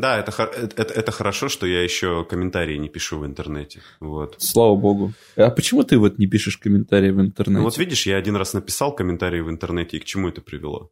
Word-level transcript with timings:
Да, 0.00 0.18
это, 0.18 0.32
это, 0.76 0.94
это 0.94 1.12
хорошо, 1.12 1.48
что 1.48 1.66
я 1.66 1.82
еще 1.82 2.24
комментарии 2.24 2.76
не 2.76 2.88
пишу 2.88 3.18
в 3.18 3.26
интернете. 3.26 3.80
Вот. 4.00 4.36
Слава 4.38 4.74
богу. 4.74 5.12
А 5.36 5.50
почему 5.50 5.82
ты 5.82 5.98
вот 5.98 6.18
не 6.18 6.26
пишешь 6.26 6.56
комментарии 6.56 7.10
в 7.10 7.20
интернете? 7.20 7.58
Ну 7.58 7.64
вот 7.64 7.78
видишь, 7.78 8.06
я 8.06 8.16
один 8.16 8.36
раз 8.36 8.54
написал 8.54 8.94
комментарии 8.94 9.40
в 9.40 9.50
интернете, 9.50 9.96
и 9.96 10.00
к 10.00 10.04
чему 10.04 10.28
это 10.28 10.40
привело? 10.40 10.90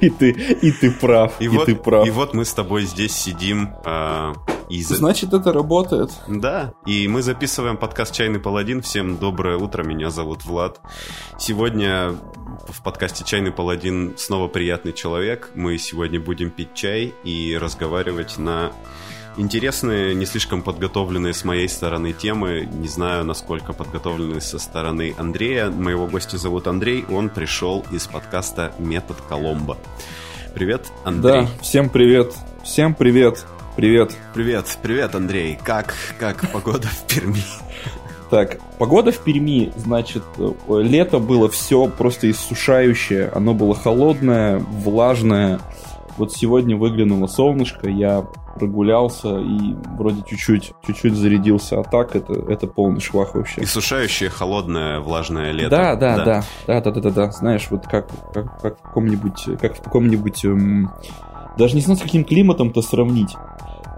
И 0.06 0.08
ты, 0.08 0.30
и 0.30 0.72
ты 0.72 0.90
прав, 0.92 1.34
и, 1.40 1.44
и 1.44 1.48
вот, 1.48 1.66
ты 1.66 1.74
прав. 1.74 2.06
И 2.06 2.10
вот 2.10 2.32
мы 2.32 2.46
с 2.46 2.54
тобой 2.54 2.84
здесь 2.84 3.12
сидим. 3.12 3.74
Э, 3.84 4.32
и 4.70 4.82
за... 4.82 4.94
Значит, 4.96 5.34
это 5.34 5.52
работает. 5.52 6.10
Да, 6.26 6.72
и 6.86 7.06
мы 7.06 7.20
записываем 7.20 7.76
подкаст 7.76 8.14
«Чайный 8.14 8.40
паладин». 8.40 8.80
Всем 8.80 9.18
доброе 9.18 9.58
утро, 9.58 9.82
меня 9.82 10.08
зовут 10.08 10.46
Влад. 10.46 10.80
Сегодня 11.38 12.16
в 12.68 12.82
подкасте 12.82 13.24
«Чайный 13.24 13.52
паладин» 13.52 14.14
снова 14.16 14.48
приятный 14.48 14.94
человек. 14.94 15.50
Мы 15.54 15.76
сегодня 15.76 16.18
будем 16.18 16.50
пить 16.50 16.72
чай 16.72 17.12
и 17.24 17.58
разговаривать 17.60 18.38
на 18.38 18.72
Интересные, 19.40 20.14
не 20.14 20.26
слишком 20.26 20.60
подготовленные 20.60 21.32
с 21.32 21.46
моей 21.46 21.66
стороны 21.66 22.12
темы. 22.12 22.68
Не 22.70 22.88
знаю, 22.88 23.24
насколько 23.24 23.72
подготовленные 23.72 24.42
со 24.42 24.58
стороны 24.58 25.14
Андрея. 25.16 25.70
Моего 25.70 26.06
гостя 26.06 26.36
зовут 26.36 26.66
Андрей. 26.66 27.06
Он 27.10 27.30
пришел 27.30 27.82
из 27.90 28.06
подкаста 28.06 28.74
«Метод 28.78 29.16
Коломбо». 29.26 29.78
Привет, 30.54 30.92
Андрей. 31.04 31.44
Да, 31.44 31.48
всем 31.62 31.88
привет. 31.88 32.34
Всем 32.64 32.94
привет. 32.94 33.46
Привет. 33.76 34.14
Привет, 34.34 34.78
привет, 34.82 35.14
Андрей. 35.14 35.58
Как, 35.64 35.94
как 36.18 36.52
погода 36.52 36.88
в 36.88 37.06
Перми? 37.06 37.42
Так, 38.28 38.58
погода 38.78 39.10
в 39.10 39.24
Перми, 39.24 39.72
значит, 39.74 40.22
лето 40.68 41.18
было 41.18 41.48
все 41.48 41.88
просто 41.88 42.30
иссушающее. 42.30 43.30
Оно 43.34 43.54
было 43.54 43.74
холодное, 43.74 44.58
влажное. 44.58 45.60
Вот 46.18 46.34
сегодня 46.34 46.76
выглянуло 46.76 47.26
солнышко, 47.26 47.88
я 47.88 48.26
прогулялся 48.56 49.38
и 49.38 49.74
вроде 49.96 50.22
чуть-чуть, 50.28 50.72
чуть-чуть 50.86 51.14
зарядился. 51.14 51.80
А 51.80 51.84
так 51.84 52.16
это, 52.16 52.32
это 52.32 52.66
полный 52.66 53.00
швах 53.00 53.34
вообще. 53.34 53.62
Иссушающее, 53.62 54.28
холодное, 54.28 55.00
влажное 55.00 55.52
лето. 55.52 55.70
Да, 55.70 55.96
да, 55.96 56.16
да, 56.16 56.24
да, 56.24 56.44
да, 56.66 56.80
да, 56.80 56.90
да, 56.90 57.00
да. 57.00 57.10
да. 57.10 57.30
Знаешь, 57.32 57.68
вот 57.70 57.86
как, 57.86 58.08
как, 58.32 58.60
как 58.60 58.78
в 58.78 58.82
каком-нибудь, 58.82 59.58
как 59.60 59.76
в 59.76 59.82
каком-нибудь, 59.82 60.44
эм, 60.44 60.90
даже 61.56 61.74
не 61.74 61.80
знаю, 61.80 61.98
с 61.98 62.02
каким 62.02 62.24
климатом-то 62.24 62.82
сравнить. 62.82 63.34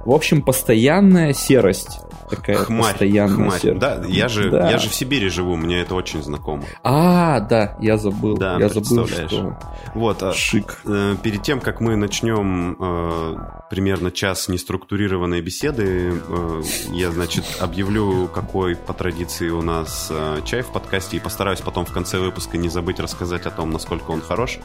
В 0.05 0.13
общем, 0.13 0.43
постоянная 0.43 1.33
серость 1.33 2.01
такая 2.37 2.57
хмарь, 2.57 2.93
постоянная 2.93 3.37
хмарь. 3.37 3.61
сердце. 3.61 3.81
Да, 3.81 4.03
я 4.07 4.29
же, 4.29 4.51
да. 4.51 4.71
я 4.71 4.79
же 4.79 4.89
в 4.89 4.95
Сибири 4.95 5.29
живу, 5.29 5.57
мне 5.57 5.81
это 5.81 5.95
очень 5.95 6.23
знакомо. 6.23 6.65
А, 6.83 7.41
да, 7.41 7.77
я 7.81 7.97
забыл. 7.97 8.37
Да, 8.37 8.59
я 8.59 8.69
забыл, 8.69 9.07
что... 9.07 9.59
Вот, 9.95 10.23
а, 10.23 10.33
Шик. 10.33 10.81
Э, 10.85 11.17
перед 11.23 11.43
тем, 11.43 11.61
как 11.61 11.81
мы 11.81 11.97
начнем 11.97 12.77
э, 12.79 13.37
примерно 13.71 14.11
час 14.11 14.49
неструктурированной 14.49 15.41
беседы, 15.41 16.15
э, 16.27 16.63
я, 16.91 17.11
значит, 17.11 17.45
объявлю, 17.61 18.29
какой 18.29 18.77
по 18.77 18.95
традиции 18.95 19.49
у 19.51 19.63
нас 19.63 20.09
э, 20.11 20.41
чай 20.45 20.63
в 20.63 20.73
подкасте, 20.73 21.19
и 21.19 21.21
постараюсь 21.21 21.61
потом 21.61 21.85
в 21.85 21.93
конце 21.93 22.19
выпуска 22.19 22.57
не 22.57 22.69
забыть 22.69 23.01
рассказать 23.01 23.47
о 23.47 23.51
том, 23.51 23.71
насколько 23.71 24.11
он 24.11 24.23
хорош. 24.23 24.59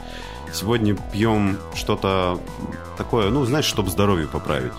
Сегодня 0.52 0.96
пьем 1.12 1.58
что-то 1.74 2.40
такое, 2.96 3.30
ну, 3.30 3.44
знаешь, 3.44 3.66
чтобы 3.66 3.90
здоровье 3.90 4.26
поправить 4.26 4.72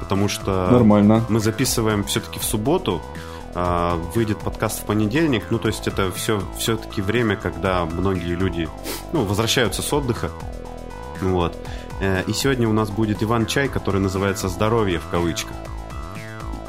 потому 0.00 0.28
что 0.28 0.68
Нормально. 0.70 1.24
мы 1.28 1.40
записываем 1.40 2.04
все-таки 2.04 2.38
в 2.38 2.44
субботу, 2.44 3.02
а, 3.54 3.96
выйдет 4.14 4.38
подкаст 4.38 4.82
в 4.82 4.84
понедельник, 4.84 5.44
ну, 5.50 5.58
то 5.58 5.68
есть 5.68 5.88
это 5.88 6.10
все, 6.12 6.42
все-таки 6.58 7.00
время, 7.00 7.36
когда 7.36 7.84
многие 7.84 8.34
люди, 8.34 8.68
ну, 9.12 9.24
возвращаются 9.24 9.82
с 9.82 9.92
отдыха, 9.92 10.30
вот. 11.20 11.56
Э, 12.00 12.22
и 12.26 12.32
сегодня 12.32 12.68
у 12.68 12.72
нас 12.72 12.90
будет 12.90 13.22
Иван 13.22 13.46
Чай, 13.46 13.68
который 13.68 14.00
называется 14.00 14.48
«Здоровье» 14.48 14.98
в 14.98 15.08
кавычках. 15.08 15.56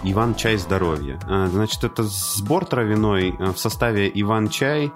Иван 0.04 0.36
Чай 0.36 0.58
Здоровье. 0.58 1.20
Э, 1.28 1.48
значит, 1.52 1.84
это 1.84 2.04
сбор 2.04 2.66
травяной 2.66 3.36
э, 3.38 3.52
в 3.52 3.58
составе 3.58 4.10
Иван 4.14 4.50
Чай, 4.50 4.92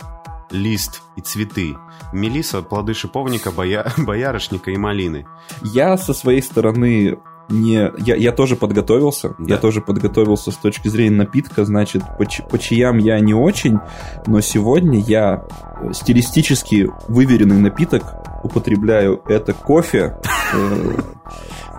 лист 0.50 1.02
и 1.16 1.22
цветы. 1.22 1.78
Мелиса, 2.14 2.62
плоды 2.62 2.94
шиповника, 2.94 3.52
боя... 3.52 3.92
боярышника 3.98 4.72
и 4.72 4.78
малины. 4.78 5.26
Я 5.62 5.98
со 5.98 6.14
своей 6.14 6.42
стороны 6.42 7.20
не... 7.52 7.92
Я, 7.98 8.16
я 8.16 8.32
тоже 8.32 8.56
подготовился. 8.56 9.36
Да. 9.38 9.56
Я 9.56 9.58
тоже 9.58 9.82
подготовился 9.82 10.52
с 10.52 10.56
точки 10.56 10.88
зрения 10.88 11.18
напитка. 11.18 11.66
Значит, 11.66 12.04
по, 12.18 12.26
по 12.50 12.60
чаям 12.60 12.98
я 12.98 13.20
не 13.20 13.34
очень, 13.34 13.80
но 14.26 14.42
сегодня 14.42 15.00
я 15.00 15.46
э, 15.82 15.94
стилистически 15.94 16.90
выверенный 17.08 17.58
напиток 17.58 18.04
употребляю. 18.44 19.22
Это 19.28 19.54
кофе. 19.54 20.18
Э, 20.54 21.02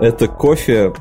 это 0.00 0.28
кофе 0.28 0.94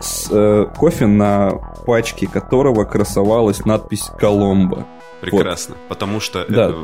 с, 0.00 0.28
э, 0.30 0.66
кофе 0.76 1.06
на 1.06 1.52
пачке 1.86 2.26
которого 2.26 2.84
красовалась 2.84 3.64
надпись 3.64 4.10
«Коломбо». 4.18 4.86
Прекрасно, 5.20 5.74
вот. 5.74 5.88
потому 5.88 6.20
что 6.20 6.44
да. 6.46 6.68
это, 6.68 6.76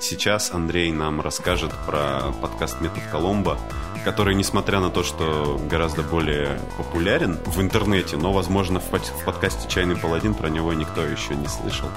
сейчас 0.00 0.52
Андрей 0.52 0.90
нам 0.90 1.20
расскажет 1.20 1.70
про 1.86 2.32
подкаст 2.42 2.80
«Метод 2.80 3.02
Коломбо», 3.12 3.56
который, 4.06 4.36
несмотря 4.36 4.78
на 4.78 4.88
то, 4.88 5.02
что 5.02 5.60
гораздо 5.68 6.04
более 6.04 6.60
популярен 6.76 7.38
в 7.44 7.60
интернете, 7.60 8.16
но, 8.16 8.32
возможно, 8.32 8.78
в, 8.78 8.84
в 8.84 9.24
подкасте 9.24 9.68
«Чайный 9.68 9.96
паладин» 9.96 10.32
про 10.32 10.48
него 10.48 10.72
никто 10.74 11.02
еще 11.02 11.34
не 11.34 11.48
слышал. 11.48 11.88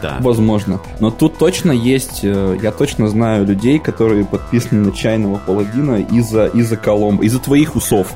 Да. 0.00 0.18
Возможно. 0.20 0.80
Но 1.00 1.10
тут 1.10 1.38
точно 1.38 1.72
есть, 1.72 2.20
э, 2.22 2.56
я 2.62 2.70
точно 2.70 3.08
знаю 3.08 3.46
людей, 3.46 3.80
которые 3.80 4.24
подписаны 4.24 4.86
на 4.86 4.92
чайного 4.92 5.38
паладина 5.38 6.02
из-за 6.02 6.46
из 6.46 6.70
Коломбо, 6.78 7.24
из-за 7.24 7.40
твоих 7.40 7.74
усов. 7.74 8.12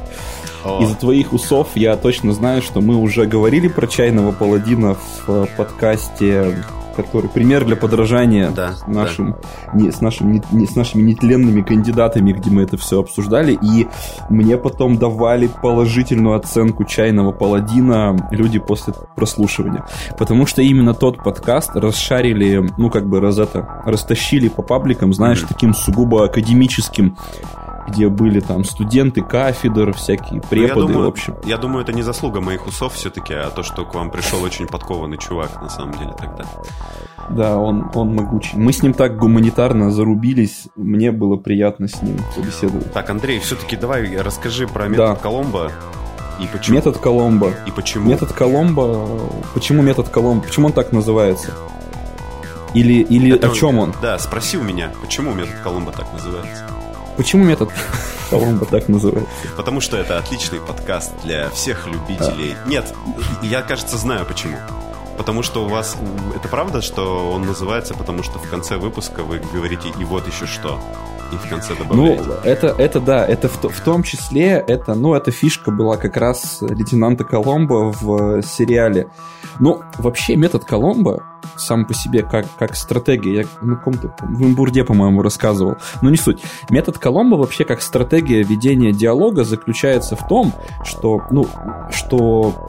Из-за 0.80 0.94
твоих 0.94 1.32
усов 1.32 1.70
я 1.74 1.96
точно 1.96 2.32
знаю, 2.34 2.62
что 2.62 2.80
мы 2.80 2.94
уже 2.94 3.26
говорили 3.26 3.66
про 3.66 3.88
чайного 3.88 4.30
паладина 4.30 4.94
в 4.94 5.28
э, 5.28 5.46
подкасте 5.56 6.64
который 6.94 7.28
пример 7.28 7.64
для 7.64 7.76
подражания 7.76 8.50
да, 8.50 8.72
с, 8.72 8.86
нашим, 8.86 9.32
да. 9.32 9.78
не, 9.78 9.90
с, 9.90 10.00
нашим, 10.00 10.32
не, 10.32 10.42
не, 10.52 10.66
с 10.66 10.76
нашими 10.76 11.02
нетленными 11.02 11.62
кандидатами, 11.62 12.32
где 12.32 12.50
мы 12.50 12.62
это 12.62 12.76
все 12.76 13.00
обсуждали. 13.00 13.58
И 13.60 13.88
мне 14.30 14.56
потом 14.56 14.96
давали 14.96 15.48
положительную 15.62 16.36
оценку 16.36 16.84
чайного 16.84 17.32
паладина 17.32 18.28
люди 18.30 18.58
после 18.58 18.94
прослушивания. 19.14 19.84
Потому 20.18 20.46
что 20.46 20.62
именно 20.62 20.94
тот 20.94 21.22
подкаст 21.22 21.70
расшарили, 21.74 22.68
ну 22.78 22.90
как 22.90 23.08
бы 23.08 23.20
раз 23.20 23.38
это, 23.38 23.82
растащили 23.84 24.48
по 24.48 24.62
пабликам, 24.62 25.12
знаешь, 25.12 25.42
mm-hmm. 25.42 25.48
таким 25.48 25.74
сугубо 25.74 26.24
академическим 26.24 27.16
где 27.88 28.08
были 28.08 28.40
там 28.40 28.64
студенты 28.64 29.22
кафедр, 29.22 29.92
всякие 29.92 30.40
ну, 30.42 30.48
преподы, 30.48 30.80
я 30.80 30.86
думаю, 30.86 31.06
в 31.06 31.08
общем. 31.08 31.36
Я 31.44 31.58
думаю, 31.58 31.82
это 31.82 31.92
не 31.92 32.02
заслуга 32.02 32.40
моих 32.40 32.66
усов 32.66 32.94
все-таки, 32.94 33.34
а 33.34 33.50
то, 33.50 33.62
что 33.62 33.84
к 33.84 33.94
вам 33.94 34.10
пришел 34.10 34.42
очень 34.42 34.66
подкованный 34.66 35.18
чувак, 35.18 35.60
на 35.60 35.68
самом 35.68 35.92
деле, 35.92 36.14
тогда. 36.18 36.44
Да, 37.30 37.56
он, 37.56 37.90
он 37.94 38.14
могучий. 38.14 38.56
Мы 38.56 38.72
с 38.72 38.82
ним 38.82 38.92
так 38.92 39.16
гуманитарно 39.16 39.90
зарубились, 39.90 40.66
мне 40.76 41.10
было 41.10 41.36
приятно 41.36 41.88
с 41.88 42.02
ним 42.02 42.18
побеседовать. 42.34 42.92
Так, 42.92 43.08
Андрей, 43.10 43.38
все-таки 43.40 43.76
давай 43.76 44.16
расскажи 44.16 44.66
про 44.66 44.88
метод 44.88 45.08
да. 45.08 45.14
Коломбо. 45.16 45.72
И 46.40 46.48
почему? 46.52 46.76
Метод 46.76 46.98
Коломбо. 46.98 47.52
И 47.66 47.70
почему? 47.70 48.08
Метод 48.08 48.32
Коломбо. 48.32 49.08
Почему 49.54 49.82
метод 49.82 50.08
Коломбо? 50.08 50.44
Почему 50.44 50.66
он 50.66 50.72
так 50.72 50.92
называется? 50.92 51.52
Или, 52.74 53.02
или 53.02 53.36
Это, 53.36 53.50
о 53.50 53.54
чем 53.54 53.78
он? 53.78 53.94
Да, 54.02 54.18
спроси 54.18 54.58
у 54.58 54.62
меня, 54.62 54.90
почему 55.00 55.32
метод 55.32 55.54
Коломбо 55.62 55.92
так 55.92 56.12
называется? 56.12 56.66
Почему 57.16 57.44
метод 57.44 57.70
Коломбо 58.30 58.66
так 58.66 58.88
называется? 58.88 59.30
Потому 59.56 59.80
что 59.80 59.96
это 59.96 60.18
отличный 60.18 60.60
подкаст 60.60 61.12
для 61.22 61.48
всех 61.50 61.86
любителей. 61.86 62.56
А. 62.64 62.68
Нет, 62.68 62.92
я, 63.42 63.62
кажется, 63.62 63.96
знаю 63.96 64.26
почему. 64.26 64.56
Потому 65.16 65.44
что 65.44 65.64
у 65.64 65.68
вас... 65.68 65.96
Это 66.34 66.48
правда, 66.48 66.82
что 66.82 67.30
он 67.30 67.42
называется, 67.42 67.94
потому 67.94 68.24
что 68.24 68.40
в 68.40 68.50
конце 68.50 68.76
выпуска 68.76 69.22
вы 69.22 69.38
говорите 69.38 69.90
«и 69.96 70.04
вот 70.04 70.26
еще 70.26 70.46
что» 70.46 70.80
и 71.32 71.36
в 71.36 71.48
конце 71.48 71.74
добавляете. 71.74 72.22
Ну, 72.24 72.32
это, 72.44 72.66
это 72.78 73.00
да, 73.00 73.26
это 73.26 73.48
в, 73.48 73.62
в 73.62 73.80
том 73.80 74.02
числе, 74.02 74.64
это, 74.66 74.94
ну, 74.94 75.14
эта 75.14 75.30
фишка 75.30 75.70
была 75.70 75.96
как 75.96 76.16
раз 76.16 76.58
лейтенанта 76.62 77.24
Коломбо 77.24 77.92
в 77.92 78.42
сериале. 78.42 79.08
Ну, 79.60 79.82
вообще 79.98 80.36
метод 80.36 80.64
Коломбо 80.64 81.22
сам 81.56 81.86
по 81.86 81.94
себе 81.94 82.22
как, 82.22 82.46
как 82.58 82.74
стратегия, 82.74 83.42
я 83.42 83.44
на 83.60 83.76
каком-то 83.76 84.14
в 84.20 84.42
Имбурде, 84.42 84.84
по-моему, 84.84 85.22
рассказывал, 85.22 85.76
но 86.02 86.10
не 86.10 86.16
суть. 86.16 86.42
Метод 86.70 86.98
Коломбо 86.98 87.36
вообще 87.36 87.64
как 87.64 87.82
стратегия 87.82 88.42
ведения 88.42 88.92
диалога 88.92 89.44
заключается 89.44 90.16
в 90.16 90.26
том, 90.26 90.52
что, 90.84 91.22
ну, 91.30 91.46
что 91.90 92.66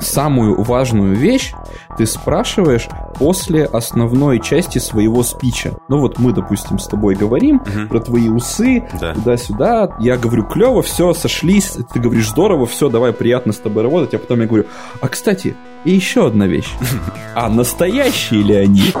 самую 0.00 0.62
важную 0.62 1.14
вещь 1.14 1.52
ты 1.96 2.06
спрашиваешь 2.06 2.88
после 3.14 3.64
основной 3.64 4.40
части 4.40 4.78
своего 4.78 5.22
спича. 5.22 5.74
Ну 5.88 6.00
вот 6.00 6.18
мы, 6.18 6.32
допустим, 6.32 6.78
с 6.78 6.86
тобой 6.86 7.14
говорим 7.14 7.56
угу. 7.56 7.88
про 7.88 8.00
твои 8.00 8.28
усы, 8.28 8.84
да. 9.00 9.14
туда-сюда. 9.14 9.96
Я 10.00 10.16
говорю, 10.16 10.44
клево, 10.44 10.82
все, 10.82 11.14
сошлись. 11.14 11.76
Ты 11.92 12.00
говоришь, 12.00 12.28
здорово, 12.28 12.66
все, 12.66 12.88
давай, 12.88 13.12
приятно 13.12 13.52
с 13.52 13.58
тобой 13.58 13.82
работать. 13.82 14.14
А 14.14 14.18
потом 14.18 14.40
я 14.40 14.46
говорю, 14.46 14.66
а 15.00 15.08
кстати, 15.08 15.56
и 15.84 15.92
еще 15.92 16.26
одна 16.26 16.46
вещь. 16.46 16.72
А 17.34 17.50
настоящие 17.50 18.42
ли 18.42 18.54
они? 18.54 18.92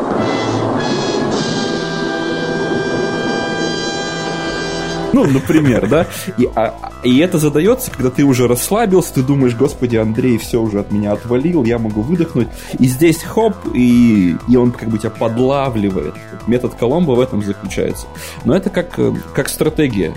Ну, 5.16 5.24
например, 5.24 5.88
да? 5.88 6.06
И, 6.36 6.46
а, 6.54 6.74
и 7.02 7.20
это 7.20 7.38
задается, 7.38 7.90
когда 7.90 8.10
ты 8.10 8.22
уже 8.22 8.46
расслабился, 8.46 9.14
ты 9.14 9.22
думаешь, 9.22 9.54
господи, 9.54 9.96
Андрей 9.96 10.36
все 10.36 10.60
уже 10.60 10.78
от 10.78 10.92
меня 10.92 11.12
отвалил, 11.12 11.64
я 11.64 11.78
могу 11.78 12.02
выдохнуть. 12.02 12.48
И 12.78 12.86
здесь 12.86 13.22
хоп, 13.22 13.54
и, 13.72 14.36
и 14.46 14.56
он 14.56 14.72
как 14.72 14.90
бы 14.90 14.98
тебя 14.98 15.08
подлавливает. 15.08 16.12
Метод 16.46 16.74
Коломбо 16.74 17.12
в 17.12 17.20
этом 17.20 17.42
заключается. 17.42 18.06
Но 18.44 18.54
это 18.54 18.68
как, 18.68 18.98
э, 18.98 19.14
как 19.34 19.48
стратегия 19.48 20.12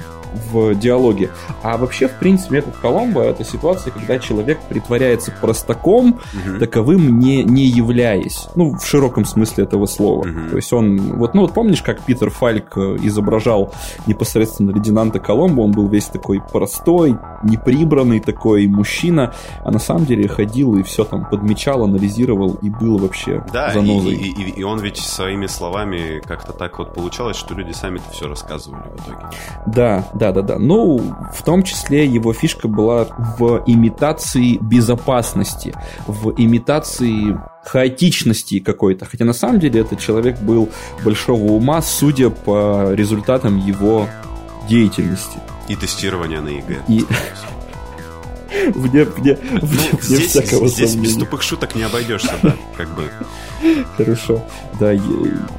в 0.52 0.76
диалоге. 0.76 1.30
А 1.64 1.78
вообще, 1.78 2.08
в 2.08 2.20
принципе, 2.20 2.56
метод 2.56 2.76
Коломбо— 2.82 3.22
это 3.24 3.44
ситуация, 3.44 3.92
когда 3.92 4.20
человек 4.20 4.60
притворяется 4.68 5.32
простаком, 5.40 6.20
угу. 6.34 6.60
таковым 6.60 7.20
не, 7.20 7.44
не 7.44 7.64
являясь. 7.64 8.48
Ну, 8.56 8.78
в 8.78 8.86
широком 8.86 9.26
смысле 9.26 9.64
этого 9.64 9.86
слова. 9.86 10.28
Угу. 10.28 10.50
То 10.52 10.56
есть 10.56 10.74
он... 10.74 10.98
Вот, 11.18 11.34
ну, 11.34 11.42
вот 11.42 11.54
помнишь, 11.54 11.82
как 11.82 12.02
Питер 12.02 12.30
Фальк 12.30 12.78
э, 12.78 12.98
изображал 13.02 13.74
непосредственно 14.08 14.72
лейтенанта 14.72 15.20
Коломбо? 15.20 15.62
Он 15.62 15.72
был 15.72 15.88
весь 15.88 16.06
такой 16.06 16.42
простой, 16.42 17.18
неприбранный 17.44 18.20
такой 18.20 18.68
мужчина, 18.68 19.34
а 19.64 19.72
на 19.72 19.80
самом 19.80 20.06
деле 20.06 20.28
ходил 20.28 20.76
и 20.76 20.84
все 20.84 21.04
там 21.04 21.26
подмечал, 21.30 21.84
анализировал 21.84 22.58
и 22.62 22.70
был 22.70 22.98
вообще 22.98 23.44
да, 23.52 23.72
занозой. 23.72 24.14
И, 24.14 24.30
и, 24.30 24.44
и, 24.44 24.60
и 24.60 24.64
он 24.64 24.80
ведь 24.80 24.98
своими 24.98 25.48
словами 25.48 26.22
как-то 26.26 26.54
так 26.54 26.80
вот 26.80 26.94
получалось, 26.94 27.38
что 27.38 27.54
люди 27.54 27.72
сами 27.72 27.98
это 27.98 28.12
все 28.12 28.28
рассказывали 28.28 28.84
в 28.96 29.02
итоге. 29.02 29.26
Да, 29.66 30.08
да-да-да. 30.20 30.60
Ну, 30.60 30.98
в 31.34 31.44
том 31.44 31.64
числе 31.64 32.06
его 32.06 32.34
фишка 32.34 32.68
была 32.68 33.06
в 33.38 33.64
имитации 33.66 34.58
безопасности, 34.58 35.74
в 36.08 36.34
имитации 36.38 37.40
хаотичности 37.64 38.60
какой-то. 38.60 39.06
Хотя 39.06 39.26
на 39.26 39.34
самом 39.34 39.60
деле 39.60 39.82
этот 39.82 40.00
человек 40.00 40.40
был 40.42 40.70
большого 41.04 41.52
ума, 41.52 41.82
судя 41.82 42.30
по 42.30 42.94
результатам 42.94 43.58
его 43.58 44.08
деятельности. 44.68 45.40
И 45.68 45.76
тестирования 45.76 46.42
на 46.42 46.50
ЕГЭ. 46.50 46.82
И... 46.88 47.06
Вне, 48.74 49.04
вне, 49.04 49.38
ну, 49.52 49.60
вне, 49.62 50.02
здесь, 50.02 50.30
всякого 50.30 50.68
здесь 50.68 50.96
без 50.96 51.16
тупых 51.16 51.42
шуток 51.42 51.76
не 51.76 51.84
обойдешься, 51.84 52.34
да, 52.42 52.56
как 52.78 52.90
бы. 52.96 53.10
Хорошо, 53.98 54.44
да. 54.80 54.92
Я, 54.92 55.02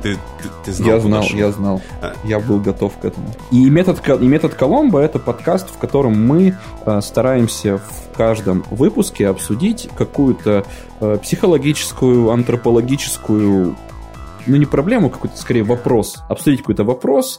ты, 0.02 0.14
ты, 0.14 0.48
ты 0.64 0.72
знал, 0.72 0.90
я 0.90 1.00
знал, 1.00 1.24
я 1.32 1.52
знал. 1.52 1.82
А. 2.02 2.14
Я 2.24 2.40
был 2.40 2.60
готов 2.60 2.96
к 2.98 3.04
этому. 3.04 3.34
И 3.50 3.68
метод, 3.70 4.00
и 4.08 4.26
метод 4.26 4.54
Коломбо— 4.54 4.98
это 5.00 5.18
подкаст, 5.18 5.68
в 5.70 5.78
котором 5.78 6.26
мы 6.26 6.56
э, 6.86 7.00
стараемся 7.00 7.78
в 7.78 8.16
каждом 8.16 8.64
выпуске 8.70 9.28
обсудить 9.28 9.88
какую-то 9.96 10.64
э, 11.00 11.18
психологическую, 11.22 12.30
антропологическую 12.30 13.76
ну 14.46 14.56
не 14.56 14.66
проблему, 14.66 15.10
какой-то 15.10 15.36
скорее 15.36 15.62
вопрос, 15.62 16.22
обсудить 16.28 16.60
какой-то 16.60 16.84
вопрос, 16.84 17.38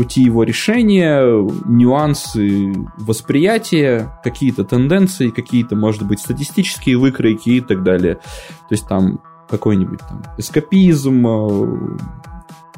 пути 0.00 0.22
его 0.22 0.44
решения, 0.44 1.20
нюансы 1.66 2.72
восприятия, 2.96 4.10
какие-то 4.24 4.64
тенденции, 4.64 5.28
какие-то, 5.28 5.76
может 5.76 6.06
быть, 6.06 6.20
статистические 6.20 6.96
выкройки 6.96 7.50
и 7.50 7.60
так 7.60 7.82
далее. 7.82 8.14
То 8.14 8.70
есть 8.70 8.88
там 8.88 9.20
какой-нибудь 9.46 9.98
там 9.98 10.22
эскапизм, 10.38 11.26
э, 11.26 11.98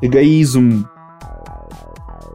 эгоизм, 0.00 0.88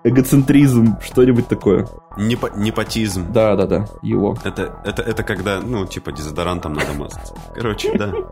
эгоцентризм, 0.06 0.96
что-нибудь 1.02 1.50
такое. 1.50 1.86
Непо 2.18 2.50
непотизм. 2.56 3.32
Да, 3.32 3.56
да, 3.56 3.66
да, 3.66 3.88
его. 4.02 4.38
Это, 4.44 4.82
это, 4.84 5.02
это 5.02 5.24
когда, 5.24 5.62
ну, 5.62 5.86
типа, 5.86 6.12
дезодорантом 6.12 6.74
надо 6.74 6.94
мазаться. 6.94 7.36
Короче, 7.54 7.98
да. 7.98 8.14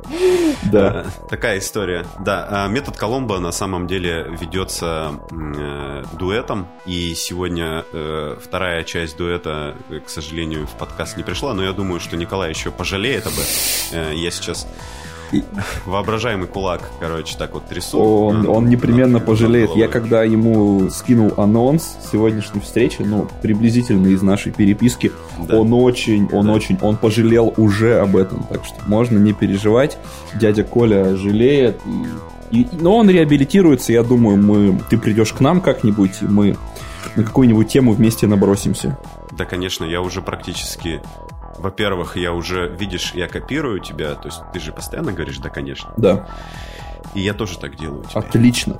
Да. 0.72 1.06
Э, 1.06 1.28
такая 1.30 1.60
история. 1.60 2.06
Да, 2.20 2.48
а 2.50 2.68
метод 2.68 2.98
Коломбо 2.98 3.40
на 3.40 3.52
самом 3.52 3.88
деле 3.88 4.26
ведется 4.40 5.20
э, 5.32 6.04
дуэтом, 6.14 6.68
и 6.86 7.14
сегодня 7.14 7.86
э, 7.92 8.38
вторая 8.42 8.84
часть 8.84 9.18
дуэта, 9.18 9.76
к 10.06 10.10
сожалению, 10.10 10.66
в 10.66 10.72
подкаст 10.72 11.18
не 11.18 11.24
пришла, 11.24 11.54
но 11.54 11.64
я 11.64 11.74
думаю, 11.74 12.00
что 12.00 12.18
Николай 12.18 12.50
еще 12.50 12.72
пожалеет 12.72 13.28
об 13.28 13.34
этом. 13.34 14.16
Я 14.16 14.32
сейчас 14.32 14.68
Воображаемый 15.86 16.48
кулак, 16.48 16.90
короче, 17.00 17.36
так 17.38 17.54
вот 17.54 17.66
трясу. 17.66 18.00
Он, 18.00 18.48
он 18.48 18.70
непременно 18.70 19.20
пожалеет. 19.20 19.72
Я 19.76 19.88
когда 19.88 20.24
ему 20.24 20.90
скинул 20.90 21.34
анонс 21.38 21.98
сегодняшней 22.12 22.62
встречи, 22.62 23.02
ну, 23.02 23.28
приблизительно 23.42 24.08
из 24.08 24.22
нашей 24.22 24.52
переписки, 24.52 25.12
да. 25.40 25.60
он 25.60 25.74
очень, 25.74 26.30
он 26.32 26.48
да. 26.48 26.54
очень, 26.54 26.78
он 26.82 26.98
пожалел 26.98 27.54
уже 27.58 28.00
об 28.00 28.16
этом. 28.16 28.46
Так 28.50 28.66
что 28.66 28.76
можно 28.88 29.18
не 29.18 29.34
переживать. 29.34 29.98
Дядя 30.36 30.64
Коля 30.64 31.16
жалеет. 31.16 31.80
И, 32.52 32.62
и, 32.62 32.68
но 32.74 32.98
он 32.98 33.10
реабилитируется, 33.10 33.94
я 33.94 34.04
думаю, 34.04 34.38
мы, 34.38 34.80
ты 34.90 34.98
придешь 34.98 35.34
к 35.34 35.40
нам 35.40 35.62
как-нибудь, 35.62 36.22
и 36.22 36.26
мы 36.26 36.56
на 37.16 37.24
какую-нибудь 37.24 37.68
тему 37.68 37.94
вместе 37.94 38.28
набросимся. 38.28 38.98
Да, 39.32 39.46
конечно, 39.46 39.84
я 39.84 40.02
уже 40.02 40.22
практически 40.22 41.02
во-первых, 41.58 42.18
я 42.18 42.34
уже, 42.34 42.68
видишь, 42.68 43.14
я 43.14 43.28
копирую 43.28 43.80
тебя, 43.80 44.16
то 44.16 44.28
есть 44.28 44.42
ты 44.54 44.60
же 44.60 44.72
постоянно 44.72 45.12
говоришь, 45.12 45.38
да, 45.38 45.50
конечно. 45.50 45.94
Да. 45.98 46.28
И 47.14 47.22
я 47.22 47.34
тоже 47.34 47.58
так 47.58 47.78
делаю. 47.78 48.04
Теперь. 48.04 48.24
Отлично. 48.24 48.78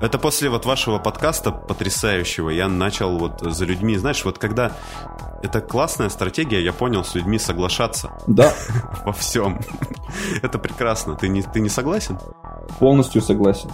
Это 0.00 0.18
после 0.18 0.50
вот 0.50 0.66
вашего 0.66 0.98
подкаста 0.98 1.50
потрясающего 1.50 2.50
я 2.50 2.68
начал 2.68 3.16
вот 3.18 3.40
за 3.40 3.64
людьми, 3.64 3.96
знаешь, 3.96 4.24
вот 4.24 4.38
когда 4.38 4.72
это 5.42 5.60
классная 5.60 6.10
стратегия, 6.10 6.62
я 6.62 6.72
понял, 6.72 7.04
с 7.04 7.14
людьми 7.14 7.38
соглашаться. 7.38 8.10
Да. 8.26 8.52
Во 9.04 9.12
всем. 9.12 9.60
Это 10.42 10.58
прекрасно. 10.58 11.14
Ты 11.14 11.28
не, 11.28 11.42
ты 11.42 11.60
не 11.60 11.68
согласен? 11.68 12.18
Полностью 12.78 13.22
согласен. 13.22 13.70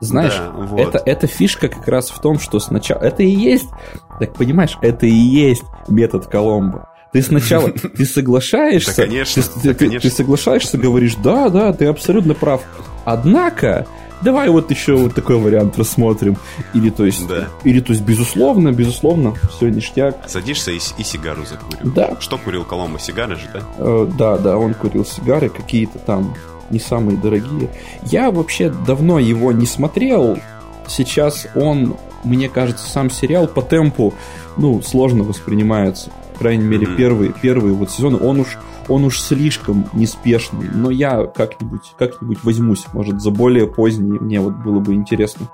Знаешь, 0.00 0.36
да, 0.36 0.50
вот. 0.50 0.80
это, 0.80 0.98
эта 0.98 1.26
фишка 1.26 1.68
как 1.68 1.86
раз 1.88 2.10
в 2.10 2.20
том, 2.20 2.38
что 2.38 2.58
сначала... 2.58 2.98
Это 2.98 3.22
и 3.22 3.30
есть, 3.30 3.68
так 4.18 4.34
понимаешь, 4.34 4.76
это 4.82 5.06
и 5.06 5.10
есть 5.10 5.64
метод 5.88 6.26
Коломбо. 6.26 6.88
Ты 7.16 7.22
сначала, 7.22 7.70
ты 7.96 8.04
соглашаешься, 8.04 8.94
да, 8.94 9.04
конечно, 9.04 9.42
ты, 9.42 9.48
да, 9.54 9.60
ты, 9.72 9.74
конечно. 9.86 10.10
ты 10.10 10.14
соглашаешься, 10.14 10.76
говоришь, 10.76 11.14
да, 11.14 11.48
да, 11.48 11.72
ты 11.72 11.86
абсолютно 11.86 12.34
прав. 12.34 12.60
Однако, 13.06 13.86
давай 14.20 14.50
вот 14.50 14.70
еще 14.70 14.96
вот 14.96 15.14
такой 15.14 15.36
вариант 15.38 15.78
рассмотрим. 15.78 16.36
Или 16.74 16.90
то 16.90 17.06
есть, 17.06 17.26
да. 17.26 17.48
или 17.64 17.80
то 17.80 17.94
есть, 17.94 18.04
безусловно, 18.04 18.70
безусловно, 18.70 19.34
все 19.50 19.70
ништяк. 19.70 20.28
Садишься 20.28 20.72
и, 20.72 20.76
и 20.76 21.02
сигару 21.02 21.46
закурил. 21.46 21.90
Да. 21.90 22.20
Что 22.20 22.36
курил 22.36 22.66
Коломбо? 22.66 22.98
Сигары 22.98 23.36
же, 23.36 23.48
да? 23.50 23.60
Э, 23.78 24.06
да, 24.18 24.36
да, 24.36 24.58
он 24.58 24.74
курил 24.74 25.06
сигары 25.06 25.48
какие-то 25.48 25.98
там 25.98 26.34
не 26.68 26.78
самые 26.78 27.16
дорогие. 27.16 27.70
Я 28.02 28.30
вообще 28.30 28.68
давно 28.68 29.18
его 29.18 29.52
не 29.52 29.64
смотрел. 29.64 30.38
Сейчас 30.86 31.46
он, 31.54 31.96
мне 32.24 32.50
кажется, 32.50 32.86
сам 32.86 33.08
сериал 33.08 33.48
по 33.48 33.62
темпу, 33.62 34.12
ну, 34.58 34.82
сложно 34.82 35.24
воспринимается 35.24 36.10
по 36.36 36.40
крайней 36.40 36.64
мере, 36.64 36.86
mm-hmm. 36.86 36.96
первый, 36.96 37.32
первый 37.32 37.72
вот 37.72 37.90
сезон, 37.90 38.18
он 38.20 38.40
уж, 38.40 38.58
он 38.88 39.04
уж 39.04 39.18
слишком 39.18 39.88
неспешный, 39.94 40.68
но 40.70 40.90
я 40.90 41.24
как-нибудь, 41.24 41.94
как-нибудь 41.98 42.44
возьмусь, 42.44 42.84
может, 42.92 43.22
за 43.22 43.30
более 43.30 43.66
поздний, 43.66 44.18
мне 44.18 44.38
вот 44.38 44.54
было 44.56 44.78
бы 44.78 44.92
интересно. 44.92 45.48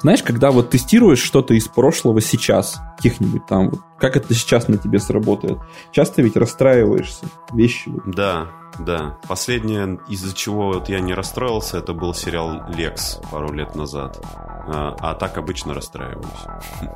Знаешь, 0.00 0.22
когда 0.22 0.50
вот 0.50 0.70
тестируешь 0.70 1.22
что-то 1.22 1.52
из 1.52 1.68
прошлого 1.68 2.22
сейчас, 2.22 2.80
каких-нибудь 2.96 3.44
там, 3.46 3.68
вот, 3.68 3.80
как 3.98 4.16
это 4.16 4.32
сейчас 4.32 4.66
на 4.68 4.78
тебе 4.78 4.98
сработает, 4.98 5.58
часто 5.92 6.22
ведь 6.22 6.36
расстраиваешься, 6.36 7.26
вещи. 7.52 7.90
Вот. 7.90 8.04
Да, 8.06 8.48
да. 8.78 9.16
Последнее, 9.28 9.98
из-за 10.08 10.34
чего 10.34 10.72
вот 10.72 10.88
я 10.88 11.00
не 11.00 11.14
расстроился, 11.14 11.78
это 11.78 11.92
был 11.92 12.14
сериал 12.14 12.62
«Лекс» 12.68 13.20
пару 13.30 13.52
лет 13.52 13.74
назад. 13.74 14.20
А, 14.66 14.96
а 14.98 15.14
так 15.14 15.36
обычно 15.36 15.74
расстраиваюсь. 15.74 16.24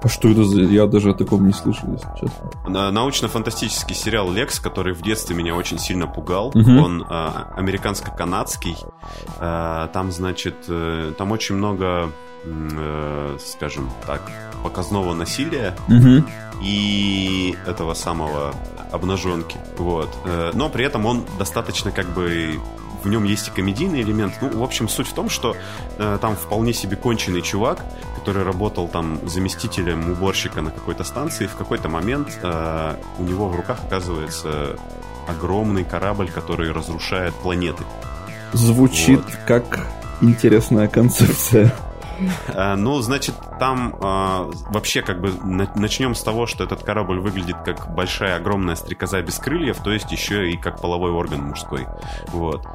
А 0.02 0.08
что 0.08 0.28
это 0.28 0.44
за... 0.44 0.62
Я 0.62 0.87
даже 0.87 1.11
о 1.11 1.14
таком 1.14 1.47
не 1.47 1.52
слышал, 1.52 1.92
если 1.92 2.08
честно. 2.18 2.90
Научно-фантастический 2.90 3.94
сериал 3.94 4.32
«Лекс», 4.32 4.58
который 4.58 4.94
в 4.94 5.02
детстве 5.02 5.37
меня 5.37 5.54
очень 5.54 5.78
сильно 5.78 6.06
пугал. 6.06 6.49
Угу. 6.49 6.70
Он 6.70 7.06
а, 7.08 7.52
американско-канадский. 7.56 8.76
А, 9.38 9.88
там, 9.88 10.11
значит, 10.12 10.56
э, 10.68 11.12
там 11.18 11.32
очень 11.32 11.56
много, 11.56 12.11
скажем 13.38 13.90
так, 14.07 14.23
показного 14.62 15.14
насилия. 15.14 15.75
Угу. 15.88 16.25
И 16.62 17.57
этого 17.67 17.95
самого 17.95 18.55
обнаженки. 18.90 19.57
Вот. 19.76 20.14
Э, 20.25 20.50
но 20.55 20.69
при 20.69 20.85
этом 20.85 21.07
он 21.07 21.25
достаточно 21.38 21.90
как 21.90 22.07
бы 22.07 22.59
в 23.02 23.09
нем 23.09 23.25
есть 23.25 23.49
и 23.49 23.50
комедийный 23.50 24.02
элемент. 24.02 24.35
Ну, 24.40 24.59
в 24.59 24.62
общем, 24.62 24.88
суть 24.88 25.07
в 25.07 25.12
том, 25.12 25.31
что 25.31 25.57
э, 25.99 26.19
там 26.21 26.37
вполне 26.37 26.73
себе 26.73 26.97
конченый 26.97 27.43
чувак, 27.43 27.85
который 28.17 28.43
работал 28.43 28.88
там 28.88 29.21
заместителем 29.28 30.11
уборщика 30.11 30.62
на 30.62 30.71
какой-то 30.71 31.05
станции, 31.05 31.47
в 31.47 31.55
какой-то 31.55 31.88
момент 31.88 32.38
э, 32.43 32.95
у 33.19 33.23
него 33.23 33.49
в 33.49 33.57
руках 33.57 33.78
оказывается 33.87 34.76
огромный 35.28 35.85
корабль, 35.85 36.31
который 36.31 36.73
разрушает 36.73 37.35
планеты. 37.35 37.85
Звучит 38.52 39.23
вот. 39.23 39.38
как 39.47 39.87
интересная 40.21 40.88
концепция. 40.88 41.73
А, 42.55 42.77
ну, 42.77 43.01
значит, 43.01 43.35
там 43.59 43.95
э, 43.95 44.53
вообще 44.71 45.03
как 45.03 45.21
бы 45.21 45.33
на, 45.45 45.71
начнем 45.75 46.15
с 46.15 46.23
того, 46.23 46.47
что 46.47 46.65
этот 46.65 46.83
корабль 46.83 47.21
выглядит 47.21 47.57
как 47.65 47.95
большая 47.95 48.37
огромная 48.37 48.77
стрекоза 48.77 49.21
без 49.23 49.39
крыльев, 49.39 49.79
то 49.79 49.93
есть 49.93 50.11
еще 50.13 50.51
и 50.51 50.57
как 50.57 50.81
половой 50.81 51.11
орган 51.11 51.43
мужской. 51.43 51.87
Вот. 52.29 52.67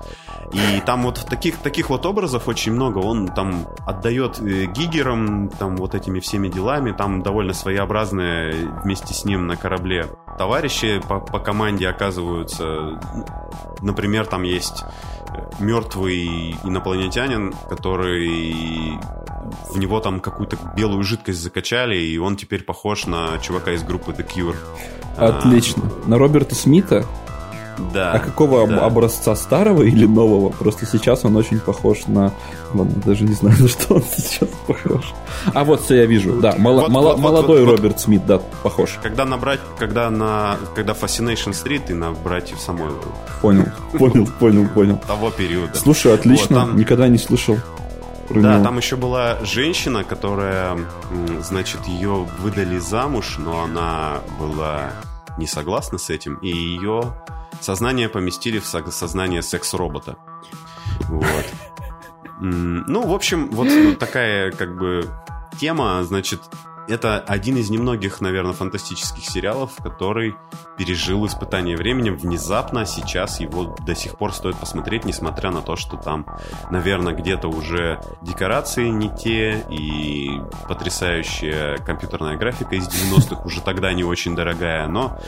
И 0.51 0.81
там 0.85 1.03
вот 1.03 1.25
таких, 1.27 1.57
таких 1.57 1.89
вот 1.89 2.05
образов 2.05 2.47
очень 2.47 2.73
много. 2.73 2.99
Он 2.99 3.27
там 3.27 3.65
отдает 3.85 4.39
э, 4.39 4.65
гигерам, 4.65 5.49
там 5.49 5.77
вот 5.77 5.95
этими 5.95 6.19
всеми 6.19 6.47
делами. 6.47 6.91
Там 6.91 7.23
довольно 7.23 7.53
своеобразные 7.53 8.69
вместе 8.83 9.13
с 9.13 9.25
ним 9.25 9.47
на 9.47 9.55
корабле 9.55 10.07
товарищи 10.37 11.01
по, 11.07 11.19
по 11.19 11.39
команде 11.39 11.87
оказываются. 11.87 12.99
Например, 13.81 14.25
там 14.25 14.43
есть 14.43 14.83
мертвый 15.59 16.51
инопланетянин, 16.63 17.53
который 17.69 18.99
в 19.69 19.77
него 19.77 19.99
там 19.99 20.19
какую-то 20.19 20.57
белую 20.75 21.03
жидкость 21.03 21.41
закачали, 21.41 21.97
и 21.97 22.17
он 22.17 22.35
теперь 22.35 22.63
похож 22.63 23.05
на 23.05 23.37
чувака 23.39 23.71
из 23.71 23.83
группы 23.83 24.11
The 24.11 24.25
Cure. 24.27 24.55
Отлично. 25.17 25.83
А, 26.05 26.09
на 26.09 26.17
Роберта 26.17 26.55
Смита? 26.55 27.05
Да. 27.93 28.11
А 28.13 28.19
какого 28.19 28.67
да. 28.67 28.85
образца 28.85 29.35
старого 29.35 29.83
или 29.83 30.05
нового? 30.05 30.49
Просто 30.49 30.85
сейчас 30.85 31.25
он 31.25 31.35
очень 31.35 31.59
похож 31.59 32.05
на... 32.07 32.31
Ладно, 32.73 33.01
даже 33.05 33.23
не 33.23 33.33
знаю, 33.33 33.55
на 33.61 33.67
что 33.67 33.95
он 33.95 34.03
сейчас 34.15 34.49
похож. 34.67 35.13
А 35.53 35.63
вот 35.63 35.81
все 35.81 35.95
я 35.95 36.05
вижу, 36.05 36.39
да. 36.39 36.55
Мало, 36.57 36.81
вот, 36.81 36.89
мало, 36.89 37.11
вот, 37.11 37.19
молодой 37.19 37.63
вот, 37.63 37.71
Роберт 37.71 37.93
вот, 37.93 38.01
Смит, 38.01 38.25
да, 38.25 38.39
похож. 38.61 38.99
Когда 39.01 39.25
набрать, 39.25 39.59
когда 39.77 40.09
на... 40.09 40.57
Когда 40.75 40.93
Fascination 40.93 41.51
Street 41.51 41.89
и 41.89 41.93
на 41.93 42.11
братьев 42.11 42.59
Самойловых. 42.59 43.03
Понял, 43.41 43.65
понял, 43.97 44.27
понял, 44.39 44.67
понял. 44.67 45.01
Того 45.07 45.31
периода. 45.31 45.75
Слушай, 45.75 46.13
отлично, 46.13 46.59
вот, 46.59 46.67
там... 46.67 46.77
никогда 46.77 47.07
не 47.07 47.17
слышал. 47.17 47.57
Да, 48.29 48.63
там 48.63 48.77
еще 48.77 48.95
была 48.95 49.43
женщина, 49.43 50.03
которая, 50.03 50.77
значит, 51.41 51.85
ее 51.87 52.27
выдали 52.39 52.77
замуж, 52.77 53.35
но 53.37 53.63
она 53.63 54.21
была 54.39 54.91
не 55.37 55.47
согласна 55.47 55.97
с 55.97 56.09
этим, 56.09 56.35
и 56.35 56.47
ее 56.47 57.15
сознание 57.59 58.09
поместили 58.09 58.59
в 58.59 58.65
сознание 58.65 59.41
секс-робота. 59.41 60.17
Вот. 61.09 61.45
Ну, 62.39 63.07
в 63.07 63.13
общем, 63.13 63.49
вот 63.51 63.99
такая 63.99 64.51
как 64.51 64.77
бы 64.77 65.09
тема, 65.59 66.03
значит, 66.03 66.41
это 66.87 67.19
один 67.19 67.57
из 67.57 67.69
немногих, 67.69 68.21
наверное, 68.21 68.53
фантастических 68.53 69.23
сериалов, 69.23 69.71
который 69.81 70.35
пережил 70.77 71.25
испытание 71.25 71.77
временем. 71.77 72.17
Внезапно 72.17 72.85
сейчас 72.85 73.39
его 73.39 73.75
до 73.85 73.95
сих 73.95 74.17
пор 74.17 74.33
стоит 74.33 74.55
посмотреть, 74.57 75.05
несмотря 75.05 75.51
на 75.51 75.61
то, 75.61 75.75
что 75.75 75.97
там, 75.97 76.25
наверное, 76.71 77.13
где-то 77.13 77.47
уже 77.47 78.01
декорации 78.21 78.89
не 78.89 79.09
те, 79.09 79.65
и 79.69 80.41
потрясающая 80.67 81.77
компьютерная 81.77 82.37
графика 82.37 82.75
из 82.75 82.87
90-х 82.87 83.43
уже 83.45 83.61
тогда 83.61 83.93
не 83.93 84.03
очень 84.03 84.35
дорогая, 84.35 84.87
но 84.87 85.19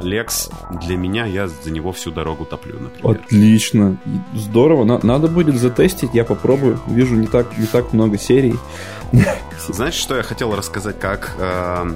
Лекс 0.00 0.50
для 0.70 0.96
меня, 0.96 1.26
я 1.26 1.48
за 1.48 1.70
него 1.70 1.92
всю 1.92 2.10
дорогу 2.10 2.44
топлю, 2.44 2.80
например. 2.80 3.20
Отлично, 3.22 3.98
здорово, 4.34 5.00
надо 5.02 5.28
будет 5.28 5.56
затестить, 5.56 6.14
я 6.14 6.24
попробую, 6.24 6.80
вижу 6.86 7.14
не 7.14 7.26
так, 7.26 7.56
не 7.58 7.66
так 7.66 7.92
много 7.92 8.18
серий. 8.18 8.58
Знаешь, 9.68 9.94
что 9.94 10.16
я 10.16 10.22
хотел 10.22 10.56
рассказать, 10.56 10.71
как, 10.80 11.34
э, 11.38 11.94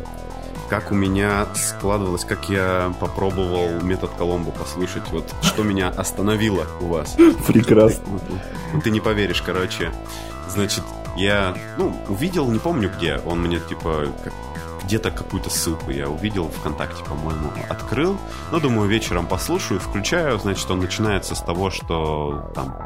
как 0.69 0.93
у 0.93 0.95
меня 0.95 1.47
складывалось, 1.55 2.25
как 2.25 2.49
я 2.49 2.93
попробовал 3.01 3.81
метод 3.81 4.11
Коломбо 4.19 4.51
послушать, 4.51 5.09
вот 5.11 5.33
что 5.43 5.63
меня 5.63 5.89
остановило 5.89 6.67
у 6.81 6.87
вас. 6.87 7.17
Прекрасно. 7.47 8.19
Ты, 8.73 8.81
ты 8.83 8.91
не 8.91 9.01
поверишь, 9.01 9.43
короче. 9.43 9.93
Значит, 10.49 10.85
я, 11.17 11.57
ну, 11.79 11.97
увидел, 12.09 12.51
не 12.51 12.59
помню 12.59 12.91
где, 12.97 13.19
он 13.25 13.41
мне, 13.41 13.59
типа, 13.59 14.07
как, 14.23 14.33
где-то 14.85 15.11
какую-то 15.11 15.51
ссылку 15.51 15.91
я 15.91 16.09
увидел 16.09 16.49
ВКонтакте, 16.49 17.03
по-моему, 17.05 17.51
открыл. 17.69 18.19
Ну, 18.53 18.61
думаю, 18.61 18.89
вечером 18.89 19.27
послушаю, 19.27 19.81
включаю, 19.81 20.39
значит, 20.39 20.71
он 20.71 20.81
начинается 20.81 21.35
с 21.35 21.41
того, 21.41 21.71
что 21.71 22.51
там 22.55 22.77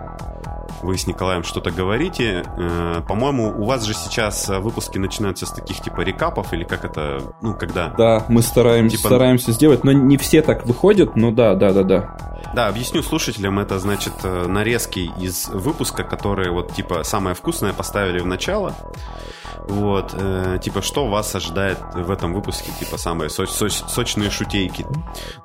вы 0.83 0.97
с 0.97 1.07
Николаем 1.07 1.45
что-то 1.45 1.71
говорите. 1.71 2.45
Э, 2.57 3.03
по-моему, 3.07 3.55
у 3.57 3.65
вас 3.65 3.85
же 3.85 3.95
сейчас 3.95 4.49
выпуски 4.49 4.99
начинаются 4.99 5.47
с 5.47 5.51
таких 5.51 5.81
типа 5.81 6.01
рекапов, 6.01 6.53
или 6.53 6.65
как 6.65 6.85
это, 6.85 7.35
ну, 7.41 7.55
когда... 7.55 7.89
Да, 7.89 8.25
мы 8.29 8.43
стараемся, 8.43 8.97
типа... 8.97 9.09
стараемся 9.09 9.53
сделать, 9.53 9.85
но 9.85 9.93
не 9.93 10.17
все 10.17 10.43
так 10.43 10.67
выходят, 10.67 11.17
но 11.17 11.31
да, 11.31 11.55
да, 11.55 11.73
да, 11.73 11.83
да. 11.83 12.17
Да, 12.55 12.67
объясню 12.69 13.03
слушателям, 13.03 13.59
это 13.59 13.79
значит 13.79 14.15
э, 14.25 14.47
нарезки 14.47 15.11
из 15.21 15.49
выпуска, 15.49 16.03
которые 16.03 16.51
вот 16.51 16.73
типа 16.73 17.05
самое 17.05 17.35
вкусное 17.35 17.73
поставили 17.73 18.19
в 18.19 18.27
начало. 18.27 18.75
Вот, 19.69 20.15
э, 20.15 20.59
типа, 20.61 20.83
что 20.83 21.07
вас 21.07 21.35
ожидает 21.35 21.79
в 21.95 22.11
этом 22.11 22.35
выпуске, 22.35 22.73
типа, 22.79 22.99
самые 22.99 23.31
соч 23.31 23.51
соч 23.51 23.75
сочные 23.75 24.31
шутейки. 24.31 24.87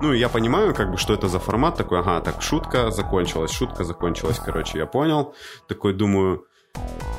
Ну, 0.00 0.12
я 0.12 0.28
понимаю, 0.28 0.74
как 0.74 0.90
бы, 0.90 0.96
что 0.96 1.14
это 1.14 1.28
за 1.28 1.38
формат 1.38 1.76
такой, 1.76 2.00
ага, 2.00 2.20
так, 2.20 2.42
шутка 2.42 2.90
закончилась, 2.90 3.52
шутка 3.52 3.84
закончилась, 3.84 4.40
короче, 4.44 4.78
я 4.78 4.86
понял. 4.86 5.15
Такой 5.68 5.94
думаю, 5.94 6.46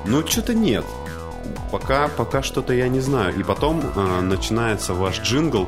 ну, 0.06 0.26
что-то 0.28 0.54
нет. 0.54 0.86
Пока, 1.72 2.08
пока 2.08 2.44
что-то 2.44 2.74
я 2.74 2.88
не 2.88 3.00
знаю. 3.00 3.40
И 3.40 3.44
потом 3.44 3.82
э, 3.96 4.22
начинается 4.22 4.94
ваш 4.94 5.22
джингл, 5.22 5.68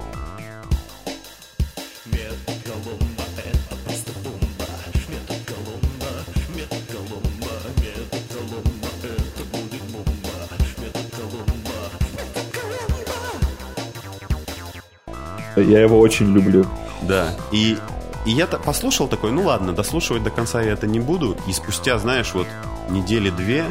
Я 15.62 15.82
его 15.82 16.00
очень 16.00 16.34
люблю. 16.34 16.66
Да. 17.04 17.36
И, 17.52 17.78
и 18.26 18.32
я 18.32 18.48
послушал 18.48 19.08
такой, 19.08 19.32
ну 19.32 19.44
ладно, 19.44 19.74
дослушивать 19.74 20.24
до 20.24 20.30
конца 20.30 20.62
я 20.62 20.74
это 20.74 20.88
не 20.88 21.00
буду. 21.00 21.38
И 21.48 21.54
спустя, 21.54 21.98
знаешь, 21.98 22.34
вот 22.34 22.48
недели 22.90 23.30
две, 23.30 23.66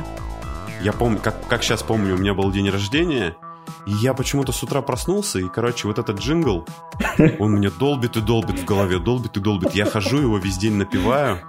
я 0.83 0.93
помню, 0.93 1.19
как, 1.19 1.47
как 1.49 1.63
сейчас 1.63 1.83
помню, 1.83 2.15
у 2.15 2.19
меня 2.19 2.35
был 2.35 2.51
день 2.51 2.71
рождения, 2.71 3.37
и 3.87 3.93
я 3.93 4.15
почему-то 4.15 4.53
с 4.53 4.63
утра 4.63 4.81
проснулся, 4.83 5.39
и, 5.39 5.49
короче, 5.49 5.89
вот 5.89 5.99
этот 5.99 6.19
джингл, 6.19 6.67
он 7.39 7.53
мне 7.53 7.71
долбит 7.71 8.17
и 8.17 8.21
долбит 8.21 8.61
в 8.61 8.65
голове, 8.65 8.99
долбит 8.99 9.37
и 9.37 9.41
долбит. 9.41 9.75
Я 9.75 9.87
хожу, 9.87 10.19
его 10.19 10.39
весь 10.39 10.59
день 10.59 10.75
напиваю. 10.75 11.41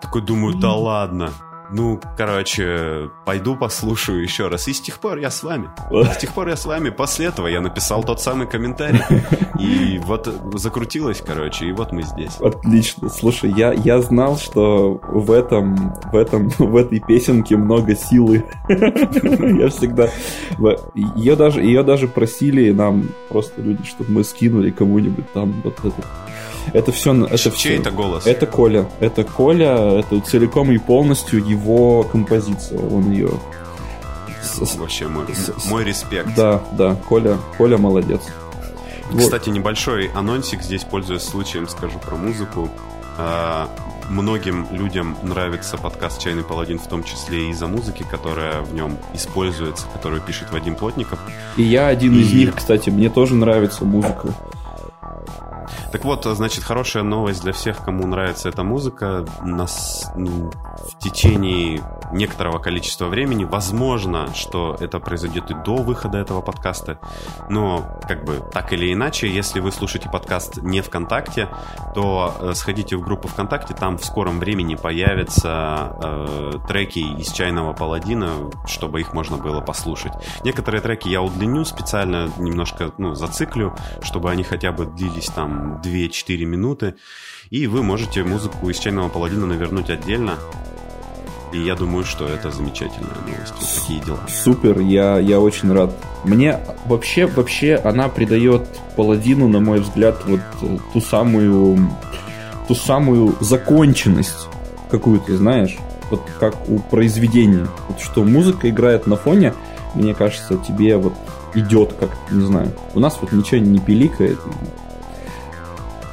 Такой 0.00 0.22
думаю, 0.22 0.56
да 0.56 0.72
ладно. 0.72 1.32
Ну, 1.70 2.00
короче, 2.16 3.10
пойду 3.26 3.56
послушаю 3.56 4.22
еще 4.22 4.48
раз. 4.48 4.68
И 4.68 4.72
с 4.72 4.80
тех 4.80 4.98
пор 4.98 5.18
я 5.18 5.30
с 5.30 5.42
вами. 5.42 5.68
С 5.90 6.16
тех 6.16 6.32
пор 6.32 6.48
я 6.48 6.56
с 6.56 6.64
вами. 6.64 6.90
После 6.90 7.26
этого 7.26 7.46
я 7.46 7.60
написал 7.60 8.02
тот 8.02 8.20
самый 8.20 8.46
комментарий. 8.46 9.02
И 9.58 9.98
вот 9.98 10.26
закрутилось, 10.54 11.22
короче, 11.24 11.66
и 11.66 11.72
вот 11.72 11.90
мы 11.90 12.02
здесь. 12.02 12.36
Отлично. 12.40 13.08
Слушай, 13.08 13.52
я, 13.56 13.72
я 13.72 14.00
знал, 14.00 14.38
что 14.38 15.00
в 15.02 15.32
этом, 15.32 15.92
в 16.12 16.16
этом, 16.16 16.48
в 16.58 16.76
этой 16.76 17.00
песенке 17.00 17.56
много 17.56 17.96
силы. 17.96 18.44
Я 18.68 19.68
всегда... 19.68 20.08
Ее 20.94 21.34
даже, 21.34 21.60
ее 21.60 21.82
даже 21.82 22.06
просили 22.06 22.70
нам 22.70 23.08
просто 23.28 23.60
люди, 23.60 23.84
чтобы 23.84 24.12
мы 24.12 24.24
скинули 24.24 24.70
кому-нибудь 24.70 25.32
там 25.32 25.52
вот 25.64 25.78
этот 25.80 26.04
это 26.72 26.92
все... 26.92 27.14
Это 27.24 27.38
Чей 27.38 27.52
все, 27.52 27.76
это 27.76 27.90
голос? 27.90 28.26
Это 28.26 28.46
Коля. 28.46 28.88
Это 29.00 29.24
Коля, 29.24 30.00
это 30.00 30.20
целиком 30.20 30.70
и 30.72 30.78
полностью 30.78 31.44
его 31.44 32.02
композиция. 32.04 32.78
Он 32.78 33.10
ее... 33.10 33.30
Вообще 34.76 35.06
мой, 35.06 35.24
мой 35.66 35.84
респект. 35.84 36.34
Да, 36.34 36.62
да, 36.72 36.96
Коля, 37.08 37.38
Коля 37.56 37.78
молодец. 37.78 38.22
Кстати, 39.16 39.48
вот. 39.48 39.54
небольшой 39.56 40.10
анонсик 40.14 40.62
здесь, 40.62 40.84
пользуясь 40.84 41.22
случаем, 41.22 41.68
скажу 41.68 41.98
про 41.98 42.16
музыку. 42.16 42.68
А, 43.16 43.68
многим 44.08 44.66
людям 44.70 45.16
нравится 45.22 45.76
подкаст 45.76 46.20
«Чайный 46.20 46.42
паладин», 46.44 46.78
в 46.78 46.86
том 46.86 47.04
числе 47.04 47.46
и 47.46 47.50
из-за 47.50 47.66
музыки, 47.66 48.04
которая 48.08 48.62
в 48.62 48.74
нем 48.74 48.96
используется, 49.14 49.86
которую 49.92 50.20
пишет 50.20 50.50
Вадим 50.52 50.74
Плотников. 50.74 51.18
И 51.56 51.62
я 51.62 51.88
один 51.88 52.14
и... 52.16 52.20
из 52.20 52.32
них, 52.32 52.56
кстати, 52.56 52.90
мне 52.90 53.10
тоже 53.10 53.34
нравится 53.34 53.84
музыка. 53.84 54.28
Так 55.92 56.04
вот, 56.04 56.24
значит, 56.24 56.64
хорошая 56.64 57.02
новость 57.02 57.42
для 57.42 57.52
всех, 57.52 57.78
кому 57.84 58.06
нравится 58.06 58.48
эта 58.48 58.62
музыка. 58.62 59.24
Нас 59.42 60.10
в 60.14 60.98
течение 60.98 61.82
некоторого 62.12 62.58
количества 62.58 63.06
времени. 63.06 63.44
Возможно, 63.44 64.32
что 64.34 64.76
это 64.80 64.98
произойдет 64.98 65.50
и 65.50 65.54
до 65.54 65.76
выхода 65.76 66.18
этого 66.18 66.40
подкаста. 66.40 66.98
Но, 67.48 67.98
как 68.06 68.24
бы, 68.24 68.42
так 68.52 68.72
или 68.72 68.92
иначе, 68.92 69.28
если 69.28 69.60
вы 69.60 69.72
слушаете 69.72 70.08
подкаст 70.08 70.58
не 70.62 70.80
ВКонтакте, 70.80 71.48
то 71.94 72.34
э, 72.40 72.52
сходите 72.54 72.96
в 72.96 73.02
группу 73.02 73.28
ВКонтакте, 73.28 73.74
там 73.74 73.98
в 73.98 74.04
скором 74.04 74.38
времени 74.38 74.74
появятся 74.74 75.96
э, 76.02 76.52
треки 76.66 76.98
из 76.98 77.32
«Чайного 77.32 77.72
паладина», 77.72 78.50
чтобы 78.66 79.00
их 79.00 79.12
можно 79.12 79.36
было 79.36 79.60
послушать. 79.60 80.12
Некоторые 80.44 80.80
треки 80.80 81.08
я 81.08 81.22
удлиню 81.22 81.64
специально, 81.64 82.30
немножко 82.38 82.92
ну, 82.98 83.14
зациклю, 83.14 83.74
чтобы 84.02 84.30
они 84.30 84.44
хотя 84.44 84.72
бы 84.72 84.86
длились 84.86 85.26
там 85.26 85.57
2-4 85.82 86.44
минуты. 86.44 86.94
И 87.50 87.66
вы 87.66 87.82
можете 87.82 88.24
музыку 88.24 88.68
из 88.70 88.78
«Чайного 88.78 89.08
паладина» 89.08 89.46
навернуть 89.46 89.90
отдельно. 89.90 90.38
И 91.52 91.58
я 91.58 91.74
думаю, 91.74 92.04
что 92.04 92.26
это 92.26 92.50
замечательная 92.50 93.14
новость. 93.26 93.54
Вот 93.58 93.68
такие 93.80 94.00
дела. 94.00 94.20
Супер, 94.28 94.80
я, 94.80 95.18
я 95.18 95.40
очень 95.40 95.72
рад. 95.72 95.96
Мне 96.24 96.60
вообще, 96.84 97.26
вообще 97.26 97.76
она 97.76 98.08
придает 98.08 98.68
Паладину, 98.96 99.48
на 99.48 99.60
мой 99.60 99.80
взгляд, 99.80 100.22
вот 100.26 100.40
э, 100.60 100.76
ту 100.92 101.00
самую, 101.00 101.88
ту 102.66 102.74
самую 102.74 103.34
законченность 103.40 104.48
какую-то, 104.90 105.36
знаешь, 105.36 105.78
вот 106.10 106.22
как 106.38 106.68
у 106.68 106.80
произведения. 106.80 107.66
Вот 107.88 108.00
что 108.00 108.24
музыка 108.24 108.68
играет 108.68 109.06
на 109.06 109.16
фоне, 109.16 109.54
мне 109.94 110.14
кажется, 110.14 110.58
тебе 110.58 110.96
вот 110.96 111.14
идет 111.54 111.94
как, 111.98 112.10
не 112.30 112.44
знаю. 112.44 112.72
У 112.94 113.00
нас 113.00 113.18
вот 113.20 113.32
ничего 113.32 113.60
не 113.60 113.78
пиликает, 113.78 114.38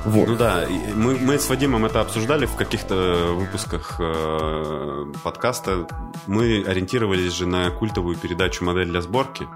вот. 0.05 0.27
Ну 0.27 0.35
да, 0.35 0.65
мы, 0.93 1.15
мы 1.15 1.39
с 1.39 1.49
Вадимом 1.49 1.85
это 1.85 2.01
обсуждали 2.01 2.45
в 2.45 2.55
каких-то 2.55 3.33
выпусках 3.33 3.95
э, 3.99 5.13
подкаста. 5.23 5.87
Мы 6.27 6.63
ориентировались 6.65 7.33
же 7.33 7.47
на 7.47 7.71
культовую 7.71 8.15
передачу 8.15 8.63
«Модель 8.63 8.89
для 8.89 9.01
сборки». 9.01 9.47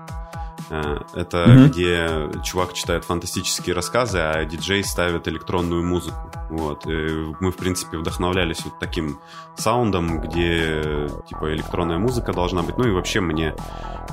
Э, 0.69 0.99
это 1.13 1.37
mm-hmm. 1.37 1.67
где 1.67 2.41
чувак 2.43 2.73
читает 2.73 3.05
фантастические 3.05 3.75
рассказы, 3.75 4.19
а 4.19 4.45
диджей 4.45 4.83
ставит 4.83 5.27
электронную 5.27 5.83
музыку. 5.83 6.31
Вот. 6.49 6.85
И 6.87 7.33
мы, 7.39 7.51
в 7.51 7.57
принципе, 7.57 7.97
вдохновлялись 7.97 8.63
вот 8.63 8.79
таким 8.79 9.19
саундом, 9.55 10.21
где 10.21 11.09
типа 11.27 11.53
электронная 11.53 11.97
музыка 11.97 12.33
должна 12.33 12.63
быть. 12.63 12.77
Ну 12.77 12.87
и 12.87 12.91
вообще 12.91 13.19
мне 13.19 13.55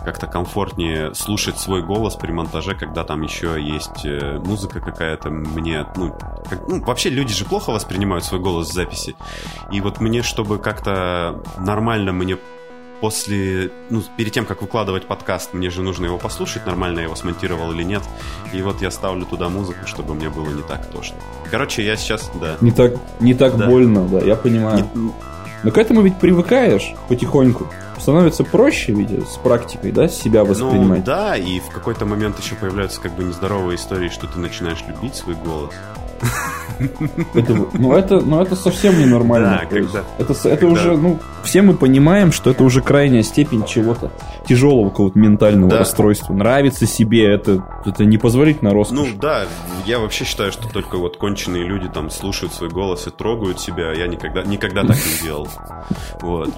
как-то 0.04 0.26
комфортнее 0.26 1.14
слушать 1.14 1.58
свой 1.58 1.82
голос 1.82 2.16
при 2.16 2.30
монтаже, 2.30 2.75
когда 2.75 3.04
там 3.04 3.22
еще 3.22 3.60
есть 3.60 4.04
э, 4.04 4.38
музыка 4.38 4.80
какая-то. 4.80 5.30
Мне, 5.30 5.86
ну, 5.96 6.16
как, 6.48 6.68
ну, 6.68 6.82
вообще 6.84 7.10
люди 7.10 7.34
же 7.34 7.44
плохо 7.44 7.70
воспринимают 7.70 8.25
свой 8.25 8.40
голос 8.40 8.68
в 8.68 8.72
записи. 8.72 9.16
И 9.72 9.80
вот 9.80 10.00
мне, 10.00 10.22
чтобы 10.22 10.58
как-то 10.58 11.42
нормально 11.58 12.12
мне 12.12 12.38
после, 13.00 13.70
ну, 13.90 14.02
перед 14.16 14.32
тем, 14.32 14.46
как 14.46 14.62
выкладывать 14.62 15.06
подкаст, 15.06 15.52
мне 15.54 15.70
же 15.70 15.82
нужно 15.82 16.06
его 16.06 16.18
послушать, 16.18 16.66
нормально 16.66 17.00
я 17.00 17.04
его 17.04 17.16
смонтировал 17.16 17.72
или 17.72 17.82
нет. 17.82 18.02
И 18.52 18.62
вот 18.62 18.82
я 18.82 18.90
ставлю 18.90 19.24
туда 19.24 19.48
музыку, 19.48 19.86
чтобы 19.86 20.14
мне 20.14 20.28
было 20.28 20.48
не 20.50 20.62
так 20.62 20.86
тошно. 20.86 21.16
Короче, 21.50 21.84
я 21.84 21.96
сейчас, 21.96 22.30
да. 22.40 22.56
Не 22.60 22.70
так, 22.70 22.94
не 23.20 23.34
так 23.34 23.56
да. 23.56 23.66
больно, 23.66 24.06
да, 24.08 24.18
я 24.18 24.36
понимаю. 24.36 24.88
Не... 24.94 25.12
Но 25.62 25.70
к 25.70 25.78
этому 25.78 26.02
ведь 26.02 26.18
привыкаешь 26.18 26.94
потихоньку. 27.08 27.66
Становится 27.98 28.44
проще, 28.44 28.92
ведь, 28.92 29.10
с 29.26 29.36
практикой, 29.36 29.90
да, 29.90 30.06
себя 30.06 30.42
ну 30.42 30.50
воспринимать. 30.50 30.98
Ну, 31.00 31.04
да, 31.04 31.36
и 31.36 31.60
в 31.60 31.70
какой-то 31.70 32.04
момент 32.04 32.38
еще 32.38 32.54
появляются 32.54 33.00
как 33.00 33.14
бы 33.16 33.24
нездоровые 33.24 33.76
истории, 33.76 34.10
что 34.10 34.26
ты 34.26 34.38
начинаешь 34.38 34.84
любить 34.86 35.16
свой 35.16 35.34
голос. 35.34 35.74
Это, 37.35 37.66
ну, 37.73 37.92
это, 37.94 38.20
ну, 38.20 38.42
это 38.42 38.54
совсем 38.54 38.99
ненормально. 38.99 39.61
Да, 39.62 39.66
когда, 39.66 40.04
это, 40.18 40.32
это 40.32 40.49
когда... 40.49 40.66
уже, 40.66 40.96
ну, 40.96 41.18
все 41.42 41.62
мы 41.62 41.75
понимаем, 41.75 42.32
что 42.32 42.50
это 42.50 42.64
уже 42.64 42.82
крайняя 42.82 43.23
степень 43.23 43.64
чего-то 43.64 44.12
тяжелого 44.46 44.90
какого-то 44.90 45.18
ментального 45.18 45.70
да. 45.70 45.78
расстройства. 45.78 46.32
Нравится 46.32 46.86
себе, 46.86 47.26
это, 47.32 47.64
это 47.84 48.04
непозволительно 48.04 48.72
роскошь. 48.72 48.96
Ну, 48.96 49.06
да, 49.20 49.44
я 49.84 49.98
вообще 49.98 50.24
считаю, 50.24 50.52
что 50.52 50.68
только 50.68 50.96
вот 50.96 51.16
конченые 51.16 51.64
люди 51.64 51.88
там 51.88 52.10
слушают 52.10 52.52
свой 52.52 52.70
голос 52.70 53.06
и 53.06 53.10
трогают 53.10 53.60
себя. 53.60 53.92
Я 53.92 54.06
никогда, 54.06 54.42
никогда 54.42 54.82
так 54.82 54.96
не 54.96 55.22
делал. 55.22 55.48
Вот. 56.20 56.50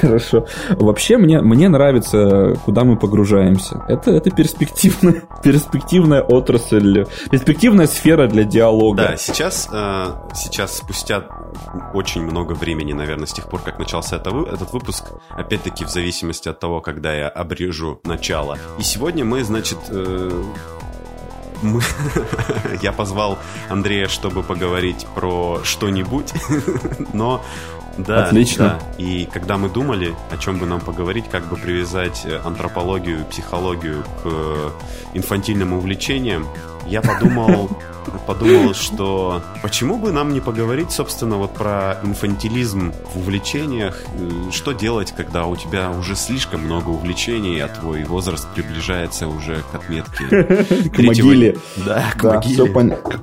Хорошо. 0.00 0.46
Вообще 0.70 1.16
мне, 1.18 1.40
мне 1.40 1.68
нравится, 1.68 2.58
куда 2.64 2.84
мы 2.84 2.96
погружаемся. 2.96 3.84
Это, 3.88 4.10
это 4.10 4.30
перспективная, 4.30 5.22
перспективная 5.42 6.22
отрасль, 6.22 7.06
перспективная 7.30 7.86
сфера 7.86 8.26
для 8.26 8.44
диалога. 8.44 9.08
Да, 9.08 9.16
сейчас, 9.16 9.68
э, 9.72 10.06
сейчас 10.34 10.78
спустя 10.78 11.24
очень 11.94 12.22
много 12.22 12.52
времени, 12.52 12.92
наверное, 12.92 13.26
с 13.26 13.32
тех 13.32 13.48
пор, 13.48 13.60
как 13.60 13.78
начался 13.78 14.16
это, 14.16 14.30
этот 14.46 14.72
выпуск, 14.72 15.12
опять-таки 15.30 15.84
в 15.84 15.88
зависимости 15.88 16.48
от 16.48 16.60
того, 16.60 16.80
когда 16.80 17.14
я 17.14 17.28
обрежу 17.28 18.00
начало. 18.04 18.58
И 18.78 18.82
сегодня 18.82 19.24
мы, 19.24 19.44
значит, 19.44 19.78
э, 19.88 20.44
мы... 21.62 21.80
я 22.82 22.92
позвал 22.92 23.38
Андрея, 23.68 24.08
чтобы 24.08 24.42
поговорить 24.42 25.06
про 25.14 25.60
что-нибудь, 25.64 26.32
но 27.12 27.42
да, 27.98 28.26
Отлично. 28.26 28.78
Да. 28.78 29.02
И 29.02 29.24
когда 29.24 29.56
мы 29.56 29.70
думали, 29.70 30.14
о 30.30 30.36
чем 30.36 30.58
бы 30.58 30.66
нам 30.66 30.80
поговорить, 30.80 31.26
как 31.30 31.46
бы 31.48 31.56
привязать 31.56 32.26
э, 32.26 32.38
антропологию, 32.44 33.24
психологию 33.24 34.02
к 34.22 34.26
э, 34.26 34.70
инфантильным 35.14 35.72
увлечениям, 35.72 36.46
я 36.88 37.02
подумал 37.02 37.70
подумал, 38.26 38.74
что 38.74 39.42
почему 39.62 39.98
бы 39.98 40.12
нам 40.12 40.32
не 40.32 40.40
поговорить, 40.40 40.90
собственно, 40.90 41.36
вот 41.36 41.54
про 41.54 41.98
инфантилизм 42.02 42.92
в 43.14 43.18
увлечениях. 43.18 44.02
Что 44.50 44.72
делать, 44.72 45.12
когда 45.16 45.46
у 45.46 45.56
тебя 45.56 45.90
уже 45.90 46.14
слишком 46.16 46.62
много 46.62 46.90
увлечений, 46.90 47.60
а 47.60 47.68
твой 47.68 48.04
возраст 48.04 48.48
приближается 48.54 49.28
уже 49.28 49.62
к 49.70 49.74
отметке 49.74 50.24
К 50.90 50.98
могиле. 50.98 51.56
Да, 51.84 52.12
к 52.16 52.22
могиле. 52.22 52.54
Все 52.54 52.66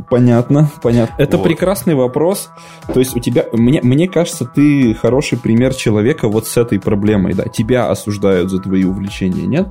понятно, 0.10 0.72
понятно. 0.82 1.22
Это 1.22 1.38
прекрасный 1.38 1.96
вопрос. 1.96 2.50
То 2.94 3.00
есть 3.00 3.16
у 3.16 3.20
тебя, 3.20 3.46
мне, 3.52 3.82
мне 3.82 4.08
кажется, 4.08 4.46
ты 4.46 4.94
хороший 4.94 5.38
пример 5.38 5.74
человека 5.74 6.28
вот 6.28 6.48
с 6.48 6.58
этой 6.58 6.80
проблемой, 6.80 7.34
да. 7.34 7.46
Тебя 7.46 7.90
осуждают 7.90 8.50
за 8.50 8.60
твои 8.60 8.84
увлечения, 8.84 9.46
нет? 9.46 9.70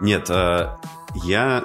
Нет, 0.00 0.28
а, 0.30 0.78
я 1.14 1.64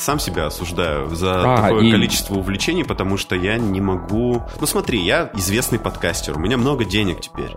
сам 0.00 0.18
себя 0.18 0.46
осуждаю 0.46 1.14
за 1.14 1.54
а, 1.54 1.56
такое 1.56 1.84
и... 1.84 1.90
количество 1.90 2.34
увлечений, 2.34 2.84
потому 2.84 3.16
что 3.16 3.36
я 3.36 3.58
не 3.58 3.80
могу... 3.80 4.42
Ну 4.58 4.66
смотри, 4.66 5.00
я 5.00 5.30
известный 5.34 5.78
подкастер, 5.78 6.36
у 6.36 6.40
меня 6.40 6.56
много 6.56 6.84
денег 6.84 7.20
теперь. 7.20 7.54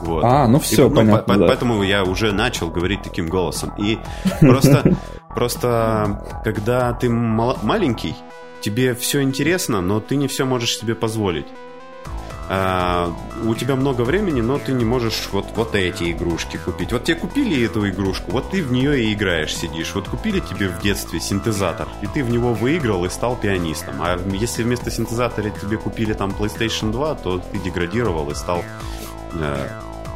Вот. 0.00 0.22
А, 0.24 0.46
ну 0.46 0.60
все, 0.60 0.86
и, 0.86 0.88
ну, 0.90 0.94
понятно. 0.94 1.34
По- 1.34 1.40
да. 1.40 1.46
Поэтому 1.46 1.82
я 1.82 2.04
уже 2.04 2.32
начал 2.32 2.70
говорить 2.70 3.02
таким 3.02 3.28
голосом. 3.28 3.72
И 3.78 3.98
просто, 4.40 4.96
просто 5.30 6.40
когда 6.44 6.92
ты 6.92 7.08
маленький, 7.08 8.14
тебе 8.60 8.94
все 8.94 9.22
интересно, 9.22 9.80
но 9.80 10.00
ты 10.00 10.16
не 10.16 10.28
все 10.28 10.44
можешь 10.44 10.76
себе 10.76 10.94
позволить 10.94 11.46
а, 12.48 13.12
у 13.44 13.54
тебя 13.54 13.74
много 13.74 14.02
времени, 14.02 14.40
но 14.40 14.58
ты 14.58 14.72
не 14.72 14.84
можешь 14.84 15.28
вот, 15.32 15.46
вот 15.56 15.74
эти 15.74 16.12
игрушки 16.12 16.56
купить. 16.56 16.92
Вот 16.92 17.04
тебе 17.04 17.16
купили 17.16 17.64
эту 17.64 17.88
игрушку, 17.88 18.30
вот 18.30 18.50
ты 18.50 18.62
в 18.62 18.70
нее 18.70 19.02
и 19.02 19.12
играешь, 19.12 19.56
сидишь. 19.56 19.94
Вот 19.94 20.08
купили 20.08 20.40
тебе 20.40 20.68
в 20.68 20.80
детстве 20.80 21.20
синтезатор, 21.20 21.88
и 22.02 22.06
ты 22.06 22.22
в 22.22 22.30
него 22.30 22.52
выиграл 22.52 23.04
и 23.04 23.08
стал 23.08 23.36
пианистом. 23.36 23.96
А 24.00 24.18
если 24.32 24.62
вместо 24.62 24.90
синтезатора 24.90 25.50
тебе 25.50 25.76
купили 25.76 26.12
там 26.12 26.30
PlayStation 26.30 26.92
2, 26.92 27.14
то 27.16 27.38
ты 27.38 27.58
деградировал 27.58 28.30
и 28.30 28.34
стал 28.34 28.62
э, 29.32 29.68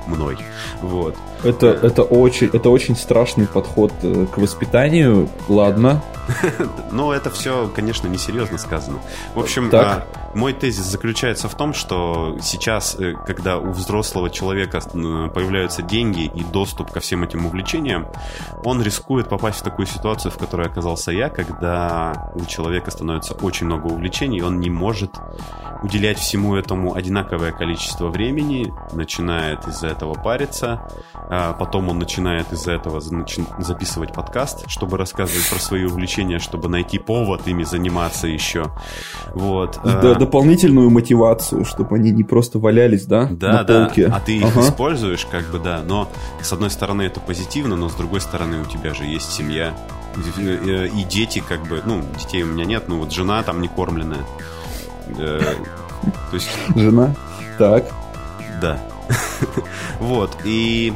мной. 0.06 0.38
Вот. 0.80 1.16
Это, 1.42 1.68
это, 1.68 2.02
очень, 2.02 2.48
это 2.52 2.68
очень 2.68 2.96
страшный 2.96 3.46
подход 3.46 3.92
э, 4.02 4.26
к 4.26 4.38
воспитанию. 4.38 5.28
Ладно. 5.48 6.02
Но 6.92 7.12
это 7.12 7.30
все, 7.30 7.70
конечно, 7.74 8.08
несерьезно 8.08 8.58
сказано. 8.58 8.98
В 9.34 9.40
общем, 9.40 9.70
так. 9.70 10.06
А, 10.12 10.36
мой 10.36 10.52
тезис 10.52 10.84
заключается 10.84 11.48
в 11.48 11.54
том, 11.54 11.72
что 11.72 12.36
сейчас, 12.42 12.94
э, 12.98 13.14
когда 13.26 13.58
у 13.58 13.70
взрослого 13.70 14.30
человека 14.30 14.80
появляются 14.80 15.82
деньги 15.82 16.24
и 16.24 16.44
доступ 16.44 16.92
ко 16.92 17.00
всем 17.00 17.24
этим 17.24 17.46
увлечениям, 17.46 18.06
он 18.64 18.82
рискует 18.82 19.28
попасть 19.28 19.60
в 19.60 19.62
такую 19.62 19.86
ситуацию, 19.86 20.30
в 20.30 20.36
которой 20.36 20.66
оказался 20.66 21.10
я, 21.10 21.30
когда 21.30 22.30
у 22.34 22.44
человека 22.44 22.90
становится 22.90 23.34
очень 23.34 23.66
много 23.66 23.86
увлечений, 23.86 24.42
он 24.42 24.60
не 24.60 24.70
может 24.70 25.12
уделять 25.82 26.18
всему 26.18 26.56
этому 26.56 26.94
одинаковое 26.94 27.52
количество 27.52 28.08
времени, 28.08 28.72
начинает 28.92 29.66
из-за 29.66 29.88
этого 29.88 30.14
париться, 30.14 30.88
а 31.32 31.52
потом 31.52 31.88
он 31.88 31.98
начинает 32.00 32.52
из-за 32.52 32.72
этого 32.72 33.00
записывать 33.00 34.12
подкаст, 34.12 34.64
чтобы 34.66 34.98
рассказывать 34.98 35.48
про 35.48 35.60
свои 35.60 35.84
увлечения, 35.84 36.40
чтобы 36.40 36.68
найти 36.68 36.98
повод 36.98 37.46
ими 37.46 37.62
заниматься 37.62 38.26
еще. 38.26 38.72
Вот. 39.32 39.78
Да, 39.84 40.14
дополнительную 40.14 40.90
мотивацию, 40.90 41.64
чтобы 41.64 41.96
они 41.96 42.10
не 42.10 42.24
просто 42.24 42.58
валялись, 42.58 43.06
да, 43.06 43.28
да 43.30 43.52
на 43.52 43.62
да. 43.62 43.84
полке. 43.84 44.06
А 44.06 44.18
ты 44.18 44.38
их 44.38 44.44
ага. 44.44 44.62
используешь, 44.62 45.24
как 45.24 45.48
бы, 45.52 45.60
да, 45.60 45.82
но 45.86 46.08
с 46.42 46.52
одной 46.52 46.70
стороны 46.70 47.02
это 47.02 47.20
позитивно, 47.20 47.76
но 47.76 47.88
с 47.88 47.94
другой 47.94 48.20
стороны 48.20 48.62
у 48.62 48.64
тебя 48.64 48.92
же 48.92 49.04
есть 49.04 49.30
семья, 49.30 49.72
и 50.16 51.04
дети, 51.08 51.42
как 51.46 51.62
бы, 51.68 51.80
ну, 51.84 52.02
детей 52.18 52.42
у 52.42 52.46
меня 52.46 52.64
нет, 52.64 52.84
ну 52.88 52.98
вот 52.98 53.12
жена 53.12 53.42
там 53.44 53.60
не 53.60 53.68
кормленная. 53.68 54.24
Э, 55.16 55.40
то 56.02 56.34
есть... 56.34 56.50
Жена? 56.74 57.14
Так. 57.56 57.84
Да. 58.60 58.80
вот, 60.00 60.36
и 60.44 60.92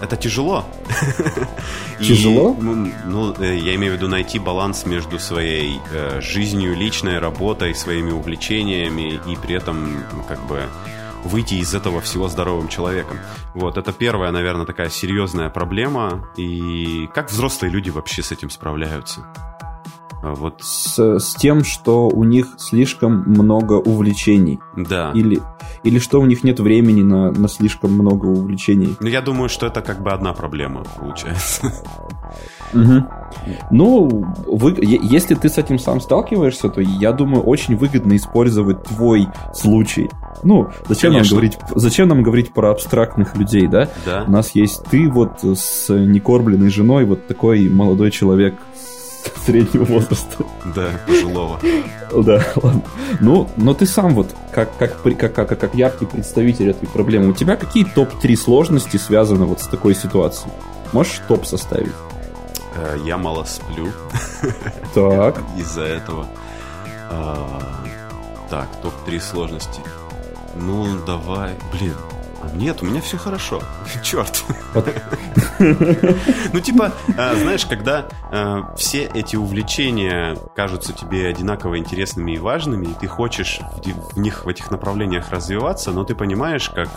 это 0.00 0.16
тяжело. 0.16 0.64
Тяжело? 1.98 2.54
И, 2.58 2.62
ну, 2.62 2.92
ну, 3.06 3.34
э, 3.38 3.56
я 3.56 3.74
имею 3.74 3.94
в 3.94 3.96
виду 3.96 4.08
найти 4.08 4.38
баланс 4.38 4.86
между 4.86 5.18
своей 5.18 5.80
э, 5.92 6.20
жизнью, 6.20 6.74
личной 6.76 7.18
работой, 7.18 7.74
своими 7.74 8.10
увлечениями 8.10 9.20
и 9.26 9.36
при 9.36 9.54
этом 9.54 10.04
ну, 10.12 10.22
как 10.28 10.44
бы 10.46 10.62
выйти 11.24 11.54
из 11.54 11.74
этого 11.74 12.00
всего 12.00 12.28
здоровым 12.28 12.68
человеком. 12.68 13.18
Вот, 13.54 13.76
это 13.76 13.92
первая, 13.92 14.30
наверное, 14.30 14.66
такая 14.66 14.90
серьезная 14.90 15.50
проблема. 15.50 16.28
И 16.36 17.08
как 17.14 17.30
взрослые 17.30 17.72
люди 17.72 17.90
вообще 17.90 18.22
с 18.22 18.32
этим 18.32 18.50
справляются? 18.50 19.26
А 20.26 20.34
вот. 20.34 20.60
С, 20.60 20.98
с 21.20 21.34
тем, 21.36 21.62
что 21.62 22.08
у 22.08 22.24
них 22.24 22.48
слишком 22.58 23.22
много 23.26 23.74
увлечений. 23.74 24.58
Да. 24.76 25.12
Или, 25.14 25.40
или 25.84 26.00
что 26.00 26.20
у 26.20 26.26
них 26.26 26.42
нет 26.42 26.58
времени 26.58 27.02
на, 27.02 27.30
на 27.30 27.46
слишком 27.48 27.92
много 27.92 28.26
увлечений. 28.26 28.96
Ну, 28.98 29.06
я 29.06 29.20
думаю, 29.20 29.48
что 29.48 29.66
это 29.66 29.82
как 29.82 30.02
бы 30.02 30.10
одна 30.10 30.32
проблема 30.32 30.82
получается. 30.98 31.72
Угу. 32.74 33.04
Ну, 33.70 34.26
вы, 34.48 34.74
если 34.80 35.36
ты 35.36 35.48
с 35.48 35.58
этим 35.58 35.78
сам 35.78 36.00
сталкиваешься, 36.00 36.70
то 36.70 36.80
я 36.80 37.12
думаю, 37.12 37.44
очень 37.44 37.76
выгодно 37.76 38.16
использовать 38.16 38.82
твой 38.82 39.28
случай. 39.54 40.10
Ну, 40.42 40.70
зачем 40.88 41.12
нам 41.12 41.22
говорить, 41.22 41.56
зачем 41.76 42.08
нам 42.08 42.24
говорить 42.24 42.52
про 42.52 42.72
абстрактных 42.72 43.36
людей, 43.36 43.68
да? 43.68 43.88
Да. 44.04 44.24
У 44.26 44.30
нас 44.32 44.56
есть 44.56 44.82
ты 44.90 45.08
вот 45.08 45.44
с 45.44 45.88
некормленной 45.88 46.70
женой, 46.70 47.04
вот 47.04 47.28
такой 47.28 47.68
молодой 47.68 48.10
человек 48.10 48.56
среднего 49.44 49.84
возраста. 49.84 50.44
Да, 50.74 50.90
пожилого. 51.06 51.60
Да, 52.12 52.44
ладно. 52.56 52.82
Ну, 53.20 53.48
но 53.56 53.74
ты 53.74 53.86
сам 53.86 54.14
вот, 54.14 54.34
как, 54.52 54.76
как, 54.76 55.02
как, 55.02 55.34
как, 55.34 55.60
как 55.60 55.74
яркий 55.74 56.06
представитель 56.06 56.70
этой 56.70 56.88
проблемы, 56.88 57.30
у 57.30 57.32
тебя 57.32 57.56
какие 57.56 57.84
топ-3 57.84 58.36
сложности 58.36 58.96
связаны 58.96 59.44
вот 59.46 59.60
с 59.60 59.66
такой 59.66 59.94
ситуацией? 59.94 60.52
Можешь 60.92 61.20
топ 61.28 61.46
составить? 61.46 61.92
Э, 62.74 62.96
я 63.04 63.16
мало 63.16 63.44
сплю. 63.44 63.88
Так. 64.94 65.42
Из-за 65.56 65.82
этого. 65.82 66.26
А, 67.10 67.60
так, 68.50 68.68
топ-3 68.82 69.20
сложности. 69.20 69.80
Ну, 70.54 70.98
давай. 71.06 71.54
Блин, 71.72 71.94
нет, 72.54 72.82
у 72.82 72.86
меня 72.86 73.00
все 73.00 73.16
хорошо. 73.16 73.62
Черт. 74.02 74.44
Ну, 75.58 76.60
типа, 76.60 76.92
э, 77.08 77.36
знаешь, 77.36 77.66
когда 77.66 78.08
э, 78.30 78.62
все 78.76 79.04
эти 79.04 79.36
увлечения 79.36 80.36
кажутся 80.54 80.92
тебе 80.92 81.26
одинаково 81.28 81.78
интересными 81.78 82.32
и 82.32 82.38
важными, 82.38 82.86
и 82.86 82.94
ты 82.94 83.06
хочешь 83.06 83.60
в 84.12 84.18
них, 84.18 84.44
в 84.44 84.48
этих 84.48 84.70
направлениях 84.70 85.30
развиваться, 85.30 85.92
но 85.92 86.04
ты 86.04 86.14
понимаешь, 86.14 86.70
как 86.70 86.88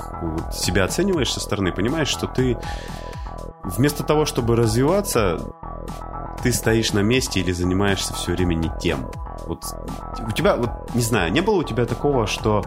себя 0.53 0.85
оцениваешь 0.85 1.31
со 1.31 1.39
стороны, 1.39 1.71
понимаешь, 1.71 2.09
что 2.09 2.27
ты 2.27 2.57
вместо 3.63 4.03
того, 4.03 4.25
чтобы 4.25 4.55
развиваться, 4.55 5.39
ты 6.43 6.53
стоишь 6.53 6.93
на 6.93 6.99
месте 6.99 7.39
или 7.39 7.51
занимаешься 7.51 8.13
все 8.13 8.31
время 8.31 8.55
не 8.55 8.71
тем. 8.79 9.11
Вот 9.45 9.63
у 10.27 10.31
тебя, 10.31 10.55
вот, 10.55 10.93
не 10.95 11.01
знаю, 11.01 11.31
не 11.31 11.41
было 11.41 11.55
у 11.55 11.63
тебя 11.63 11.85
такого, 11.85 12.27
что 12.27 12.63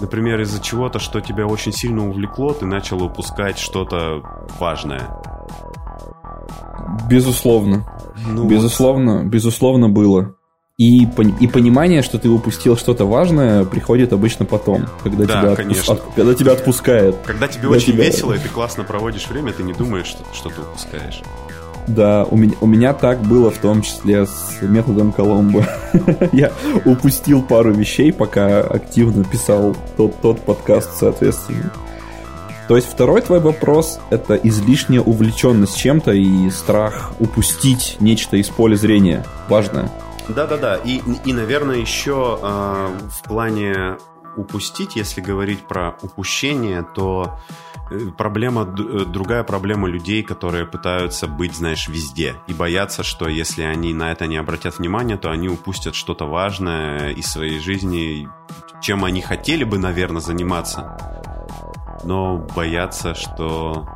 например, 0.00 0.40
из-за 0.40 0.62
чего-то, 0.62 0.98
что 0.98 1.20
тебя 1.20 1.46
очень 1.46 1.72
сильно 1.72 2.08
увлекло, 2.08 2.52
ты 2.52 2.66
начал 2.66 3.02
упускать 3.02 3.58
что-то 3.58 4.22
важное? 4.58 5.08
Безусловно. 7.08 7.86
Ну, 8.26 8.46
безусловно, 8.48 9.18
вот. 9.18 9.26
безусловно 9.26 9.88
было. 9.88 10.34
И, 10.80 11.02
и 11.04 11.46
понимание, 11.46 12.00
что 12.00 12.18
ты 12.18 12.30
упустил 12.30 12.74
что-то 12.74 13.04
важное, 13.04 13.66
приходит 13.66 14.14
обычно 14.14 14.46
потом, 14.46 14.86
когда, 15.02 15.26
да, 15.26 15.42
тебя, 15.42 15.56
конечно. 15.56 15.92
Отпуск, 15.92 16.14
когда 16.16 16.34
тебя 16.34 16.52
отпускают. 16.52 17.16
Когда 17.26 17.48
тебе 17.48 17.62
когда 17.64 17.76
очень 17.76 17.92
тебя... 17.92 18.04
весело, 18.06 18.32
и 18.32 18.38
ты 18.38 18.48
классно 18.48 18.84
проводишь 18.84 19.28
время, 19.28 19.52
ты 19.52 19.62
не 19.62 19.74
думаешь, 19.74 20.06
что, 20.06 20.24
что 20.32 20.48
ты 20.48 20.62
упускаешь. 20.62 21.20
Да, 21.86 22.24
у 22.30 22.36
меня, 22.36 22.54
у 22.60 22.66
меня 22.66 22.92
так 22.92 23.20
было 23.20 23.50
в 23.50 23.58
том 23.58 23.82
числе 23.82 24.26
с 24.26 24.58
методом 24.62 25.12
Коломбо. 25.12 25.66
Я 26.32 26.52
упустил 26.84 27.42
пару 27.42 27.72
вещей, 27.72 28.12
пока 28.12 28.60
активно 28.60 29.24
писал 29.24 29.76
тот, 29.96 30.20
тот 30.20 30.40
подкаст, 30.40 30.90
соответственно. 30.98 31.72
То 32.68 32.76
есть 32.76 32.88
второй 32.88 33.20
твой 33.22 33.40
вопрос— 33.40 33.98
это 34.10 34.36
излишняя 34.36 35.00
увлеченность 35.00 35.76
чем-то 35.76 36.12
и 36.12 36.48
страх 36.50 37.12
упустить 37.18 37.96
нечто 37.98 38.36
из 38.36 38.48
поля 38.48 38.76
зрения. 38.76 39.24
Важное. 39.48 39.90
Да-да-да. 40.28 40.76
И, 40.76 41.00
и 41.24 41.32
наверное, 41.32 41.78
еще 41.78 42.38
э, 42.40 42.88
в 43.10 43.22
плане 43.24 43.96
упустить, 44.36 44.96
если 44.96 45.20
говорить 45.20 45.66
про 45.66 45.96
упущение, 46.02 46.82
то 46.82 47.38
проблема, 48.16 48.62
э, 48.62 49.04
другая 49.04 49.42
проблема 49.42 49.88
людей, 49.88 50.22
которые 50.22 50.66
пытаются 50.66 51.26
быть, 51.26 51.54
знаешь, 51.54 51.88
везде 51.88 52.36
и 52.46 52.54
боятся, 52.54 53.02
что 53.02 53.28
если 53.28 53.62
они 53.62 53.92
на 53.94 54.12
это 54.12 54.26
не 54.26 54.36
обратят 54.36 54.78
внимание, 54.78 55.16
то 55.16 55.30
они 55.30 55.48
упустят 55.48 55.94
что-то 55.94 56.26
важное 56.26 57.10
из 57.10 57.26
своей 57.26 57.58
жизни, 57.58 58.28
чем 58.80 59.04
они 59.04 59.20
хотели 59.20 59.64
бы, 59.64 59.78
наверное, 59.78 60.20
заниматься, 60.20 61.39
но 62.04 62.46
боятся, 62.54 63.14
что 63.14 63.86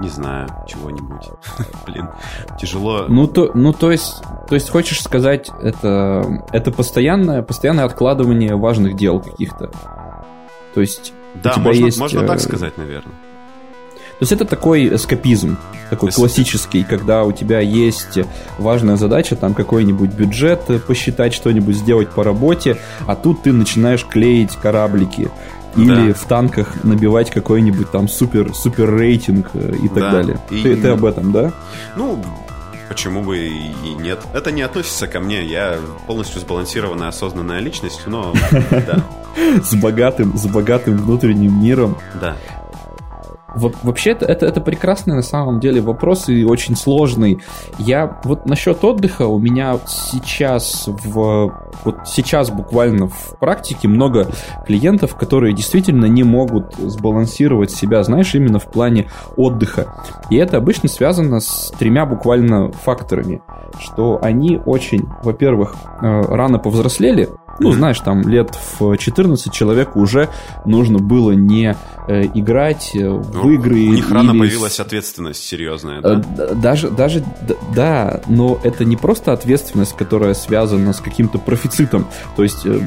не 0.00 0.08
знаю, 0.08 0.48
чего-нибудь. 0.66 1.30
Блин, 1.86 2.08
тяжело. 2.60 3.06
Ну, 3.08 3.26
то, 3.26 3.50
ну, 3.54 3.72
то 3.72 3.90
есть, 3.90 4.22
то 4.48 4.54
есть, 4.54 4.68
хочешь 4.70 5.02
сказать, 5.02 5.50
это, 5.60 6.44
это 6.52 6.70
постоянное, 6.70 7.42
постоянное 7.42 7.84
откладывание 7.84 8.56
важных 8.56 8.96
дел 8.96 9.20
каких-то. 9.20 9.70
То 10.74 10.80
есть 10.80 11.12
да, 11.42 11.54
можно, 11.56 11.86
есть... 11.86 11.98
можно 11.98 12.26
так 12.26 12.38
э, 12.38 12.40
сказать, 12.40 12.76
наверное. 12.76 13.14
То 14.18 14.22
есть 14.22 14.32
это 14.32 14.44
такой 14.44 14.94
эскапизм, 14.94 15.56
такой 15.90 16.10
Эс... 16.10 16.14
классический, 16.14 16.84
когда 16.84 17.24
у 17.24 17.32
тебя 17.32 17.60
есть 17.60 18.18
важная 18.58 18.96
задача, 18.96 19.34
там 19.34 19.54
какой-нибудь 19.54 20.10
бюджет 20.10 20.62
посчитать, 20.86 21.34
что-нибудь 21.34 21.76
сделать 21.76 22.10
по 22.10 22.22
работе, 22.22 22.76
а 23.06 23.16
тут 23.16 23.42
ты 23.42 23.52
начинаешь 23.52 24.04
клеить 24.04 24.52
кораблики. 24.52 25.30
Или 25.76 26.08
да. 26.08 26.14
в 26.14 26.24
танках 26.26 26.84
набивать 26.84 27.30
какой-нибудь 27.30 27.90
там 27.90 28.08
супер, 28.08 28.54
супер 28.54 28.94
рейтинг 28.94 29.50
э, 29.54 29.74
и 29.82 29.88
так 29.88 29.98
да. 29.98 30.12
далее. 30.12 30.40
И... 30.50 30.62
Ты, 30.62 30.76
ты 30.76 30.88
об 30.88 31.04
этом, 31.04 31.32
да? 31.32 31.52
Ну, 31.96 32.22
почему 32.88 33.22
бы 33.22 33.38
и 33.38 33.94
нет. 33.98 34.20
Это 34.32 34.52
не 34.52 34.62
относится 34.62 35.06
ко 35.06 35.20
мне. 35.20 35.44
Я 35.44 35.78
полностью 36.06 36.40
сбалансированная, 36.40 37.08
осознанная 37.08 37.60
личность, 37.60 38.02
но 38.06 38.32
да. 38.70 39.04
С 39.62 39.74
богатым, 39.74 40.36
с 40.36 40.46
богатым 40.46 40.96
внутренним 40.96 41.62
миром. 41.62 41.98
Да. 42.20 42.36
Вообще 43.54 44.10
это, 44.10 44.26
это, 44.26 44.46
это 44.46 44.60
прекрасный 44.60 45.14
на 45.14 45.22
самом 45.22 45.60
деле 45.60 45.80
вопрос 45.80 46.28
и 46.28 46.44
очень 46.44 46.76
сложный. 46.76 47.40
Я 47.78 48.20
вот 48.24 48.46
насчет 48.46 48.82
отдыха 48.84 49.26
у 49.26 49.38
меня 49.38 49.78
сейчас 49.86 50.86
в 50.86 51.52
вот 51.84 51.96
сейчас 52.06 52.50
буквально 52.50 53.08
в 53.08 53.38
практике 53.38 53.88
много 53.88 54.28
клиентов, 54.66 55.16
которые 55.16 55.52
действительно 55.52 56.06
не 56.06 56.22
могут 56.22 56.74
сбалансировать 56.76 57.70
себя, 57.70 58.02
знаешь, 58.02 58.34
именно 58.34 58.58
в 58.58 58.66
плане 58.66 59.08
отдыха. 59.36 59.94
И 60.30 60.36
это 60.36 60.56
обычно 60.56 60.88
связано 60.88 61.40
с 61.40 61.72
тремя 61.78 62.06
буквально 62.06 62.72
факторами, 62.72 63.42
что 63.78 64.18
они 64.22 64.60
очень, 64.64 65.06
во-первых, 65.22 65.74
э, 66.00 66.22
рано 66.22 66.58
повзрослели, 66.58 67.28
ну, 67.60 67.72
знаешь, 67.72 68.00
там 68.00 68.22
лет 68.28 68.58
в 68.78 68.96
14 68.96 69.52
человеку 69.52 70.00
уже 70.00 70.28
нужно 70.64 70.98
было 70.98 71.32
не 71.32 71.76
э, 72.08 72.24
играть 72.34 72.92
э, 72.94 73.08
в 73.08 73.34
ну, 73.34 73.50
игры. 73.50 73.74
У 73.74 73.92
них 73.92 74.06
или... 74.06 74.14
рано 74.14 74.32
появилась 74.32 74.80
ответственность 74.80 75.44
серьезная, 75.44 76.00
да? 76.00 76.22
Э, 76.38 76.54
даже, 76.54 76.90
даже, 76.90 77.24
да, 77.74 78.20
но 78.26 78.58
это 78.62 78.84
не 78.84 78.96
просто 78.96 79.32
ответственность, 79.32 79.96
которая 79.96 80.34
связана 80.34 80.92
с 80.92 81.00
каким-то 81.00 81.38
профицитом. 81.38 82.06
То 82.36 82.42
есть 82.42 82.66
э, 82.66 82.80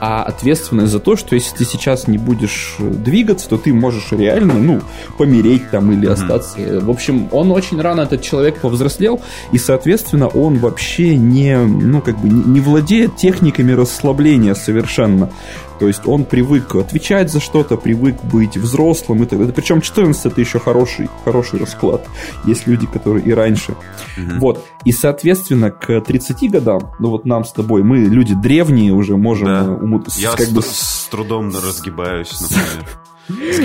а 0.00 0.22
ответственность 0.22 0.92
за 0.92 1.00
то, 1.00 1.16
что 1.16 1.34
если 1.34 1.56
ты 1.56 1.64
сейчас 1.64 2.06
не 2.06 2.18
будешь 2.18 2.76
двигаться, 2.78 3.48
то 3.48 3.56
ты 3.56 3.72
можешь 3.72 4.12
реально, 4.12 4.54
ну, 4.54 4.80
помереть 5.18 5.70
там 5.70 5.92
или 5.92 6.06
остаться. 6.06 6.58
Mm-hmm. 6.58 6.84
В 6.84 6.90
общем, 6.90 7.28
он 7.32 7.50
очень 7.50 7.80
рано, 7.80 8.02
этот 8.02 8.22
человек, 8.22 8.60
повзрослел, 8.60 9.20
и, 9.52 9.58
соответственно, 9.58 10.28
он 10.28 10.58
вообще 10.58 11.16
не, 11.16 11.56
ну, 11.58 12.00
как 12.00 12.18
бы, 12.18 12.28
не, 12.28 12.42
не 12.44 12.60
владеет 12.60 13.16
техниками 13.16 13.72
расслабления 13.72 14.54
совершенно. 14.54 15.30
То 15.78 15.88
есть 15.88 16.06
он 16.06 16.24
привык 16.24 16.74
отвечать 16.74 17.30
за 17.30 17.40
что-то, 17.40 17.76
привык 17.76 18.22
быть 18.24 18.56
взрослым 18.56 19.22
и 19.22 19.26
так 19.26 19.38
далее. 19.38 19.54
Причем 19.54 19.80
14 19.80 20.26
это 20.26 20.40
еще 20.40 20.58
хороший, 20.58 21.08
хороший 21.24 21.58
расклад. 21.58 22.06
Есть 22.44 22.66
люди, 22.66 22.86
которые 22.86 23.24
и 23.24 23.32
раньше. 23.32 23.72
Угу. 23.72 24.38
Вот. 24.38 24.64
И, 24.84 24.92
соответственно, 24.92 25.70
к 25.70 26.00
30 26.00 26.50
годам, 26.50 26.92
ну 26.98 27.10
вот 27.10 27.24
нам 27.24 27.44
с 27.44 27.52
тобой, 27.52 27.82
мы 27.82 27.98
люди 27.98 28.34
древние 28.34 28.92
уже 28.92 29.16
можем... 29.16 29.46
Да. 29.46 29.62
Уму... 29.64 30.02
Я 30.16 30.32
как 30.32 30.46
с, 30.46 30.50
бы... 30.50 30.62
с 30.62 31.08
трудом 31.10 31.50
разгибаюсь, 31.50 32.40
например. 32.40 33.00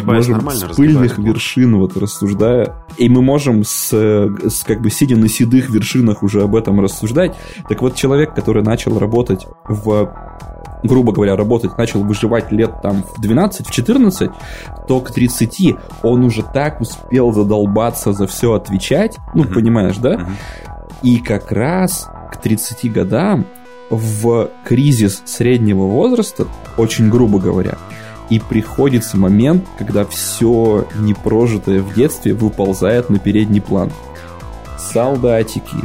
Можем 0.04 0.50
с 0.50 0.64
пыльных 0.76 1.18
вершин 1.18 1.78
вот 1.78 1.98
рассуждая, 1.98 2.76
и 2.98 3.10
мы 3.10 3.22
можем 3.22 3.64
с, 3.64 3.92
с 3.92 4.64
как 4.66 4.82
бы 4.82 4.90
сидя 4.90 5.18
на 5.18 5.28
седых 5.28 5.70
вершинах 5.70 6.24
уже 6.24 6.42
об 6.44 6.56
этом 6.56 6.80
рассуждать. 6.82 7.36
Так 7.70 7.82
вот, 7.82 7.96
человек, 7.96 8.34
который 8.34 8.64
начал 8.64 8.98
работать 9.00 9.48
в 9.68 10.14
грубо 10.84 11.12
говоря, 11.14 11.36
работать, 11.36 11.78
начал 11.78 12.04
выживать 12.04 12.52
лет 12.52 12.82
там 12.82 13.04
в 13.04 13.22
12, 13.22 13.68
в 13.68 13.72
14, 13.72 14.32
то 14.88 15.00
к 15.00 15.12
30 15.12 15.76
он 16.04 16.24
уже 16.24 16.44
так 16.44 16.82
успел 16.82 17.32
задолбаться 17.32 18.14
за 18.14 18.28
все 18.28 18.54
отвечать, 18.54 19.18
ну, 19.36 19.44
uh-huh. 19.44 19.54
понимаешь, 19.54 19.98
да? 19.98 20.16
Uh-huh. 20.16 20.30
И 21.04 21.20
как 21.20 21.52
раз 21.52 22.10
к 22.32 22.38
30 22.38 22.92
годам 22.92 23.46
в 23.90 24.50
кризис 24.66 25.22
среднего 25.26 25.84
возраста, 25.84 26.48
очень 26.78 27.10
грубо 27.10 27.40
говоря, 27.40 27.78
и 28.32 28.40
приходится 28.40 29.18
момент, 29.18 29.68
когда 29.78 30.06
все 30.06 30.88
непрожитое 30.96 31.82
в 31.82 31.94
детстве 31.94 32.34
выползает 32.34 33.10
на 33.10 33.20
передний 33.20 33.62
план. 33.62 33.92
Солдатики, 34.80 35.76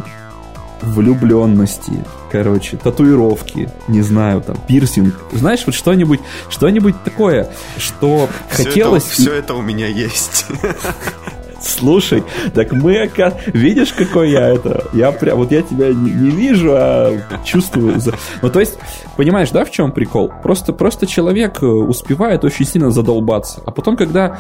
влюбленности, 0.80 2.04
короче, 2.30 2.76
татуировки, 2.76 3.68
не 3.88 4.00
знаю, 4.00 4.42
там, 4.42 4.56
пирсинг. 4.68 5.14
Знаешь, 5.32 5.64
вот 5.66 5.74
что-нибудь, 5.74 6.20
что-нибудь 6.48 6.94
такое, 7.02 7.50
что 7.78 8.28
все 8.48 8.64
хотелось... 8.64 9.04
Это, 9.04 9.12
все 9.22 9.34
это 9.34 9.54
у 9.54 9.62
меня 9.62 9.88
есть. 9.88 10.46
Слушай, 11.66 12.22
так 12.54 12.72
мы, 12.72 13.10
видишь, 13.46 13.92
какой 13.92 14.30
я 14.30 14.48
это? 14.48 14.84
Я 14.92 15.10
прям, 15.12 15.38
вот 15.38 15.50
я 15.50 15.62
тебя 15.62 15.88
не, 15.88 16.10
не 16.12 16.30
вижу, 16.30 16.72
а 16.74 17.18
чувствую. 17.44 18.00
Ну, 18.40 18.50
то 18.50 18.60
есть, 18.60 18.78
понимаешь, 19.16 19.50
да, 19.50 19.64
в 19.64 19.70
чем 19.70 19.90
прикол? 19.90 20.32
Просто, 20.42 20.72
просто 20.72 21.06
человек 21.06 21.62
э, 21.62 21.66
успевает 21.66 22.44
очень 22.44 22.64
сильно 22.64 22.90
задолбаться. 22.90 23.62
А 23.66 23.72
потом, 23.72 23.96
когда 23.96 24.38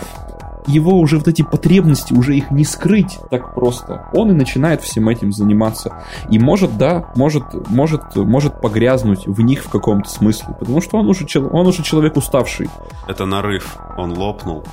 его 0.66 0.98
уже 0.98 1.18
вот 1.18 1.28
эти 1.28 1.42
потребности, 1.42 2.12
уже 2.12 2.36
их 2.36 2.50
не 2.50 2.64
скрыть 2.64 3.18
так 3.30 3.54
просто. 3.54 4.08
Он 4.12 4.30
и 4.30 4.34
начинает 4.34 4.82
всем 4.82 5.08
этим 5.08 5.32
заниматься. 5.32 6.02
И 6.30 6.38
может, 6.38 6.76
да, 6.76 7.12
может, 7.16 7.44
может, 7.68 8.16
может 8.16 8.60
погрязнуть 8.60 9.26
в 9.26 9.40
них 9.40 9.64
в 9.64 9.68
каком-то 9.68 10.08
смысле. 10.08 10.56
Потому 10.58 10.80
что 10.80 10.98
он 10.98 11.08
уже, 11.08 11.24
он 11.40 11.66
уже 11.66 11.82
человек 11.82 12.16
уставший. 12.16 12.68
Это 13.06 13.26
нарыв. 13.26 13.76
Он 13.96 14.12
лопнул. 14.16 14.64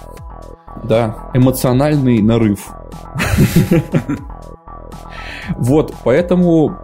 Да, 0.84 1.30
эмоциональный 1.34 2.22
нарыв. 2.22 2.70
Вот, 5.58 5.94
поэтому 6.04 6.78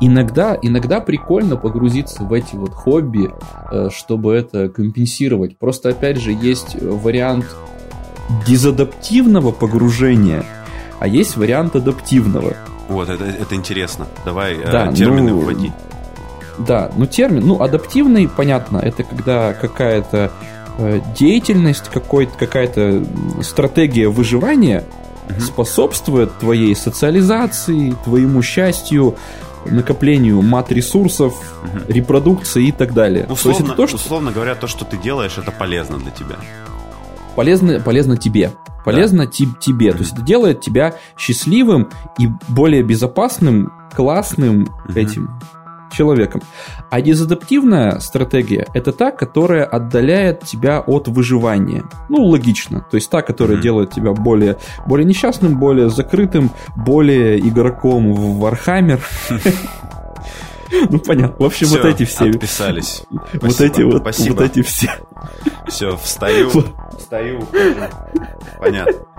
иногда, 0.00 0.58
иногда 0.60 1.00
прикольно 1.00 1.56
погрузиться 1.56 2.24
в 2.24 2.32
эти 2.32 2.56
вот 2.56 2.72
хобби, 2.72 3.30
э, 3.70 3.88
чтобы 3.90 4.34
это 4.34 4.68
компенсировать. 4.68 5.58
Просто, 5.58 5.90
опять 5.90 6.18
же, 6.18 6.32
есть 6.32 6.76
вариант 6.80 7.46
дезадаптивного 8.46 9.52
погружения, 9.52 10.44
а 10.98 11.06
есть 11.06 11.36
вариант 11.36 11.76
адаптивного. 11.76 12.56
Вот, 12.88 13.08
это, 13.08 13.24
это 13.24 13.54
интересно. 13.54 14.06
Давай 14.24 14.54
э, 14.54 14.70
да, 14.70 14.92
термины 14.92 15.30
ну, 15.30 15.40
вводи. 15.40 15.72
Да, 16.58 16.90
ну 16.96 17.06
термин, 17.06 17.46
ну 17.46 17.62
адаптивный, 17.62 18.28
понятно, 18.28 18.78
это 18.78 19.04
когда 19.04 19.54
какая-то 19.54 20.32
деятельность, 21.18 21.88
какая-то 21.88 23.04
стратегия 23.42 24.08
выживания 24.08 24.84
угу. 25.28 25.40
способствует 25.40 26.38
твоей 26.38 26.74
социализации, 26.74 27.96
твоему 28.04 28.42
счастью, 28.42 29.16
накоплению 29.66 30.42
мат-ресурсов, 30.42 31.34
угу. 31.62 31.92
репродукции 31.92 32.68
и 32.68 32.72
так 32.72 32.94
далее. 32.94 33.26
Условно, 33.28 33.42
то 33.42 33.48
есть 33.48 33.60
это 33.60 33.76
то, 33.76 33.86
что... 33.86 33.96
условно 33.96 34.32
говоря, 34.32 34.54
то, 34.54 34.66
что 34.66 34.84
ты 34.84 34.96
делаешь, 34.96 35.38
это 35.38 35.50
полезно 35.50 35.98
для 35.98 36.10
тебя 36.10 36.36
полезно, 37.34 37.80
полезно 37.80 38.16
тебе. 38.16 38.52
Полезно 38.84 39.26
да. 39.26 39.30
тебе. 39.30 39.88
Mm-hmm. 39.88 39.92
То 39.92 39.98
есть 39.98 40.12
это 40.12 40.22
делает 40.22 40.60
тебя 40.60 40.94
счастливым 41.16 41.90
и 42.18 42.28
более 42.48 42.82
безопасным, 42.82 43.72
классным 43.94 44.64
mm-hmm. 44.64 45.00
этим 45.00 45.40
человеком. 45.92 46.42
А 46.90 47.00
дезадаптивная 47.00 48.00
стратегия 48.00 48.66
это 48.74 48.92
та, 48.92 49.10
которая 49.10 49.64
отдаляет 49.64 50.40
тебя 50.40 50.80
от 50.80 51.08
выживания. 51.08 51.84
Ну, 52.08 52.24
логично. 52.24 52.84
То 52.90 52.96
есть 52.96 53.10
та, 53.10 53.22
которая 53.22 53.58
mm-hmm. 53.58 53.62
делает 53.62 53.90
тебя 53.90 54.12
более, 54.12 54.58
более 54.86 55.06
несчастным, 55.06 55.58
более 55.58 55.90
закрытым, 55.90 56.50
более 56.76 57.38
игроком 57.38 58.12
в 58.14 58.44
Warhammer. 58.44 59.00
Ну, 60.88 60.98
понятно. 60.98 61.36
В 61.38 61.44
общем, 61.44 61.66
вот 61.68 61.84
эти 61.84 62.04
все. 62.04 62.30
Отписались. 62.30 63.04
Вот 63.10 63.60
эти 63.60 63.82
вот, 63.82 64.02
вот 64.02 64.40
эти 64.40 64.62
все. 64.62 64.90
Все, 65.68 65.96
встаю. 65.98 66.50
Встаю. 66.96 67.46
Понятно. 68.58 69.11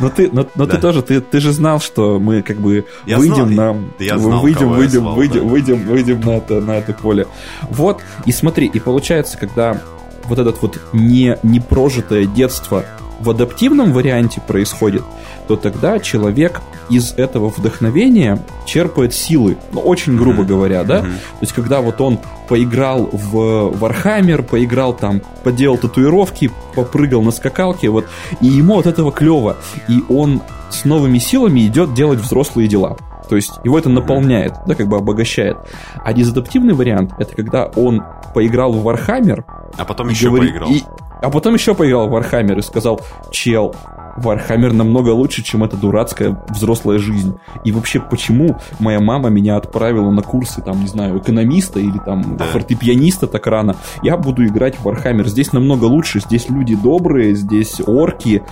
Но 0.00 0.10
ты, 0.10 0.30
но, 0.30 0.46
но 0.54 0.66
да. 0.66 0.74
ты 0.74 0.80
тоже, 0.80 1.02
ты, 1.02 1.20
ты 1.20 1.40
же 1.40 1.52
знал, 1.52 1.80
что 1.80 2.18
мы 2.18 2.42
как 2.42 2.58
бы 2.58 2.84
я 3.06 3.18
выйдем 3.18 3.52
знал, 3.52 3.74
на, 3.74 4.04
я 4.04 4.18
знал, 4.18 4.40
выйдем, 4.40 4.68
выйдем, 4.70 5.00
звал, 5.00 5.14
выйдем, 5.14 5.42
да. 5.42 5.50
выйдем, 5.50 5.86
выйдем 5.86 6.20
на 6.20 6.30
это, 6.36 6.60
на 6.60 6.72
это 6.72 6.92
поле. 6.92 7.26
Вот 7.70 8.02
и 8.24 8.32
смотри, 8.32 8.66
и 8.66 8.78
получается, 8.78 9.38
когда 9.38 9.80
вот 10.24 10.38
этот 10.38 10.60
вот 10.62 10.80
не 10.92 11.38
непрожитое 11.42 12.26
детство 12.26 12.84
в 13.24 13.30
адаптивном 13.30 13.92
варианте 13.92 14.40
происходит, 14.40 15.02
то 15.48 15.56
тогда 15.56 15.98
человек 15.98 16.60
из 16.90 17.14
этого 17.14 17.48
вдохновения 17.48 18.38
черпает 18.66 19.14
силы, 19.14 19.56
ну, 19.72 19.80
очень 19.80 20.16
грубо 20.16 20.42
mm-hmm. 20.42 20.46
говоря, 20.46 20.84
да? 20.84 21.00
Mm-hmm. 21.00 21.12
То 21.12 21.40
есть, 21.40 21.52
когда 21.54 21.80
вот 21.80 22.00
он 22.00 22.18
поиграл 22.48 23.08
в 23.10 23.72
Warhammer, 23.80 24.42
поиграл 24.42 24.92
там, 24.92 25.22
поделал 25.42 25.78
татуировки, 25.78 26.50
попрыгал 26.74 27.22
на 27.22 27.30
скакалке, 27.30 27.88
вот, 27.88 28.06
и 28.40 28.46
ему 28.46 28.78
от 28.78 28.86
этого 28.86 29.10
клево, 29.10 29.56
и 29.88 30.02
он 30.10 30.42
с 30.70 30.84
новыми 30.84 31.18
силами 31.18 31.66
идет 31.66 31.94
делать 31.94 32.20
взрослые 32.20 32.68
дела. 32.68 32.98
То 33.28 33.36
есть 33.36 33.52
его 33.64 33.78
это 33.78 33.88
наполняет, 33.88 34.52
да, 34.66 34.74
как 34.74 34.86
бы 34.86 34.98
обогащает. 34.98 35.56
А 36.04 36.12
дезадаптивный 36.12 36.74
вариант 36.74 37.12
это 37.18 37.34
когда 37.34 37.64
он 37.64 38.02
поиграл 38.34 38.72
в 38.72 38.86
Warhammer, 38.86 39.44
а 39.78 39.84
потом 39.86 40.10
еще 40.10 40.28
говорит, 40.28 40.50
поиграл. 40.50 40.70
И, 40.70 40.82
а 41.24 41.30
потом 41.30 41.54
еще 41.54 41.74
поиграл 41.74 42.08
в 42.08 42.14
Warhammer 42.14 42.58
и 42.58 42.62
сказал, 42.62 43.00
чел, 43.30 43.74
Warhammer 44.18 44.72
намного 44.72 45.10
лучше, 45.10 45.42
чем 45.42 45.64
эта 45.64 45.76
дурацкая 45.76 46.38
взрослая 46.48 46.98
жизнь. 46.98 47.36
И 47.64 47.72
вообще, 47.72 47.98
почему 47.98 48.58
моя 48.78 49.00
мама 49.00 49.30
меня 49.30 49.56
отправила 49.56 50.10
на 50.10 50.22
курсы, 50.22 50.60
там, 50.60 50.80
не 50.80 50.86
знаю, 50.86 51.18
экономиста 51.18 51.80
или 51.80 51.98
там 51.98 52.36
да. 52.36 52.44
фортепианиста 52.44 53.26
так 53.26 53.46
рано? 53.46 53.76
Я 54.02 54.16
буду 54.16 54.46
играть 54.46 54.76
в 54.76 54.86
Warhammer. 54.86 55.24
Здесь 55.24 55.52
намного 55.52 55.84
лучше. 55.84 56.20
Здесь 56.20 56.50
люди 56.50 56.76
добрые, 56.76 57.34
здесь 57.34 57.80
орки, 57.80 58.42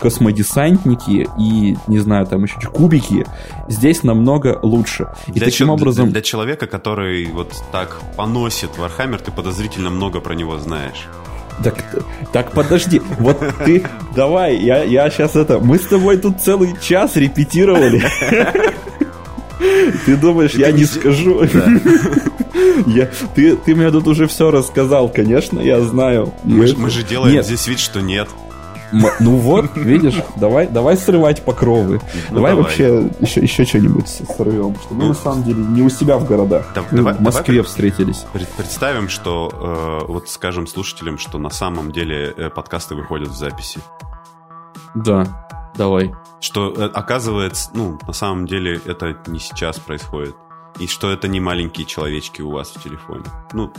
космодесантники 0.00 1.28
и, 1.38 1.76
не 1.86 1.98
знаю, 1.98 2.26
там 2.26 2.42
еще 2.42 2.58
кубики. 2.70 3.24
Здесь 3.68 4.02
намного 4.02 4.58
лучше. 4.62 5.12
И 5.28 5.32
для 5.32 5.46
таким 5.46 5.68
ч- 5.68 5.72
образом... 5.72 6.10
Для 6.10 6.22
человека, 6.22 6.66
который 6.66 7.26
вот 7.26 7.52
так 7.72 8.00
поносит 8.16 8.70
Warhammer, 8.78 9.22
ты 9.22 9.30
подозрительно 9.30 9.90
много 9.90 10.20
про 10.20 10.34
него 10.34 10.58
знаешь. 10.58 11.06
Так, 11.62 11.84
так 12.32 12.52
подожди, 12.52 13.00
вот 13.18 13.42
ты, 13.64 13.82
давай, 14.14 14.56
я, 14.58 14.84
я 14.84 15.08
сейчас 15.10 15.36
это, 15.36 15.58
мы 15.58 15.78
с 15.78 15.86
тобой 15.86 16.18
тут 16.18 16.40
целый 16.40 16.76
час 16.80 17.16
репетировали. 17.16 18.02
Ты 20.04 20.16
думаешь, 20.16 20.54
я 20.54 20.70
не 20.70 20.84
скажу? 20.84 21.42
Я, 22.86 23.10
ты, 23.34 23.56
ты 23.56 23.74
мне 23.74 23.90
тут 23.90 24.06
уже 24.06 24.26
все 24.26 24.50
рассказал, 24.50 25.08
конечно, 25.08 25.60
я 25.60 25.80
знаю. 25.80 26.32
Мы, 26.44 26.74
мы 26.76 26.90
же 26.90 27.02
делаем 27.02 27.36
нет. 27.36 27.46
здесь 27.46 27.66
вид, 27.66 27.78
что 27.78 28.00
нет. 28.00 28.28
Ну 28.92 29.36
вот, 29.36 29.76
видишь, 29.76 30.22
давай, 30.36 30.66
давай 30.66 30.96
срывать 30.96 31.44
покровы. 31.44 32.00
Ну, 32.30 32.36
давай, 32.36 32.52
давай 32.52 32.54
вообще 32.54 33.10
еще, 33.20 33.40
еще 33.40 33.64
что-нибудь 33.64 34.08
сорвем. 34.08 34.76
Что 34.76 34.94
мы 34.94 35.02
ну, 35.04 35.08
на 35.08 35.14
самом 35.14 35.42
деле 35.42 35.62
не 35.62 35.82
у 35.82 35.88
себя 35.88 36.18
в 36.18 36.26
городах. 36.26 36.66
Да, 36.74 36.84
мы 36.90 36.98
давай, 36.98 37.14
в 37.14 37.20
Москве 37.20 37.56
давай 37.56 37.62
встретились. 37.62 38.24
Представим, 38.56 39.08
что 39.08 40.02
э, 40.06 40.12
вот 40.12 40.28
скажем 40.28 40.66
слушателям, 40.66 41.18
что 41.18 41.38
на 41.38 41.50
самом 41.50 41.92
деле 41.92 42.32
э, 42.36 42.50
подкасты 42.50 42.94
выходят 42.94 43.28
в 43.28 43.36
записи. 43.36 43.80
Да, 44.94 45.46
давай. 45.76 46.14
Что 46.40 46.72
э, 46.72 46.90
оказывается, 46.92 47.70
ну, 47.74 47.98
на 48.06 48.12
самом 48.12 48.46
деле 48.46 48.80
это 48.84 49.16
не 49.26 49.38
сейчас 49.38 49.78
происходит. 49.78 50.36
И 50.78 50.86
что 50.86 51.10
это 51.10 51.26
не 51.26 51.40
маленькие 51.40 51.86
человечки 51.86 52.42
у 52.42 52.50
вас 52.50 52.68
в 52.68 52.82
телефоне. 52.82 53.24
Ну, 53.52 53.72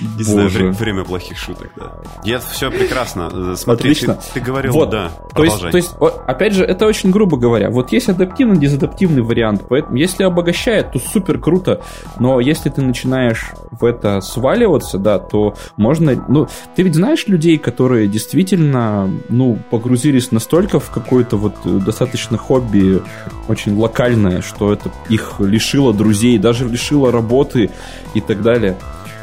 не 0.00 0.22
знаю, 0.22 0.72
время, 0.72 1.04
плохих 1.04 1.38
шуток, 1.38 1.70
да. 1.76 1.92
Я 2.22 2.38
все 2.38 2.70
прекрасно. 2.70 3.30
Э, 3.32 3.54
смотри, 3.56 3.90
Отлично. 3.90 4.14
Ты, 4.14 4.34
ты 4.34 4.40
говорил, 4.40 4.72
вот. 4.72 4.90
да. 4.90 5.10
То 5.34 5.44
есть, 5.44 5.60
то 5.60 5.76
есть, 5.76 5.94
опять 6.26 6.52
же, 6.52 6.64
это 6.64 6.86
очень 6.86 7.10
грубо 7.10 7.36
говоря. 7.36 7.70
Вот 7.70 7.92
есть 7.92 8.08
адаптивный, 8.08 8.58
дезадаптивный 8.58 9.22
вариант. 9.22 9.64
Поэтому, 9.68 9.96
если 9.96 10.24
обогащает, 10.24 10.92
то 10.92 10.98
супер 10.98 11.38
круто. 11.38 11.82
Но 12.18 12.40
если 12.40 12.68
ты 12.68 12.82
начинаешь 12.82 13.52
в 13.70 13.84
это 13.84 14.20
сваливаться, 14.20 14.98
да, 14.98 15.18
то 15.18 15.54
можно. 15.76 16.24
Ну, 16.28 16.48
ты 16.74 16.82
ведь 16.82 16.94
знаешь 16.94 17.26
людей, 17.26 17.58
которые 17.58 18.08
действительно, 18.08 19.10
ну, 19.28 19.58
погрузились 19.70 20.30
настолько 20.30 20.78
в 20.78 20.90
какое-то 20.90 21.36
вот 21.36 21.54
достаточно 21.64 22.36
хобби 22.36 23.02
очень 23.48 23.76
локальное, 23.76 24.42
что 24.42 24.72
это 24.72 24.90
их 25.08 25.34
лишило 25.38 25.94
друзей, 25.94 26.38
даже 26.38 26.68
лишило 26.68 27.10
работы 27.10 27.70
и 28.14 28.20
так 28.20 28.42
далее. 28.42 28.76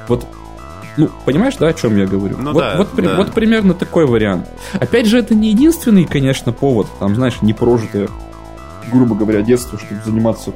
Вот 0.07 0.25
Ну, 0.97 1.09
понимаешь, 1.25 1.55
да, 1.57 1.67
о 1.67 1.73
чем 1.73 1.97
я 1.97 2.05
говорю? 2.05 2.37
Ну 2.37 2.53
вот, 2.53 2.59
да, 2.59 2.77
вот, 2.77 2.89
да. 2.95 3.15
вот 3.17 3.31
примерно 3.31 3.73
такой 3.73 4.05
вариант. 4.05 4.47
Опять 4.73 5.07
же, 5.07 5.17
это 5.17 5.33
не 5.33 5.49
единственный, 5.49 6.05
конечно, 6.05 6.51
повод, 6.51 6.87
там, 6.99 7.15
знаешь, 7.15 7.41
не 7.41 7.53
прожитое, 7.53 8.09
грубо 8.91 9.15
говоря, 9.15 9.41
детство, 9.41 9.79
чтобы 9.79 10.01
заниматься 10.05 10.51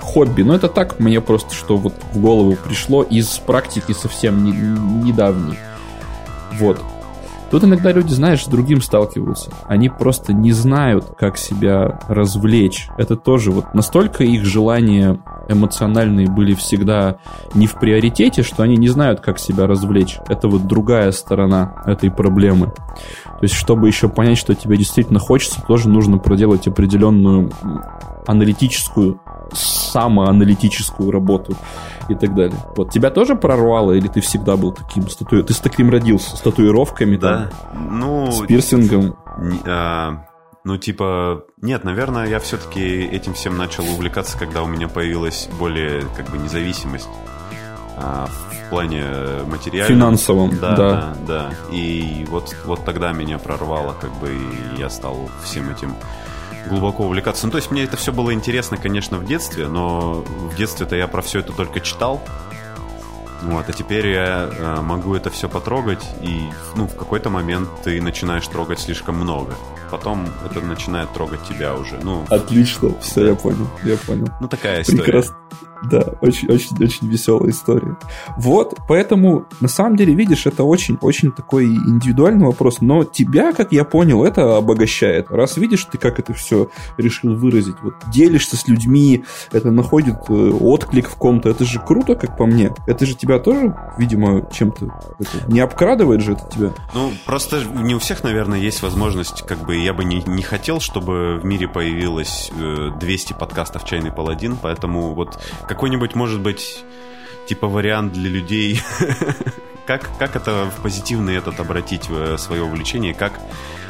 хобби. 0.00 0.42
Но 0.42 0.54
это 0.54 0.68
так 0.68 0.98
мне 0.98 1.20
просто, 1.20 1.54
что 1.54 1.76
вот 1.76 1.94
в 2.12 2.20
голову 2.20 2.56
пришло 2.56 3.02
из 3.02 3.28
практики 3.38 3.92
совсем 3.92 4.44
не, 4.44 4.52
недавней. 4.52 5.58
Вот. 6.54 6.80
Тут 7.52 7.64
иногда 7.64 7.92
люди, 7.92 8.14
знаешь, 8.14 8.44
с 8.44 8.48
другим 8.48 8.80
сталкиваются. 8.80 9.50
Они 9.66 9.90
просто 9.90 10.32
не 10.32 10.52
знают, 10.52 11.12
как 11.18 11.36
себя 11.36 12.00
развлечь. 12.08 12.88
Это 12.96 13.14
тоже 13.14 13.50
вот 13.50 13.74
настолько 13.74 14.24
их 14.24 14.46
желания 14.46 15.18
эмоциональные 15.48 16.30
были 16.30 16.54
всегда 16.54 17.18
не 17.52 17.66
в 17.66 17.74
приоритете, 17.74 18.42
что 18.42 18.62
они 18.62 18.78
не 18.78 18.88
знают, 18.88 19.20
как 19.20 19.38
себя 19.38 19.66
развлечь. 19.66 20.16
Это 20.28 20.48
вот 20.48 20.66
другая 20.66 21.12
сторона 21.12 21.82
этой 21.84 22.10
проблемы. 22.10 22.72
То 23.42 23.46
есть, 23.46 23.56
чтобы 23.56 23.88
еще 23.88 24.08
понять, 24.08 24.38
что 24.38 24.54
тебе 24.54 24.76
действительно 24.76 25.18
хочется, 25.18 25.60
тоже 25.66 25.88
нужно 25.88 26.18
проделать 26.18 26.68
определенную 26.68 27.50
аналитическую 28.24 29.20
самоаналитическую 29.52 31.10
работу 31.10 31.56
и 32.08 32.14
так 32.14 32.36
далее. 32.36 32.56
Вот 32.76 32.92
тебя 32.92 33.10
тоже 33.10 33.34
прорвало, 33.34 33.90
или 33.94 34.06
ты 34.06 34.20
всегда 34.20 34.56
был 34.56 34.70
таким 34.70 35.08
статуей? 35.08 35.42
Ты 35.42 35.54
с 35.54 35.58
таким 35.58 35.90
родился, 35.90 36.36
с 36.36 36.40
татуировками, 36.40 37.16
Да. 37.16 37.50
там, 37.72 37.98
Ну, 37.98 38.30
с 38.30 38.46
пирсингом? 38.46 39.16
а, 39.66 40.24
ну, 40.62 40.76
типа, 40.76 41.42
нет, 41.60 41.82
наверное, 41.82 42.28
я 42.28 42.38
все-таки 42.38 42.80
этим 42.80 43.34
всем 43.34 43.58
начал 43.58 43.82
увлекаться, 43.82 44.38
когда 44.38 44.62
у 44.62 44.68
меня 44.68 44.86
появилась 44.86 45.48
более, 45.58 46.02
как 46.16 46.30
бы, 46.30 46.38
независимость 46.38 47.08
а, 47.98 48.28
плане 48.72 49.04
материальном. 49.48 49.98
Финансовом, 49.98 50.58
Да, 50.58 50.76
да. 50.76 50.90
да, 50.90 51.14
да. 51.26 51.54
И 51.70 52.24
вот, 52.30 52.56
вот 52.64 52.84
тогда 52.86 53.12
меня 53.12 53.38
прорвало, 53.38 53.94
как 54.00 54.10
бы, 54.14 54.30
и 54.30 54.80
я 54.80 54.88
стал 54.88 55.28
всем 55.44 55.68
этим 55.70 55.94
глубоко 56.70 57.04
увлекаться. 57.04 57.44
Ну, 57.44 57.50
то 57.52 57.58
есть 57.58 57.70
мне 57.70 57.84
это 57.84 57.98
все 57.98 58.12
было 58.12 58.32
интересно, 58.32 58.78
конечно, 58.78 59.18
в 59.18 59.26
детстве, 59.26 59.68
но 59.68 60.24
в 60.24 60.56
детстве-то 60.56 60.96
я 60.96 61.06
про 61.06 61.20
все 61.20 61.40
это 61.40 61.52
только 61.52 61.80
читал. 61.80 62.22
Вот, 63.42 63.68
а 63.68 63.72
теперь 63.72 64.06
я 64.06 64.48
э, 64.50 64.80
могу 64.80 65.14
это 65.16 65.28
все 65.28 65.48
потрогать, 65.48 66.04
и 66.22 66.40
ну, 66.76 66.86
в 66.86 66.94
какой-то 66.96 67.28
момент 67.28 67.68
ты 67.82 68.00
начинаешь 68.00 68.46
трогать 68.46 68.78
слишком 68.80 69.16
много. 69.16 69.54
Потом 69.90 70.28
это 70.46 70.60
начинает 70.64 71.12
трогать 71.12 71.42
тебя 71.46 71.74
уже. 71.74 71.98
Ну, 72.02 72.24
Отлично, 72.30 72.90
все, 73.00 73.26
я 73.26 73.34
понял, 73.34 73.66
я 73.84 73.96
понял. 73.98 74.28
ну 74.40 74.48
такая 74.48 74.80
история. 74.82 75.02
Прекрасно. 75.02 75.34
Да, 75.90 76.14
очень, 76.20 76.48
очень, 76.48 76.76
очень 76.82 77.08
веселая 77.08 77.50
история. 77.50 77.96
Вот, 78.36 78.78
поэтому, 78.88 79.46
на 79.60 79.68
самом 79.68 79.96
деле, 79.96 80.14
видишь, 80.14 80.46
это 80.46 80.64
очень, 80.64 80.96
очень 81.00 81.32
такой 81.32 81.66
индивидуальный 81.66 82.46
вопрос, 82.46 82.80
но 82.80 83.04
тебя, 83.04 83.52
как 83.52 83.72
я 83.72 83.84
понял, 83.84 84.24
это 84.24 84.56
обогащает. 84.56 85.30
Раз 85.30 85.56
видишь 85.56 85.84
ты, 85.84 85.98
как 85.98 86.18
это 86.18 86.34
все 86.34 86.70
решил 86.96 87.34
выразить, 87.34 87.76
вот 87.82 87.94
делишься 88.12 88.56
с 88.56 88.68
людьми, 88.68 89.24
это 89.50 89.70
находит 89.70 90.16
э, 90.28 90.32
отклик 90.32 91.08
в 91.08 91.16
ком-то, 91.16 91.48
это 91.48 91.64
же 91.64 91.80
круто, 91.80 92.14
как 92.14 92.36
по 92.36 92.46
мне. 92.46 92.72
Это 92.86 93.06
же 93.06 93.14
тебя 93.14 93.38
тоже, 93.38 93.74
видимо, 93.98 94.48
чем-то 94.52 94.88
не 95.48 95.60
обкрадывает 95.60 96.20
же 96.20 96.32
это 96.32 96.48
тебя. 96.50 96.72
Ну, 96.94 97.12
просто 97.26 97.62
не 97.64 97.94
у 97.94 97.98
всех, 97.98 98.22
наверное, 98.22 98.58
есть 98.58 98.82
возможность, 98.82 99.42
как 99.42 99.58
бы 99.64 99.76
я 99.76 99.92
бы 99.92 100.04
не, 100.04 100.22
не 100.26 100.42
хотел, 100.42 100.80
чтобы 100.80 101.40
в 101.42 101.44
мире 101.44 101.68
появилось 101.68 102.50
э, 102.54 102.90
200 102.98 103.34
подкастов 103.34 103.84
«Чайный 103.84 104.12
паладин», 104.12 104.56
поэтому 104.60 105.14
вот 105.14 105.40
какой-нибудь, 105.72 106.14
может 106.14 106.38
быть, 106.40 106.84
типа 107.48 107.66
вариант 107.66 108.12
для 108.12 108.28
людей, 108.28 108.82
как, 109.86 110.10
как 110.18 110.36
это 110.36 110.66
в 110.66 110.82
позитивный 110.82 111.36
этот 111.36 111.60
обратить 111.60 112.10
в 112.10 112.36
свое 112.36 112.62
увлечение, 112.62 113.14
как 113.14 113.32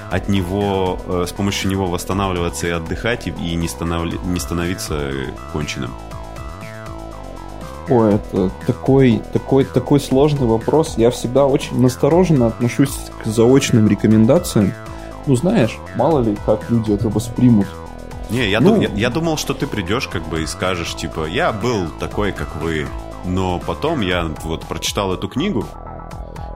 от 0.09 0.29
него, 0.29 1.01
э, 1.07 1.25
с 1.27 1.33
помощью 1.33 1.71
него 1.71 1.87
восстанавливаться 1.87 2.69
и 2.69 2.71
отдыхать, 2.71 3.27
и, 3.27 3.31
и 3.31 3.57
не, 3.57 3.67
становли, 3.67 4.17
не 4.25 4.39
становиться 4.39 5.11
конченым. 5.53 5.93
Ой, 7.89 8.15
это 8.15 8.53
такой, 8.65 9.21
такой, 9.33 9.65
такой 9.65 9.99
сложный 9.99 10.47
вопрос. 10.47 10.95
Я 10.99 11.11
всегда 11.11 11.47
очень 11.47 11.81
настороженно 11.81 12.47
отношусь 12.47 12.97
к 13.25 13.27
заочным 13.27 13.89
рекомендациям. 13.89 14.73
Ну, 15.27 15.35
знаешь, 15.35 15.77
мало 15.97 16.21
ли, 16.21 16.37
как 16.47 16.71
люди 16.71 16.93
это 16.93 17.09
воспримут. 17.09 17.67
Не, 18.33 18.49
я, 18.51 18.61
Ну- 18.61 18.71
дум- 18.75 18.81
я, 18.81 18.89
я 18.95 19.11
думал, 19.11 19.37
что 19.37 19.55
ты 19.55 19.67
придешь 19.67 20.09
как 20.09 20.27
бы 20.29 20.43
и 20.43 20.47
скажешь, 20.47 20.95
типа, 20.95 21.27
я 21.27 21.53
был 21.53 21.89
такой, 22.01 22.33
как 22.33 22.57
вы, 22.57 22.87
но 23.25 23.61
потом 23.65 24.01
я 24.01 24.27
вот 24.45 24.65
прочитал 24.67 25.13
эту 25.15 25.29
книгу, 25.29 25.65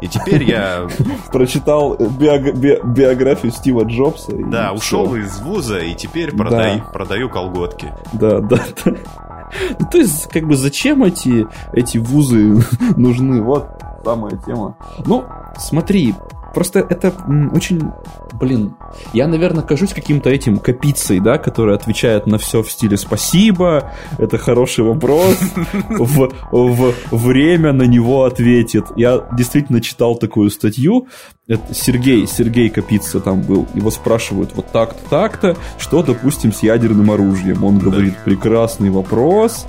и 0.00 0.08
теперь 0.08 0.42
я, 0.44 0.88
Прочитал 1.32 1.94
биог- 1.96 2.52
би- 2.56 2.80
биографию 2.82 3.52
Стива 3.52 3.84
Джобса. 3.84 4.32
да, 4.50 4.72
ушел 4.72 5.14
из 5.14 5.38
вуза, 5.40 5.78
и 5.78 5.94
теперь 5.94 6.30
Да. 6.32 6.36
продаю, 6.44 6.82
продаю 6.92 7.28
колготки. 7.30 7.92
Да, 8.12 8.40
да, 8.40 8.58
да. 8.84 8.92
Ну, 9.78 9.86
то 9.90 9.98
есть, 9.98 10.28
как 10.30 10.44
бы, 10.46 10.56
зачем 10.56 11.04
эти, 11.04 11.46
эти 11.72 11.98
вузы 11.98 12.62
нужны? 12.96 13.40
Вот 13.42 13.68
самая 14.04 14.36
тема. 14.44 14.76
Ну, 15.04 15.24
смотри, 15.56 16.14
просто 16.56 16.78
это 16.88 17.12
очень... 17.52 17.82
Блин, 18.32 18.76
я, 19.12 19.26
наверное, 19.26 19.62
кажусь 19.62 19.92
каким-то 19.92 20.30
этим 20.30 20.56
копицей, 20.56 21.20
да, 21.20 21.36
который 21.36 21.74
отвечает 21.74 22.26
на 22.26 22.38
все 22.38 22.62
в 22.62 22.70
стиле 22.70 22.96
«спасибо», 22.96 23.92
это 24.16 24.38
хороший 24.38 24.82
вопрос, 24.82 25.36
в, 25.90 26.32
в 26.50 26.94
время 27.12 27.74
на 27.74 27.82
него 27.82 28.24
ответит. 28.24 28.86
Я 28.96 29.28
действительно 29.36 29.82
читал 29.82 30.16
такую 30.16 30.48
статью, 30.48 31.08
это 31.46 31.74
Сергей, 31.74 32.26
Сергей 32.26 32.70
Капица 32.70 33.20
там 33.20 33.42
был, 33.42 33.68
его 33.74 33.90
спрашивают 33.90 34.52
вот 34.54 34.72
так-то, 34.72 35.10
так-то, 35.10 35.56
что, 35.76 36.02
допустим, 36.02 36.54
с 36.54 36.62
ядерным 36.62 37.10
оружием? 37.10 37.64
Он 37.64 37.78
говорит, 37.78 38.14
прекрасный 38.24 38.88
вопрос, 38.88 39.66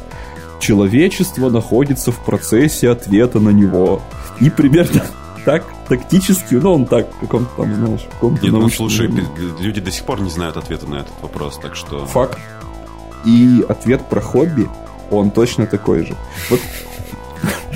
человечество 0.61 1.49
находится 1.49 2.13
в 2.13 2.23
процессе 2.23 2.89
ответа 2.89 3.41
на 3.41 3.49
него. 3.49 4.01
И 4.39 4.49
примерно 4.49 5.03
так, 5.47 5.63
тактически, 5.87 6.55
ну, 6.55 6.73
он 6.73 6.85
так, 6.85 7.07
в 7.15 7.19
каком-то 7.19 7.49
там, 7.55 7.73
знаешь, 7.73 8.01
в 8.01 8.09
каком-то 8.15 8.43
Нет, 8.43 8.51
ну 8.51 8.67
слушай, 8.67 9.09
люди 9.61 9.79
до 9.79 9.91
сих 9.91 10.03
пор 10.03 10.19
не 10.19 10.29
знают 10.29 10.57
ответа 10.57 10.87
на 10.87 10.95
этот 10.95 11.13
вопрос, 11.21 11.57
так 11.57 11.73
что... 11.73 12.05
Факт. 12.05 12.37
И 13.23 13.65
ответ 13.69 14.09
про 14.09 14.19
хобби, 14.19 14.67
он 15.09 15.31
точно 15.31 15.65
такой 15.65 16.05
же. 16.05 16.17
Вот. 16.49 16.59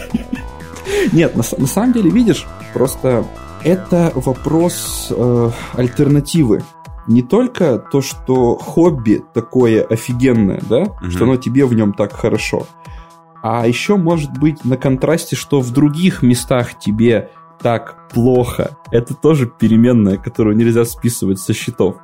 Нет, 1.13 1.37
на, 1.37 1.43
на 1.57 1.67
самом 1.67 1.93
деле, 1.93 2.09
видишь, 2.09 2.45
просто 2.73 3.25
это 3.63 4.11
вопрос 4.15 5.07
э, 5.09 5.51
альтернативы. 5.71 6.65
Не 7.07 7.21
только 7.21 7.77
то, 7.77 8.01
что 8.01 8.57
хобби 8.57 9.23
такое 9.33 9.81
офигенное, 9.81 10.61
да, 10.69 10.87
Мгм. 10.99 11.11
что 11.11 11.23
оно 11.23 11.37
тебе 11.37 11.65
в 11.65 11.73
нем 11.73 11.93
так 11.93 12.11
хорошо, 12.11 12.67
а 13.41 13.65
еще 13.65 13.95
может 13.95 14.37
быть 14.37 14.65
на 14.65 14.75
контрасте, 14.75 15.37
что 15.37 15.61
в 15.61 15.71
других 15.71 16.21
местах 16.21 16.77
тебе 16.77 17.29
так 17.61 18.09
плохо. 18.09 18.77
Это 18.91 19.13
тоже 19.13 19.47
переменная, 19.47 20.17
которую 20.17 20.55
нельзя 20.55 20.85
списывать 20.85 21.39
со 21.39 21.53
счетов. 21.53 21.97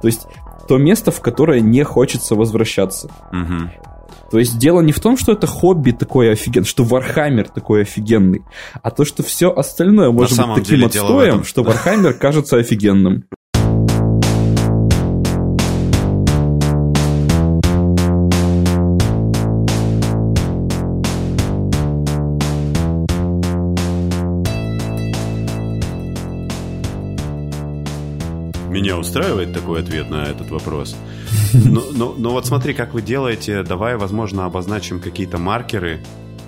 То 0.00 0.08
есть 0.08 0.26
то 0.68 0.78
место, 0.78 1.10
в 1.10 1.20
которое 1.20 1.60
не 1.60 1.82
хочется 1.82 2.34
возвращаться. 2.34 3.10
Мгм. 3.32 3.70
То 4.30 4.38
есть 4.38 4.58
дело 4.58 4.80
не 4.80 4.92
в 4.92 5.00
том, 5.00 5.16
что 5.16 5.32
это 5.32 5.46
хобби 5.48 5.90
такое 5.90 6.32
офигенное, 6.32 6.64
что 6.64 6.84
Warhammer 6.84 7.48
такой 7.48 7.82
офигенный, 7.82 8.42
а 8.80 8.90
то, 8.92 9.04
что 9.04 9.24
все 9.24 9.50
остальное 9.50 10.10
может 10.12 10.38
быть 10.38 10.64
таким 10.64 10.64
деле 10.64 10.88
дело 10.88 11.06
в 11.06 11.08
отстоем, 11.08 11.34
этом. 11.34 11.44
что 11.44 11.62
Warhammer 11.64 12.14
кажется 12.14 12.56
офигенным. 12.56 13.24
Меня 28.80 28.96
устраивает 28.98 29.52
такой 29.52 29.80
ответ 29.80 30.10
на 30.10 30.24
этот 30.24 30.50
вопрос. 30.50 30.96
Но, 31.54 31.82
но- 31.94 32.14
но 32.16 32.30
вот 32.30 32.46
смотри, 32.46 32.72
как 32.74 32.94
вы 32.94 33.02
делаете. 33.02 33.62
Давай, 33.62 33.96
возможно, 33.96 34.46
обозначим 34.46 35.00
какие-то 35.00 35.38
маркеры 35.38 36.00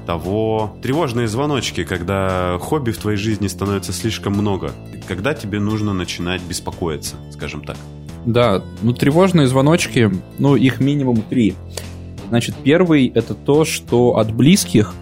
того... 0.07 0.77
Тревожные 0.83 1.29
звоночки, 1.29 1.85
когда 1.85 2.57
хобби 2.61 2.91
в 2.91 2.99
твоей 2.99 3.19
жизни 3.19 3.49
становится 3.49 3.93
слишком 3.93 4.33
много. 4.33 4.73
Когда 5.09 5.35
тебе 5.35 5.61
нужно 5.61 5.93
начинать 5.93 6.41
беспокоиться, 6.43 7.17
скажем 7.33 7.65
так. 7.65 7.77
Да, 8.25 8.63
ну 8.83 8.93
тревожные 8.93 9.47
звоночки, 9.49 10.11
ну 10.39 10.55
их 10.57 10.81
минимум 10.81 11.23
три. 11.23 11.55
Значит, 12.29 12.55
первый 12.63 13.09
это 13.09 13.35
то, 13.35 13.65
что 13.65 14.17
от 14.17 14.33
близких 14.33 14.95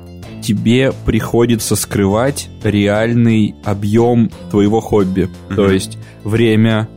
тебе 0.43 0.93
приходится 1.05 1.77
скрывать 1.77 2.49
реальный 2.65 3.55
объем 3.65 4.31
твоего 4.51 4.81
хобби. 4.81 5.29
Мгм. 5.49 5.57
То 5.57 5.71
есть 5.71 5.99
время, 6.25 6.89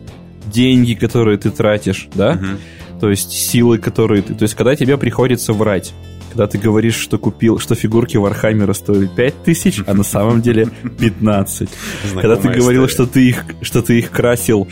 деньги, 0.46 0.94
которые 0.94 1.38
ты 1.38 1.50
тратишь, 1.50 2.08
да? 2.16 2.34
Мгм. 2.34 2.60
То 3.00 3.10
есть 3.10 3.32
силы, 3.32 3.78
которые 3.80 4.22
ты... 4.22 4.34
То 4.34 4.44
есть 4.44 4.56
когда 4.56 4.76
тебе 4.76 4.98
приходится 4.98 5.54
врать. 5.54 5.94
когда 6.30 6.48
ты 6.48 6.58
говоришь, 6.58 6.96
что 6.96 7.18
купил, 7.18 7.60
что 7.60 7.76
фигурки 7.76 8.18
Warhammer 8.18 8.68
а 8.68 8.74
стоили 8.74 9.08
5 9.08 9.44
тысяч, 9.44 9.82
а 9.86 9.94
на 9.94 10.04
самом 10.04 10.42
деле 10.42 10.70
15. 11.00 11.70
Когда 12.14 12.36
ты 12.38 12.50
говорил, 12.50 12.88
что 12.88 13.06
ты 13.06 13.28
их, 13.30 13.46
что 13.62 13.82
ты 13.82 14.00
их 14.00 14.10
красил 14.10 14.68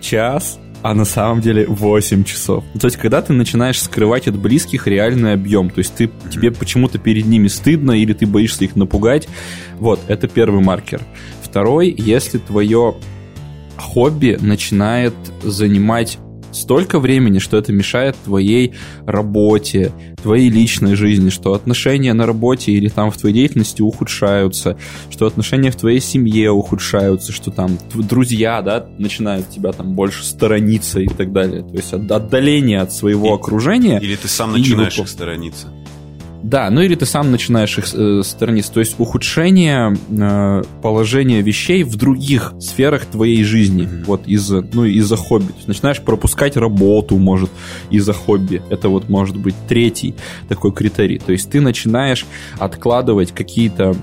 час, 0.00 0.58
а 0.82 0.94
на 0.94 1.04
самом 1.04 1.40
деле 1.40 1.66
8 1.66 2.24
часов. 2.24 2.64
То 2.80 2.86
есть, 2.86 2.96
когда 2.96 3.20
ты 3.20 3.32
начинаешь 3.32 3.82
скрывать 3.82 4.28
от 4.28 4.38
близких 4.38 4.86
реальный 4.86 5.32
объем, 5.32 5.70
то 5.70 5.78
есть 5.78 5.94
ты, 5.94 6.10
тебе 6.30 6.50
почему-то 6.50 6.98
перед 6.98 7.26
ними 7.26 7.48
стыдно 7.48 7.92
или 7.92 8.12
ты 8.12 8.26
боишься 8.26 8.64
их 8.64 8.76
напугать, 8.76 9.28
вот, 9.78 10.00
это 10.08 10.28
первый 10.28 10.62
маркер. 10.62 11.02
Второй, 11.42 11.94
если 11.96 12.38
твое 12.38 12.96
хобби 13.78 14.36
начинает 14.40 15.14
занимать 15.42 16.18
столько 16.52 16.98
времени, 16.98 17.38
что 17.38 17.56
это 17.56 17.72
мешает 17.72 18.16
твоей 18.24 18.74
работе, 19.06 19.92
твоей 20.22 20.50
личной 20.50 20.94
жизни, 20.94 21.30
что 21.30 21.52
отношения 21.52 22.12
на 22.12 22.26
работе 22.26 22.72
или 22.72 22.88
там 22.88 23.10
в 23.10 23.16
твоей 23.16 23.34
деятельности 23.34 23.82
ухудшаются, 23.82 24.76
что 25.10 25.26
отношения 25.26 25.70
в 25.70 25.76
твоей 25.76 26.00
семье 26.00 26.50
ухудшаются, 26.50 27.32
что 27.32 27.50
там 27.50 27.78
друзья, 27.94 28.62
да, 28.62 28.86
начинают 28.98 29.50
тебя 29.50 29.72
там 29.72 29.94
больше 29.94 30.24
сторониться 30.24 31.00
и 31.00 31.08
так 31.08 31.32
далее. 31.32 31.62
То 31.62 31.76
есть 31.76 31.92
отдаление 31.92 32.80
от 32.80 32.92
своего 32.92 33.28
и, 33.28 33.32
окружения. 33.32 33.98
Или 33.98 34.16
ты 34.16 34.28
сам 34.28 34.52
начинаешь 34.52 34.98
их 34.98 35.08
сторониться. 35.08 35.68
Да, 36.42 36.70
ну 36.70 36.80
или 36.80 36.94
ты 36.94 37.04
сам 37.04 37.30
начинаешь 37.30 37.76
их 37.78 37.86
э, 37.92 38.22
сторониться. 38.24 38.72
То 38.72 38.80
есть 38.80 38.94
ухудшение 38.98 39.96
э, 40.08 40.62
положения 40.82 41.42
вещей 41.42 41.82
в 41.82 41.96
других 41.96 42.54
сферах 42.60 43.06
твоей 43.06 43.42
жизни. 43.42 43.84
Mm-hmm. 43.84 44.04
Вот 44.04 44.26
из-за 44.26 44.64
ну, 44.72 44.84
из-за 44.84 45.16
хобби. 45.16 45.48
То 45.48 45.56
есть 45.56 45.68
начинаешь 45.68 46.00
пропускать 46.00 46.56
работу, 46.56 47.16
может, 47.18 47.50
из-за 47.90 48.12
хобби. 48.12 48.62
Это 48.70 48.88
вот 48.88 49.08
может 49.08 49.36
быть 49.36 49.54
третий 49.68 50.14
такой 50.48 50.72
критерий. 50.72 51.18
То 51.18 51.32
есть 51.32 51.50
ты 51.50 51.60
начинаешь 51.60 52.24
откладывать 52.58 53.32
какие-то 53.32 53.96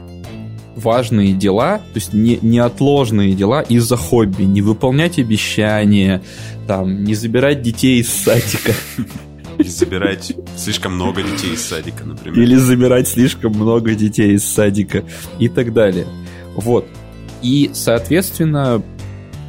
важные 0.76 1.34
дела, 1.34 1.78
то 1.78 1.96
есть 1.96 2.14
не, 2.14 2.38
неотложные 2.42 3.34
дела 3.34 3.62
из-за 3.62 3.96
хобби, 3.96 4.44
не 4.44 4.62
выполнять 4.62 5.18
обещания, 5.20 6.22
там, 6.68 7.04
не 7.04 7.16
забирать 7.16 7.62
детей 7.62 8.02
из 8.02 8.10
садика. 8.10 8.74
Или 9.58 9.68
забирать 9.70 10.34
слишком 10.58 10.96
много 10.96 11.22
детей 11.24 11.54
из 11.54 11.66
садика, 11.66 12.04
например. 12.04 12.40
Или 12.40 12.56
забирать 12.56 13.08
слишком 13.08 13.54
много 13.54 13.96
детей 13.96 14.34
из 14.34 14.44
садика 14.44 15.04
и 15.40 15.48
так 15.48 15.74
далее. 15.74 16.08
Вот. 16.56 16.88
И, 17.42 17.72
соответственно, 17.74 18.82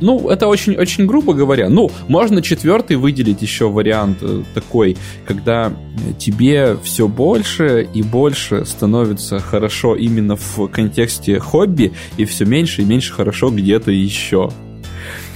ну, 0.01 0.29
это 0.29 0.47
очень-очень 0.47 1.07
грубо 1.07 1.33
говоря. 1.33 1.69
Ну, 1.69 1.91
можно 2.09 2.43
четвертый 2.43 2.97
выделить 2.97 3.43
еще 3.43 3.71
вариант 3.71 4.19
э, 4.21 4.43
такой, 4.55 4.97
когда 5.27 5.73
тебе 6.19 6.77
все 6.83 7.09
больше 7.09 7.89
и 7.95 8.03
больше 8.03 8.65
становится 8.65 9.39
хорошо 9.39 9.97
именно 9.97 10.37
в 10.37 10.69
контексте 10.69 11.39
хобби, 11.39 11.93
и 12.17 12.25
все 12.25 12.45
меньше 12.45 12.83
и 12.83 12.85
меньше 12.85 13.13
хорошо 13.13 13.51
где-то 13.51 13.91
еще. 13.91 14.51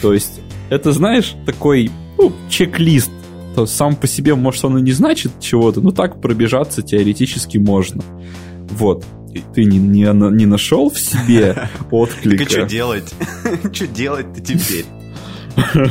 То 0.02 0.12
есть, 0.12 0.40
это, 0.68 0.92
знаешь, 0.92 1.34
такой 1.46 1.90
ну, 2.18 2.32
чек-лист 2.50 3.10
то 3.54 3.66
сам 3.66 3.96
по 3.96 4.06
себе, 4.06 4.34
может, 4.34 4.64
он 4.64 4.78
и 4.78 4.82
не 4.82 4.92
значит 4.92 5.32
чего-то, 5.40 5.80
но 5.80 5.90
так 5.90 6.20
пробежаться 6.20 6.82
теоретически 6.82 7.58
можно. 7.58 8.02
Вот. 8.70 9.04
И 9.32 9.42
ты 9.54 9.64
не, 9.64 9.78
не, 9.78 10.08
не 10.36 10.46
нашел 10.46 10.90
в 10.90 10.98
себе 10.98 11.68
отклика. 11.90 12.44
Так 12.44 12.50
что 12.50 12.62
делать? 12.66 13.14
Что 13.72 13.86
делать-то 13.86 14.40
теперь? 14.40 14.84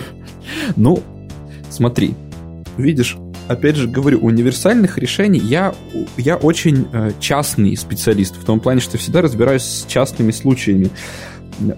Ну, 0.75 1.03
смотри. 1.69 2.15
Видишь, 2.75 3.17
опять 3.47 3.75
же 3.75 3.87
говорю, 3.87 4.19
универсальных 4.19 4.97
решений 4.97 5.39
я, 5.39 5.75
я 6.17 6.37
очень 6.37 6.87
э, 6.91 7.11
частный 7.19 7.77
специалист, 7.77 8.35
в 8.35 8.45
том 8.45 8.59
плане, 8.59 8.81
что 8.81 8.97
всегда 8.97 9.21
разбираюсь 9.21 9.63
с 9.63 9.85
частными 9.87 10.31
случаями. 10.31 10.89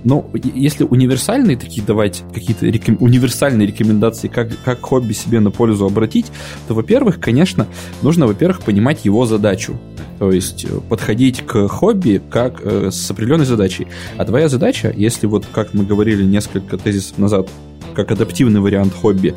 Но 0.03 0.29
если 0.33 0.83
универсальные 0.83 1.57
такие 1.57 1.85
давать, 1.85 2.23
какие-то 2.33 2.65
реком... 2.67 2.97
универсальные 2.99 3.67
рекомендации, 3.67 4.27
как, 4.27 4.49
как 4.63 4.81
хобби 4.81 5.13
себе 5.13 5.39
на 5.39 5.51
пользу 5.51 5.85
обратить, 5.85 6.27
то, 6.67 6.73
во-первых, 6.73 7.19
конечно, 7.19 7.67
нужно, 8.01 8.27
во-первых, 8.27 8.61
понимать 8.61 9.05
его 9.05 9.25
задачу. 9.25 9.79
То 10.19 10.31
есть 10.31 10.65
э, 10.65 10.79
подходить 10.87 11.45
к 11.45 11.67
хобби 11.67 12.21
как 12.29 12.61
э, 12.63 12.91
с 12.91 13.09
определенной 13.09 13.45
задачей. 13.45 13.87
А 14.17 14.25
твоя 14.25 14.49
задача, 14.49 14.93
если 14.95 15.25
вот, 15.25 15.45
как 15.51 15.73
мы 15.73 15.83
говорили 15.83 16.23
несколько 16.23 16.77
тезисов 16.77 17.17
назад, 17.17 17.49
как 17.95 18.11
адаптивный 18.11 18.61
вариант 18.61 18.93
хобби, 18.93 19.35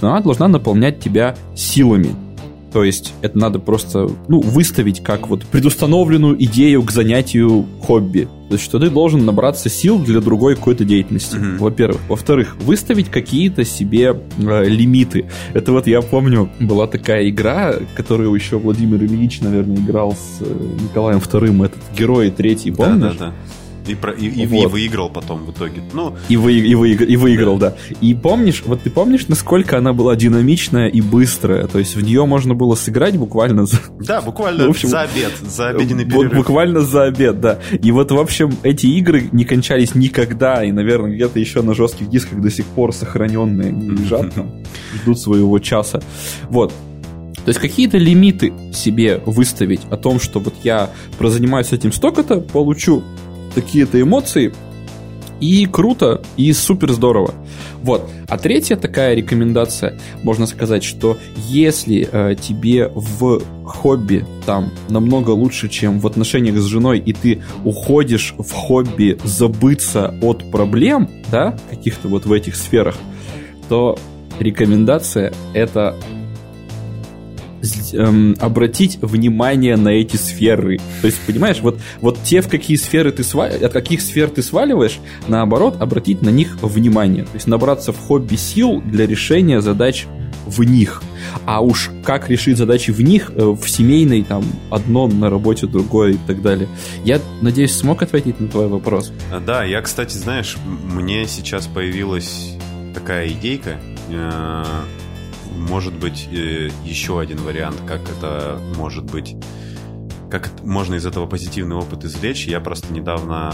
она 0.00 0.20
должна 0.20 0.48
наполнять 0.48 1.00
тебя 1.00 1.36
силами. 1.54 2.14
То 2.74 2.82
есть 2.82 3.14
это 3.22 3.38
надо 3.38 3.60
просто 3.60 4.10
ну, 4.26 4.40
выставить 4.40 5.00
как 5.00 5.28
вот 5.28 5.46
предустановленную 5.46 6.42
идею 6.42 6.82
к 6.82 6.90
занятию 6.90 7.66
хобби. 7.80 8.28
То 8.48 8.54
есть 8.54 8.64
что 8.64 8.80
ты 8.80 8.90
должен 8.90 9.24
набраться 9.24 9.68
сил 9.68 10.00
для 10.00 10.20
другой 10.20 10.56
какой-то 10.56 10.84
деятельности, 10.84 11.36
mm-hmm. 11.36 11.58
во-первых. 11.58 12.00
Во-вторых, 12.08 12.56
выставить 12.56 13.12
какие-то 13.12 13.64
себе 13.64 14.20
э, 14.38 14.64
лимиты. 14.64 15.30
Это 15.52 15.70
вот 15.70 15.86
я 15.86 16.02
помню, 16.02 16.50
была 16.58 16.88
такая 16.88 17.28
игра, 17.28 17.76
которую 17.94 18.34
еще 18.34 18.58
Владимир 18.58 19.00
Ильич, 19.04 19.40
наверное, 19.40 19.76
играл 19.76 20.10
с 20.10 20.40
э, 20.40 20.68
Николаем 20.82 21.20
II, 21.20 21.64
этот 21.64 21.80
герой 21.96 22.32
третий, 22.32 22.72
помнишь? 22.72 23.16
Да, 23.16 23.26
да, 23.26 23.26
да. 23.26 23.32
И, 23.86 23.94
про, 23.94 24.12
и, 24.12 24.26
и, 24.26 24.46
вот. 24.46 24.64
и 24.64 24.66
выиграл 24.66 25.10
потом 25.10 25.44
в 25.44 25.50
итоге. 25.50 25.82
Ну, 25.92 26.14
и, 26.28 26.36
вы, 26.36 26.54
и, 26.54 26.74
вы, 26.74 26.92
и 26.92 27.16
выиграл, 27.16 27.58
да. 27.58 27.70
да. 27.70 27.96
И 28.00 28.14
помнишь, 28.14 28.62
вот 28.64 28.82
ты 28.82 28.90
помнишь, 28.90 29.28
насколько 29.28 29.76
она 29.76 29.92
была 29.92 30.16
динамичная 30.16 30.88
и 30.88 31.00
быстрая? 31.00 31.66
То 31.66 31.78
есть 31.78 31.94
в 31.94 32.00
нее 32.00 32.24
можно 32.24 32.54
было 32.54 32.74
сыграть 32.74 33.16
буквально 33.16 33.66
за... 33.66 33.78
Да, 34.00 34.22
буквально 34.22 34.64
в 34.66 34.70
общем, 34.70 34.88
за 34.88 35.02
обед, 35.02 35.32
за 35.42 35.68
обеденный 35.68 36.04
перерыв. 36.06 36.34
Буквально 36.34 36.80
за 36.80 37.04
обед, 37.04 37.40
да. 37.40 37.58
И 37.82 37.90
вот, 37.92 38.10
в 38.10 38.18
общем, 38.18 38.56
эти 38.62 38.86
игры 38.86 39.28
не 39.32 39.44
кончались 39.44 39.94
никогда, 39.94 40.64
и, 40.64 40.72
наверное, 40.72 41.14
где-то 41.14 41.38
еще 41.38 41.62
на 41.62 41.74
жестких 41.74 42.08
дисках 42.08 42.40
до 42.40 42.50
сих 42.50 42.64
пор 42.66 42.94
сохраненные 42.94 43.70
лежат 43.70 44.34
там, 44.34 44.50
ждут 44.94 45.18
своего 45.18 45.58
часа. 45.58 46.02
Вот. 46.48 46.72
То 47.44 47.50
есть 47.50 47.60
какие-то 47.60 47.98
лимиты 47.98 48.54
себе 48.72 49.20
выставить 49.26 49.82
о 49.90 49.98
том, 49.98 50.18
что 50.18 50.40
вот 50.40 50.54
я 50.64 50.90
прозанимаюсь 51.18 51.72
этим 51.72 51.92
столько-то, 51.92 52.40
получу 52.40 53.04
такие-то 53.54 54.00
эмоции, 54.00 54.52
и 55.40 55.66
круто, 55.66 56.22
и 56.36 56.52
супер 56.52 56.92
здорово. 56.92 57.34
Вот. 57.82 58.08
А 58.28 58.38
третья 58.38 58.76
такая 58.76 59.14
рекомендация, 59.14 59.98
можно 60.22 60.46
сказать, 60.46 60.82
что 60.82 61.18
если 61.36 62.08
э, 62.10 62.34
тебе 62.34 62.90
в 62.94 63.42
хобби 63.64 64.24
там 64.46 64.70
намного 64.88 65.30
лучше, 65.30 65.68
чем 65.68 66.00
в 66.00 66.06
отношениях 66.06 66.56
с 66.56 66.64
женой, 66.64 66.98
и 66.98 67.12
ты 67.12 67.42
уходишь 67.64 68.34
в 68.38 68.50
хобби 68.52 69.18
забыться 69.24 70.14
от 70.22 70.50
проблем, 70.50 71.10
да, 71.30 71.58
каких-то 71.68 72.08
вот 72.08 72.24
в 72.24 72.32
этих 72.32 72.56
сферах, 72.56 72.96
то 73.68 73.98
рекомендация 74.38 75.32
это 75.52 75.94
эм, 77.92 78.36
обратить 78.40 78.98
внимание 79.00 79.76
на 79.76 79.90
эти 79.90 80.16
сферы. 80.16 80.78
То 81.00 81.06
есть, 81.06 81.20
понимаешь, 81.26 81.60
вот, 81.60 81.78
вот 82.00 82.18
те, 82.22 82.40
в 82.40 82.48
какие 82.48 82.76
сферы 82.76 83.12
ты 83.12 83.24
свал... 83.24 83.46
от 83.46 83.72
каких 83.72 84.00
сфер 84.00 84.30
ты 84.30 84.42
сваливаешь, 84.42 84.98
наоборот, 85.28 85.76
обратить 85.80 86.22
на 86.22 86.30
них 86.30 86.56
внимание. 86.62 87.24
То 87.24 87.34
есть 87.34 87.46
набраться 87.46 87.92
в 87.92 87.98
хобби 87.98 88.36
сил 88.36 88.80
для 88.80 89.06
решения 89.06 89.60
задач 89.60 90.06
в 90.46 90.62
них. 90.62 91.02
А 91.46 91.60
уж 91.60 91.90
как 92.04 92.28
решить 92.28 92.58
задачи 92.58 92.90
в 92.90 93.00
них, 93.00 93.30
э, 93.34 93.44
в 93.44 93.68
семейной, 93.68 94.22
там, 94.22 94.44
одно 94.70 95.06
на 95.08 95.30
работе, 95.30 95.66
другое 95.66 96.12
и 96.12 96.18
так 96.26 96.42
далее. 96.42 96.68
Я 97.04 97.20
надеюсь, 97.40 97.74
смог 97.74 98.02
ответить 98.02 98.40
на 98.40 98.48
твой 98.48 98.68
вопрос. 98.68 99.12
А, 99.32 99.40
да, 99.40 99.64
я, 99.64 99.80
кстати, 99.80 100.16
знаешь, 100.16 100.56
мне 100.64 101.26
сейчас 101.26 101.66
появилась 101.66 102.56
такая 102.94 103.28
идейка. 103.28 103.80
Может 105.68 105.94
быть, 105.94 106.28
э, 106.30 106.70
еще 106.84 107.20
один 107.20 107.38
вариант, 107.38 107.80
как 107.86 108.00
это 108.08 108.60
может 108.76 109.04
быть, 109.04 109.36
как 110.30 110.50
можно 110.62 110.96
из 110.96 111.06
этого 111.06 111.26
позитивный 111.26 111.76
опыт 111.76 112.04
извлечь. 112.04 112.46
Я 112.46 112.60
просто 112.60 112.92
недавно 112.92 113.52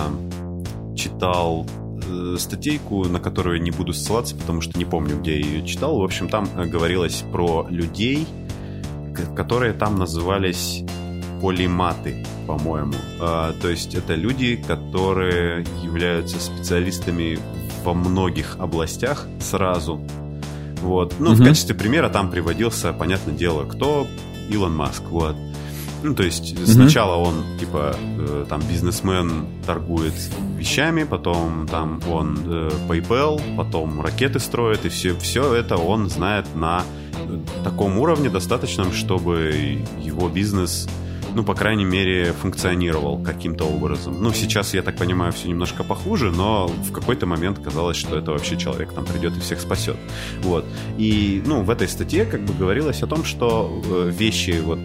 читал 0.96 1.66
э, 2.02 2.36
статейку, 2.38 3.04
на 3.04 3.20
которую 3.20 3.62
не 3.62 3.70
буду 3.70 3.92
ссылаться, 3.92 4.34
потому 4.34 4.60
что 4.60 4.78
не 4.78 4.84
помню, 4.84 5.20
где 5.20 5.38
я 5.38 5.46
ее 5.46 5.66
читал. 5.66 5.98
В 5.98 6.02
общем, 6.02 6.28
там 6.28 6.48
э, 6.56 6.64
говорилось 6.66 7.24
про 7.32 7.66
людей, 7.70 8.26
которые 9.36 9.72
там 9.72 9.96
назывались 9.96 10.84
полиматы, 11.40 12.24
по-моему. 12.46 12.94
А, 13.20 13.52
то 13.60 13.68
есть 13.68 13.94
это 13.94 14.14
люди, 14.14 14.56
которые 14.56 15.64
являются 15.82 16.40
специалистами 16.40 17.38
во 17.84 17.94
многих 17.94 18.56
областях 18.58 19.26
сразу, 19.40 20.00
вот. 20.80 21.14
Ну, 21.18 21.32
угу. 21.32 21.42
в 21.42 21.44
качестве 21.44 21.74
примера 21.74 22.08
там 22.08 22.30
приводился, 22.30 22.92
понятное 22.92 23.34
дело, 23.34 23.64
кто 23.64 24.06
Илон 24.48 24.74
Маск. 24.74 25.02
Вот. 25.10 25.36
Ну, 26.02 26.14
то 26.14 26.22
есть 26.22 26.54
угу. 26.54 26.66
сначала 26.66 27.16
он, 27.16 27.44
типа, 27.58 27.94
э, 27.98 28.46
там, 28.48 28.62
бизнесмен 28.62 29.46
торгует 29.66 30.14
вещами, 30.56 31.04
потом 31.04 31.66
там 31.68 32.00
он 32.10 32.38
э, 32.46 32.70
PayPal, 32.88 33.40
потом 33.56 34.00
ракеты 34.00 34.40
строит, 34.40 34.84
и 34.84 34.88
все, 34.88 35.14
все 35.18 35.54
это 35.54 35.76
он 35.76 36.08
знает 36.08 36.46
на 36.54 36.84
таком 37.64 37.98
уровне 37.98 38.30
достаточном, 38.30 38.92
чтобы 38.92 39.84
его 40.00 40.28
бизнес 40.28 40.88
ну, 41.34 41.44
по 41.44 41.54
крайней 41.54 41.84
мере, 41.84 42.32
функционировал 42.32 43.18
каким-то 43.22 43.64
образом. 43.64 44.22
Ну, 44.22 44.32
сейчас, 44.32 44.74
я 44.74 44.82
так 44.82 44.96
понимаю, 44.96 45.32
все 45.32 45.48
немножко 45.48 45.84
похуже, 45.84 46.30
но 46.30 46.66
в 46.66 46.92
какой-то 46.92 47.26
момент 47.26 47.58
казалось, 47.58 47.96
что 47.96 48.18
это 48.18 48.32
вообще 48.32 48.56
человек 48.56 48.92
там 48.92 49.04
придет 49.04 49.36
и 49.36 49.40
всех 49.40 49.60
спасет. 49.60 49.96
Вот. 50.42 50.64
И, 50.98 51.42
ну, 51.46 51.62
в 51.62 51.70
этой 51.70 51.88
статье 51.88 52.24
как 52.24 52.40
бы 52.42 52.52
говорилось 52.54 53.02
о 53.02 53.06
том, 53.06 53.24
что 53.24 53.82
э, 53.84 54.10
вещи 54.10 54.60
вот 54.62 54.80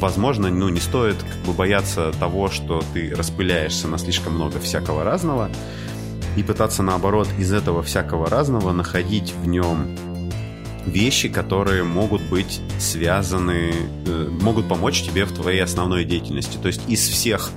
возможно, 0.00 0.48
ну, 0.48 0.68
не 0.68 0.80
стоит 0.80 1.16
как 1.16 1.38
бы 1.46 1.52
бояться 1.52 2.12
того, 2.18 2.48
что 2.48 2.82
ты 2.94 3.14
распыляешься 3.14 3.86
на 3.86 3.98
слишком 3.98 4.34
много 4.34 4.58
всякого 4.58 5.04
разного, 5.04 5.50
и 6.36 6.42
пытаться, 6.42 6.82
наоборот, 6.82 7.28
из 7.38 7.52
этого 7.52 7.82
всякого 7.82 8.28
разного 8.28 8.72
находить 8.72 9.34
в 9.42 9.46
нем 9.46 9.88
вещи, 10.86 11.28
которые 11.28 11.84
могут 11.84 12.22
быть 12.22 12.60
связаны, 12.78 13.72
э, 14.06 14.28
могут 14.40 14.68
помочь 14.68 15.02
тебе 15.02 15.24
в 15.24 15.32
твоей 15.32 15.62
основной 15.62 16.04
деятельности. 16.04 16.58
То 16.60 16.68
есть 16.68 16.82
из 16.88 17.00
всех 17.06 17.50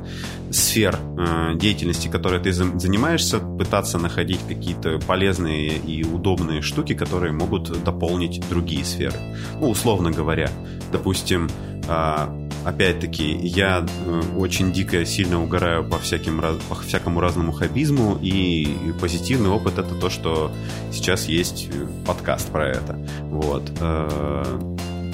сфер 0.52 0.98
э, 1.18 1.56
деятельности, 1.56 2.08
которые 2.08 2.42
ты 2.42 2.54
занимаешься, 2.54 3.40
пытаться 3.40 3.98
находить 3.98 4.40
какие-то 4.48 5.00
полезные 5.00 5.78
и 5.78 6.04
удобные 6.04 6.62
штуки, 6.62 6.94
которые 6.94 7.34
могут 7.34 7.84
дополнить 7.84 8.42
другие 8.50 8.86
сферы. 8.86 9.18
Ну, 9.60 9.70
условно 9.70 10.12
говоря, 10.12 10.50
допустим, 10.92 11.50
э, 11.88 12.43
опять-таки, 12.66 13.32
я 13.42 13.86
э, 14.06 14.22
очень 14.38 14.72
дико 14.72 15.06
сильно 15.06 15.42
угораю 15.42 15.84
по, 15.84 15.98
всяким, 15.98 16.42
по 16.70 16.76
всякому 16.76 17.20
разному 17.20 17.52
хоббизму, 17.52 18.18
и 18.22 18.94
позитивный 19.00 19.50
опыт 19.50 19.78
это 19.78 19.96
то, 19.96 20.10
что 20.10 20.52
сейчас 20.92 21.28
есть 21.28 21.70
э, 21.72 21.86
подкаст 22.06 22.50
про 22.50 22.70
это. 22.70 22.98
Вот. 23.24 23.64
Э, 23.80 24.60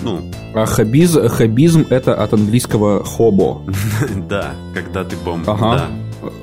ну. 0.02 0.32
А 0.54 0.66
хоббиз, 0.66 1.18
хоббизм 1.30 1.86
это 1.89 2.16
от 2.16 2.34
английского 2.34 3.04
хобо. 3.04 3.62
Да, 4.30 4.54
когда 4.74 5.04
ты 5.04 5.16
бомб. 5.18 5.47
Ага. 5.50 5.88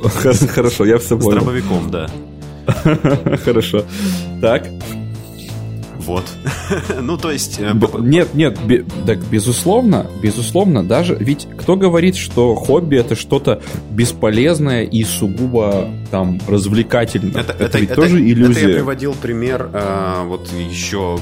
Хорошо, 0.05 0.85
я 0.85 0.99
все 0.99 1.19
понял. 1.19 1.33
С 1.33 1.35
дробовиком, 1.35 1.91
да. 1.91 2.09
Хорошо. 3.45 3.85
Так, 4.41 4.67
вот. 6.07 6.25
ну, 7.01 7.17
то 7.17 7.31
есть... 7.31 7.59
Э, 7.59 7.75
нет, 7.99 8.33
нет, 8.35 8.59
так, 9.05 9.19
безусловно, 9.29 10.07
безусловно, 10.23 10.85
даже... 10.85 11.17
Ведь 11.17 11.49
кто 11.59 11.77
говорит, 11.77 12.17
что 12.17 12.55
хобби 12.55 12.97
это 12.97 13.17
что-то 13.17 13.61
бесполезное 13.91 14.85
и 14.85 15.03
сугубо 15.03 15.91
там 16.11 16.41
развлекательное? 16.47 17.41
Это, 17.41 17.53
это, 17.53 17.65
это 17.65 17.79
ведь 17.79 17.91
это, 17.91 18.03
тоже 18.03 18.21
иллюзия. 18.21 18.61
Это 18.61 18.69
я 18.69 18.75
приводил 18.77 19.15
пример 19.15 19.69
э, 19.73 20.23
вот 20.27 20.49
еще... 20.53 21.19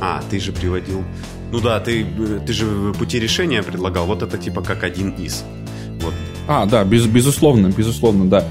А, 0.00 0.22
ты 0.30 0.40
же 0.40 0.52
приводил... 0.52 1.04
Ну 1.52 1.60
да, 1.60 1.78
ты, 1.80 2.06
ты 2.46 2.52
же 2.52 2.92
пути 2.98 3.18
решения 3.18 3.62
предлагал. 3.62 4.06
Вот 4.06 4.22
это 4.22 4.38
типа 4.38 4.62
как 4.62 4.84
один 4.84 5.10
из. 5.10 5.44
Вот. 6.00 6.14
А, 6.46 6.66
да, 6.66 6.84
без, 6.84 7.06
безусловно, 7.06 7.68
безусловно, 7.68 8.26
да. 8.26 8.44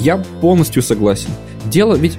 Я 0.00 0.18
полностью 0.40 0.82
согласен. 0.82 1.30
Дело 1.70 1.94
ведь, 1.94 2.18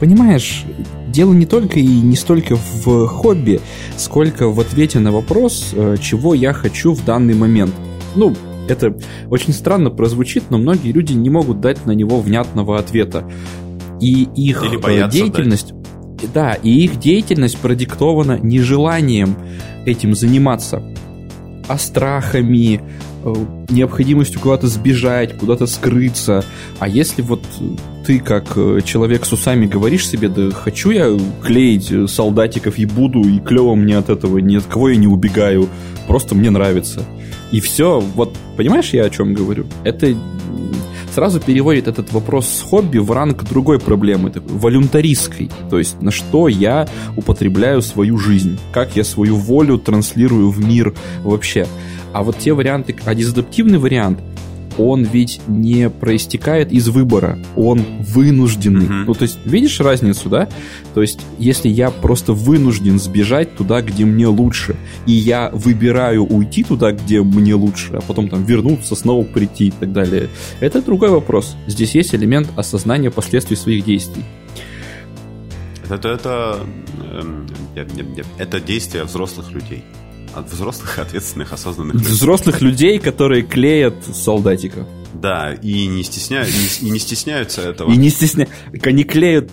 понимаешь, 0.00 0.64
дело 1.08 1.32
не 1.32 1.46
только 1.46 1.80
и 1.80 1.86
не 1.86 2.16
столько 2.16 2.56
в 2.56 3.06
хобби, 3.06 3.60
сколько 3.96 4.48
в 4.48 4.60
ответе 4.60 4.98
на 4.98 5.12
вопрос, 5.12 5.70
э, 5.72 5.96
чего 6.00 6.34
я 6.34 6.52
хочу 6.52 6.92
в 6.92 7.04
данный 7.04 7.34
момент. 7.34 7.74
Ну, 8.14 8.34
это 8.68 8.96
очень 9.30 9.52
странно 9.52 9.90
прозвучит, 9.90 10.44
но 10.50 10.58
многие 10.58 10.92
люди 10.92 11.12
не 11.12 11.30
могут 11.30 11.60
дать 11.60 11.86
на 11.86 11.92
него 11.92 12.20
внятного 12.20 12.78
ответа. 12.78 13.28
И 14.00 14.28
их 14.34 14.62
э, 14.62 15.08
деятельность... 15.10 15.72
Дать. 15.72 16.32
Да, 16.32 16.54
и 16.54 16.70
их 16.70 16.98
деятельность 16.98 17.58
продиктована 17.58 18.38
нежеланием 18.38 19.36
этим 19.84 20.14
заниматься, 20.14 20.82
а 21.68 21.76
страхами, 21.76 22.80
Э, 23.26 23.34
необходимостью 23.70 24.40
куда-то 24.40 24.68
сбежать, 24.68 25.36
куда-то 25.36 25.66
скрыться. 25.66 26.44
А 26.78 26.86
если 26.86 27.22
вот 27.22 27.42
ты 28.06 28.20
как 28.20 28.56
э, 28.56 28.80
человек 28.84 29.24
с 29.24 29.32
усами 29.32 29.66
говоришь 29.66 30.08
себе, 30.08 30.28
да 30.28 30.50
хочу 30.52 30.90
я 30.90 31.18
клеить 31.42 31.92
солдатиков 32.08 32.78
и 32.78 32.86
буду, 32.86 33.20
и 33.20 33.40
клево 33.40 33.74
мне 33.74 33.98
от 33.98 34.10
этого, 34.10 34.38
ни 34.38 34.56
от 34.56 34.64
кого 34.64 34.90
я 34.90 34.96
не 34.96 35.08
убегаю, 35.08 35.68
просто 36.06 36.36
мне 36.36 36.50
нравится. 36.50 37.04
И 37.50 37.60
все, 37.60 38.00
вот 38.00 38.36
понимаешь, 38.56 38.90
я 38.90 39.04
о 39.04 39.10
чем 39.10 39.34
говорю? 39.34 39.66
Это 39.82 40.14
сразу 41.12 41.40
переводит 41.40 41.88
этот 41.88 42.12
вопрос 42.12 42.46
с 42.46 42.62
хобби 42.62 42.98
в 42.98 43.10
ранг 43.10 43.42
другой 43.42 43.80
проблемы, 43.80 44.30
такой, 44.30 44.56
волюнтаристской. 44.56 45.50
То 45.68 45.78
есть 45.78 46.00
на 46.00 46.12
что 46.12 46.46
я 46.46 46.86
употребляю 47.16 47.82
свою 47.82 48.18
жизнь, 48.18 48.56
как 48.72 48.94
я 48.94 49.02
свою 49.02 49.34
волю 49.34 49.78
транслирую 49.78 50.50
в 50.50 50.64
мир 50.64 50.94
вообще. 51.24 51.66
А 52.12 52.22
вот 52.22 52.38
те 52.38 52.52
варианты, 52.52 52.94
а 53.04 53.14
дезадаптивный 53.16 53.78
вариант, 53.78 54.20
он 54.78 55.04
ведь 55.04 55.40
не 55.46 55.90
проистекает 55.90 56.72
из 56.72 56.88
выбора, 56.88 57.38
он 57.56 57.84
вынужденный. 58.00 58.86
Mm-hmm. 58.86 59.04
Ну, 59.06 59.14
то 59.14 59.22
есть, 59.22 59.38
видишь 59.44 59.80
разницу, 59.80 60.28
да? 60.28 60.48
То 60.94 61.02
есть, 61.02 61.20
если 61.38 61.68
я 61.68 61.90
просто 61.90 62.32
вынужден 62.32 62.98
сбежать 62.98 63.56
туда, 63.56 63.82
где 63.82 64.04
мне 64.04 64.26
лучше, 64.26 64.76
и 65.06 65.12
я 65.12 65.50
выбираю 65.52 66.24
уйти 66.24 66.64
туда, 66.64 66.92
где 66.92 67.22
мне 67.22 67.54
лучше, 67.54 67.94
а 67.94 68.00
потом 68.00 68.28
там 68.28 68.44
вернуться, 68.44 68.94
снова 68.94 69.24
прийти 69.24 69.68
и 69.68 69.70
так 69.70 69.92
далее, 69.92 70.28
это 70.60 70.82
другой 70.82 71.10
вопрос. 71.10 71.56
Здесь 71.66 71.94
есть 71.94 72.14
элемент 72.14 72.48
осознания 72.56 73.10
последствий 73.10 73.56
своих 73.56 73.84
действий. 73.84 74.24
Это, 75.88 76.08
это, 76.08 76.58
это, 77.76 77.90
это 78.38 78.60
действие 78.60 79.04
взрослых 79.04 79.52
людей 79.52 79.84
от 80.36 80.50
взрослых, 80.50 80.98
ответственных, 80.98 81.52
осознанных 81.52 81.94
людей. 81.94 82.08
Взрослых 82.08 82.60
людей, 82.60 82.98
которые 82.98 83.42
клеят 83.42 83.94
солдатиков. 84.12 84.86
Да, 85.14 85.54
и 85.54 85.86
не, 85.86 86.02
стесня... 86.02 86.44
и 86.44 86.90
не 86.90 86.98
стесняются 86.98 87.62
этого. 87.62 87.90
И 87.90 87.96
не 87.96 88.10
стесняются. 88.10 88.54
Они 88.82 89.04
клеят 89.04 89.50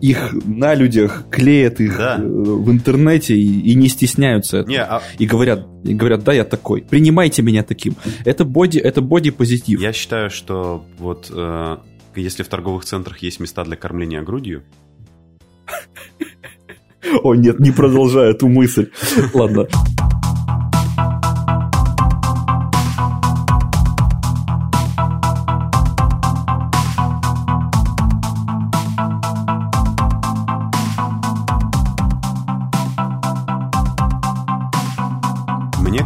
их 0.00 0.32
на 0.44 0.74
людях, 0.74 1.24
клеят 1.30 1.80
их 1.80 1.96
да. 1.96 2.16
Э, 2.18 2.22
в 2.22 2.70
интернете 2.70 3.34
и, 3.34 3.60
и 3.60 3.74
не 3.74 3.88
стесняются 3.88 4.62
не, 4.66 4.80
а... 4.80 5.02
и 5.18 5.26
говорят, 5.26 5.66
и 5.84 5.94
говорят, 5.94 6.22
да, 6.22 6.34
я 6.34 6.44
такой, 6.44 6.82
принимайте 6.82 7.42
меня 7.42 7.62
таким. 7.62 7.94
Это 8.24 8.44
боди, 8.44 8.78
это 8.78 9.00
боди 9.00 9.30
позитив. 9.30 9.80
Я 9.80 9.92
считаю, 9.92 10.28
что 10.28 10.84
вот 10.98 11.30
э, 11.30 11.78
если 12.14 12.42
в 12.42 12.48
торговых 12.48 12.84
центрах 12.84 13.18
есть 13.18 13.40
места 13.40 13.64
для 13.64 13.76
кормления 13.76 14.22
грудью, 14.22 14.64
о 17.22 17.34
нет, 17.34 17.60
не 17.60 17.70
продолжай 17.70 18.30
эту 18.30 18.48
мысль. 18.48 18.90
Ладно. 19.32 19.68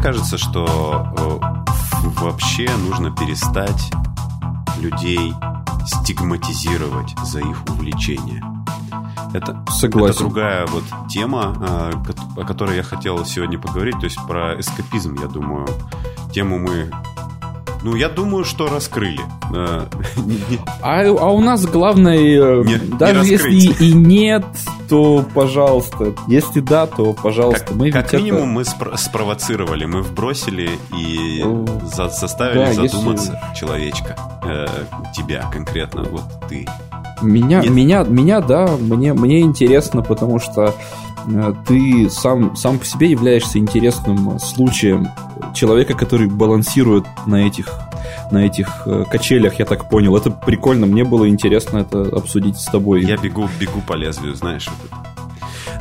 Кажется, 0.00 0.38
что 0.38 1.06
э, 1.16 2.08
вообще 2.20 2.68
нужно 2.88 3.10
перестать 3.10 3.90
людей 4.78 5.34
стигматизировать 5.86 7.14
за 7.24 7.40
их 7.40 7.62
увлечение. 7.68 8.42
Это, 9.32 9.64
Согласен. 9.70 10.10
это 10.10 10.18
другая 10.20 10.66
вот 10.66 10.84
тема, 11.08 11.54
э, 11.60 11.92
о 12.40 12.44
которой 12.44 12.76
я 12.76 12.82
хотел 12.82 13.24
сегодня 13.24 13.58
поговорить, 13.58 13.98
то 13.98 14.04
есть 14.04 14.18
про 14.26 14.58
эскапизм, 14.58 15.16
я 15.20 15.28
думаю. 15.28 15.66
Тему 16.32 16.58
мы 16.58 16.90
ну, 17.82 17.94
я 17.94 18.08
думаю, 18.08 18.44
что 18.44 18.68
раскрыли. 18.68 19.20
Э, 19.52 19.86
а, 20.80 21.00
а 21.02 21.30
у 21.30 21.40
нас 21.40 21.66
главное, 21.66 22.16
э, 22.16 22.62
не, 22.64 22.76
даже 22.76 23.24
не 23.24 23.30
если 23.30 23.84
и 23.84 23.92
нет, 23.92 24.44
то 24.88 25.24
пожалуйста. 25.34 26.14
Если 26.28 26.60
да, 26.60 26.86
то 26.86 27.12
пожалуйста. 27.14 27.66
Как, 27.66 27.74
мы 27.74 27.90
как 27.90 28.12
минимум 28.12 28.42
это... 28.42 28.48
мы 28.50 28.62
спро- 28.62 28.96
спровоцировали, 28.96 29.86
мы 29.86 30.02
вбросили 30.02 30.70
и 30.96 31.44
за- 31.82 32.10
заставили 32.10 32.64
да, 32.64 32.74
задуматься 32.74 33.40
если... 33.42 33.60
человечка. 33.60 34.16
Э, 34.44 34.66
тебя 35.16 35.50
конкретно, 35.52 36.04
вот 36.04 36.22
ты. 36.48 36.64
Меня, 37.22 37.60
меня, 37.62 38.04
меня, 38.04 38.40
да, 38.40 38.68
мне, 38.78 39.12
мне 39.12 39.40
интересно, 39.40 40.02
потому 40.02 40.38
что 40.38 40.74
ты 41.66 42.08
сам, 42.10 42.56
сам 42.56 42.78
по 42.78 42.84
себе 42.84 43.10
являешься 43.10 43.58
интересным 43.58 44.38
случаем 44.38 45.08
человека, 45.54 45.94
который 45.94 46.28
балансирует 46.28 47.04
на 47.26 47.46
этих, 47.46 47.68
на 48.30 48.46
этих 48.46 48.82
э, 48.86 49.04
качелях, 49.10 49.58
я 49.58 49.64
так 49.64 49.88
понял. 49.88 50.16
Это 50.16 50.30
прикольно, 50.30 50.86
мне 50.86 51.04
было 51.04 51.28
интересно 51.28 51.78
это 51.78 52.02
обсудить 52.02 52.58
с 52.58 52.66
тобой. 52.66 53.04
Я 53.04 53.16
бегу, 53.16 53.48
бегу 53.58 53.80
по 53.86 53.94
лезвию, 53.94 54.34
знаешь. 54.34 54.68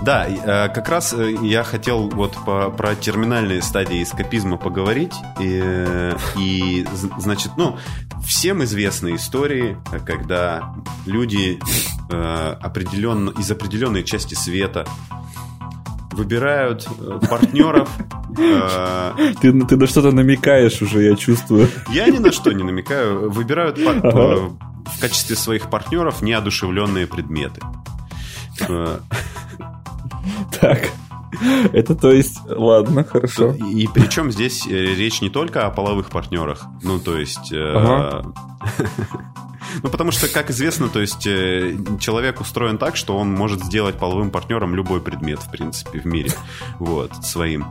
Да, 0.01 0.27
э, 0.27 0.69
как 0.69 0.89
раз 0.89 1.13
я 1.41 1.63
хотел 1.63 2.09
вот 2.09 2.35
по, 2.45 2.69
про 2.69 2.95
терминальные 2.95 3.61
стадии 3.61 4.01
эскапизма 4.03 4.57
поговорить. 4.57 5.13
И, 5.39 6.13
и, 6.37 6.85
значит, 7.17 7.51
ну, 7.57 7.77
всем 8.25 8.63
известны 8.63 9.15
истории, 9.15 9.77
когда 10.05 10.73
люди 11.05 11.59
определенно, 12.09 13.29
из 13.31 13.51
определенной 13.51 14.03
части 14.03 14.33
света 14.33 14.85
выбирают 16.19 16.87
э, 16.99 17.19
партнеров. 17.29 17.89
Э, 18.37 19.13
ты, 19.41 19.51
ты 19.65 19.77
на 19.77 19.87
что-то 19.87 20.11
намекаешь 20.11 20.81
уже, 20.81 21.03
я 21.03 21.15
чувствую. 21.15 21.67
Я 21.89 22.07
ни 22.07 22.19
на 22.19 22.31
что 22.31 22.51
не 22.51 22.63
намекаю. 22.63 23.31
Выбирают 23.31 23.77
в 23.77 24.99
качестве 24.99 25.35
своих 25.35 25.69
партнеров 25.69 26.21
неодушевленные 26.21 27.07
предметы. 27.07 27.61
Так. 30.61 30.91
Это 31.73 31.95
то 31.95 32.11
есть, 32.11 32.39
ладно, 32.47 33.03
хорошо. 33.03 33.53
И, 33.53 33.83
и 33.83 33.87
причем 33.87 34.31
здесь 34.31 34.65
речь 34.65 35.21
не 35.21 35.29
только 35.29 35.65
о 35.65 35.69
половых 35.69 36.09
партнерах, 36.09 36.65
ну 36.81 36.99
то 36.99 37.17
есть 37.17 37.53
ага. 37.53 38.33
Ну, 39.83 39.89
потому 39.89 40.11
что, 40.11 40.27
как 40.27 40.49
известно, 40.49 40.89
то 40.89 40.99
есть 40.99 41.25
э, 41.27 41.75
человек 41.99 42.41
устроен 42.41 42.77
так, 42.77 42.95
что 42.95 43.17
он 43.17 43.31
может 43.31 43.63
сделать 43.63 43.95
половым 43.95 44.31
партнером 44.31 44.75
любой 44.75 45.01
предмет, 45.01 45.39
в 45.39 45.49
принципе, 45.51 45.99
в 45.99 46.05
мире. 46.05 46.31
Вот, 46.79 47.11
своим. 47.23 47.65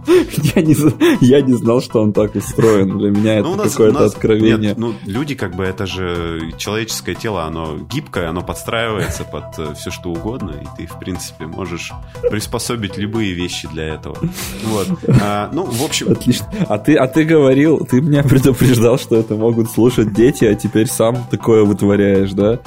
Я 0.55 0.63
не, 0.63 0.77
я 1.21 1.41
не 1.41 1.55
знал, 1.55 1.81
что 1.81 2.01
он 2.03 2.13
так 2.13 2.35
устроен. 2.35 2.99
Для 2.99 3.11
меня 3.11 3.43
ну, 3.43 3.55
это 3.55 3.71
какое-то 3.71 4.05
откровение. 4.05 4.59
Нет, 4.59 4.79
ну, 4.79 4.95
люди, 5.07 5.35
как 5.35 5.55
бы, 5.55 5.65
это 5.65 5.87
же 5.87 6.53
человеческое 6.57 7.15
тело, 7.15 7.45
оно 7.45 7.77
гибкое, 7.77 8.29
оно 8.29 8.43
подстраивается 8.43 9.25
под 9.25 9.59
э, 9.59 9.75
все, 9.75 9.91
что 9.91 10.11
угодно, 10.11 10.53
и 10.63 10.67
ты, 10.77 10.87
в 10.87 10.99
принципе, 10.99 11.47
можешь 11.47 11.93
приспособить 12.31 12.97
любые 12.97 13.33
вещи 13.33 13.69
для 13.69 13.95
этого. 13.95 14.17
Вот. 14.65 14.89
А, 15.21 15.51
ну, 15.53 15.65
в 15.65 15.83
общем... 15.83 16.13
Отлично. 16.13 16.47
А 16.69 16.79
ты, 16.79 16.97
а 16.97 17.07
ты 17.07 17.25
говорил, 17.25 17.85
ты 17.85 18.01
меня 18.01 18.23
предупреждал, 18.23 18.99
что 18.99 19.17
это 19.17 19.35
могут 19.35 19.71
слушать 19.71 20.13
дети, 20.13 20.45
а 20.45 20.55
теперь 20.55 20.87
сам 20.87 21.27
такое 21.31 21.65
вытворяешь 21.65 21.78
вытворяешь, 21.79 22.33
да? 22.33 22.61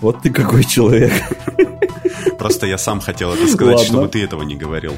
Вот 0.00 0.22
ты 0.22 0.30
какой 0.30 0.64
человек. 0.64 1.12
Просто 2.38 2.66
я 2.66 2.78
сам 2.78 3.00
хотел 3.00 3.32
это 3.32 3.46
сказать, 3.46 3.76
Ладно. 3.76 3.86
чтобы 3.86 4.08
ты 4.08 4.22
этого 4.22 4.42
не 4.42 4.56
говорил. 4.56 4.94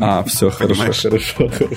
А, 0.00 0.24
все, 0.24 0.50
хорошо, 0.50 0.82
хорошо, 0.82 1.48
хорошо. 1.48 1.68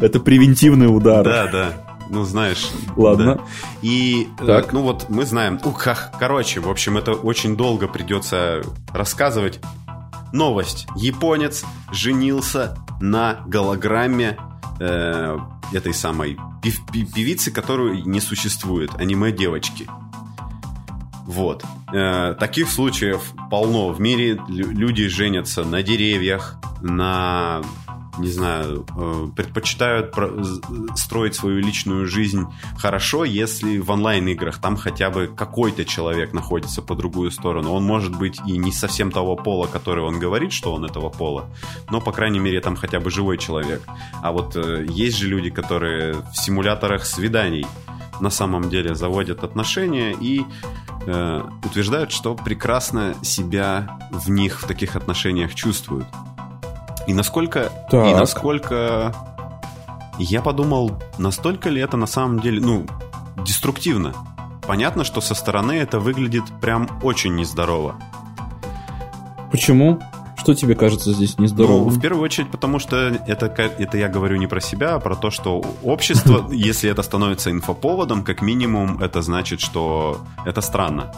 Это 0.00 0.20
превентивный 0.20 0.86
удар. 0.86 1.22
Да, 1.22 1.46
да. 1.46 1.72
Ну, 2.08 2.24
знаешь. 2.24 2.70
Ладно. 2.96 3.34
Да. 3.34 3.40
И, 3.82 4.28
э, 4.40 4.46
так. 4.46 4.72
ну 4.72 4.82
вот, 4.82 5.06
мы 5.10 5.26
знаем. 5.26 5.60
Ух, 5.64 5.86
короче, 6.18 6.60
в 6.60 6.70
общем, 6.70 6.96
это 6.96 7.12
очень 7.12 7.56
долго 7.56 7.88
придется 7.88 8.62
рассказывать. 8.92 9.60
Новость. 10.32 10.86
Японец 10.96 11.64
женился 11.92 12.78
на 13.00 13.40
голограмме 13.46 14.38
э, 14.80 15.38
этой 15.72 15.92
самой 15.92 16.38
пев 16.62 16.80
певицы, 16.90 17.50
которую 17.50 18.06
не 18.06 18.20
существует, 18.20 18.90
аниме-девочки. 18.96 19.86
Вот. 21.26 21.64
Э, 21.92 22.34
таких 22.38 22.70
случаев 22.70 23.32
полно. 23.50 23.88
В 23.90 24.00
мире 24.00 24.40
люди 24.48 25.08
женятся 25.08 25.64
на 25.64 25.82
деревьях, 25.82 26.56
на 26.80 27.62
не 28.18 28.28
знаю, 28.28 28.86
э, 28.96 29.28
предпочитают 29.36 30.14
строить 30.96 31.34
свою 31.34 31.60
личную 31.60 32.06
жизнь 32.06 32.46
хорошо, 32.78 33.24
если 33.24 33.78
в 33.78 33.90
онлайн-играх 33.90 34.58
там 34.58 34.76
хотя 34.76 35.10
бы 35.10 35.26
какой-то 35.26 35.84
человек 35.84 36.32
находится 36.32 36.82
по 36.82 36.94
другую 36.94 37.30
сторону. 37.30 37.72
Он 37.72 37.84
может 37.84 38.16
быть 38.16 38.40
и 38.46 38.56
не 38.56 38.72
совсем 38.72 39.10
того 39.10 39.36
пола, 39.36 39.66
который 39.66 40.04
он 40.04 40.18
говорит, 40.18 40.52
что 40.52 40.72
он 40.72 40.84
этого 40.84 41.10
пола, 41.10 41.46
но, 41.90 42.00
по 42.00 42.12
крайней 42.12 42.38
мере, 42.38 42.60
там 42.60 42.76
хотя 42.76 43.00
бы 43.00 43.10
живой 43.10 43.38
человек. 43.38 43.82
А 44.22 44.32
вот 44.32 44.56
э, 44.56 44.86
есть 44.88 45.18
же 45.18 45.28
люди, 45.28 45.50
которые 45.50 46.14
в 46.14 46.36
симуляторах 46.36 47.04
свиданий 47.04 47.66
на 48.20 48.30
самом 48.30 48.70
деле 48.70 48.94
заводят 48.94 49.44
отношения 49.44 50.16
и 50.18 50.44
э, 51.06 51.42
утверждают, 51.64 52.10
что 52.12 52.34
прекрасно 52.34 53.14
себя 53.22 53.98
в 54.10 54.30
них 54.30 54.60
в 54.60 54.66
таких 54.66 54.96
отношениях 54.96 55.54
чувствуют. 55.54 56.06
И 57.06 57.14
насколько, 57.14 57.70
так. 57.90 58.06
и 58.06 58.14
насколько 58.14 59.14
я 60.18 60.42
подумал, 60.42 61.00
настолько 61.18 61.68
ли 61.68 61.80
это 61.80 61.96
на 61.96 62.06
самом 62.06 62.40
деле, 62.40 62.60
ну, 62.60 62.86
деструктивно. 63.44 64.14
Понятно, 64.66 65.04
что 65.04 65.20
со 65.20 65.34
стороны 65.34 65.72
это 65.72 66.00
выглядит 66.00 66.44
прям 66.60 66.88
очень 67.02 67.36
нездорово. 67.36 67.96
Почему? 69.52 70.00
Что 70.46 70.54
тебе 70.54 70.76
кажется 70.76 71.12
здесь 71.12 71.40
нездоровым? 71.40 71.88
Ну, 71.88 71.90
в 71.90 72.00
первую 72.00 72.22
очередь, 72.22 72.52
потому 72.52 72.78
что 72.78 72.96
это, 73.26 73.46
это 73.46 73.98
я 73.98 74.08
говорю 74.08 74.36
не 74.36 74.46
про 74.46 74.60
себя, 74.60 74.94
а 74.94 75.00
про 75.00 75.16
то, 75.16 75.28
что 75.28 75.60
общество, 75.82 76.48
если 76.52 76.88
это 76.88 77.02
становится 77.02 77.50
инфоповодом, 77.50 78.22
как 78.22 78.42
минимум, 78.42 79.02
это 79.02 79.22
значит, 79.22 79.58
что 79.58 80.20
это 80.44 80.60
странно. 80.60 81.12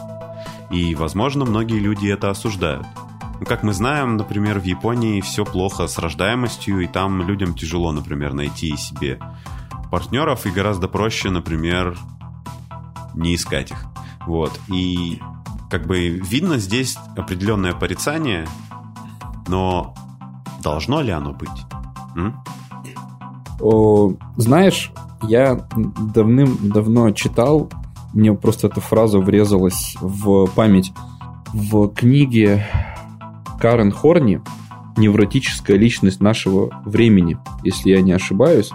И, 0.71 0.95
возможно, 0.95 1.45
многие 1.45 1.77
люди 1.77 2.07
это 2.07 2.31
осуждают. 2.31 2.87
Ну, 3.39 3.45
как 3.45 3.61
мы 3.61 3.71
знаем, 3.71 4.17
например, 4.17 4.59
в 4.59 4.63
Японии 4.63 5.21
все 5.21 5.45
плохо 5.45 5.85
с 5.85 5.99
рождаемостью, 5.99 6.79
и 6.79 6.87
там 6.87 7.21
людям 7.21 7.53
тяжело, 7.53 7.91
например, 7.91 8.33
найти 8.33 8.75
себе 8.77 9.19
партнеров, 9.91 10.47
и 10.47 10.49
гораздо 10.49 10.87
проще, 10.87 11.29
например, 11.29 11.95
не 13.13 13.35
искать 13.35 13.69
их. 13.69 13.85
Вот. 14.25 14.59
И 14.69 15.19
как 15.69 15.85
бы 15.85 16.09
видно 16.09 16.57
здесь 16.57 16.97
определенное 17.15 17.73
порицание 17.73 18.47
но 19.49 19.95
должно 20.63 21.01
ли 21.01 21.11
оно 21.11 21.33
быть? 21.33 21.49
М? 22.15 22.41
О, 23.59 24.13
знаешь, 24.37 24.91
я 25.23 25.67
давным-давно 26.13 27.11
читал, 27.11 27.69
мне 28.13 28.33
просто 28.33 28.67
эта 28.67 28.79
фраза 28.79 29.19
врезалась 29.19 29.97
в 29.99 30.47
память. 30.55 30.93
В 31.51 31.87
книге 31.89 32.65
Карен 33.59 33.91
Хорни 33.91 34.41
«Невротическая 34.97 35.77
личность 35.77 36.21
нашего 36.21 36.69
времени», 36.85 37.37
если 37.63 37.89
я 37.89 38.01
не 38.01 38.11
ошибаюсь, 38.11 38.71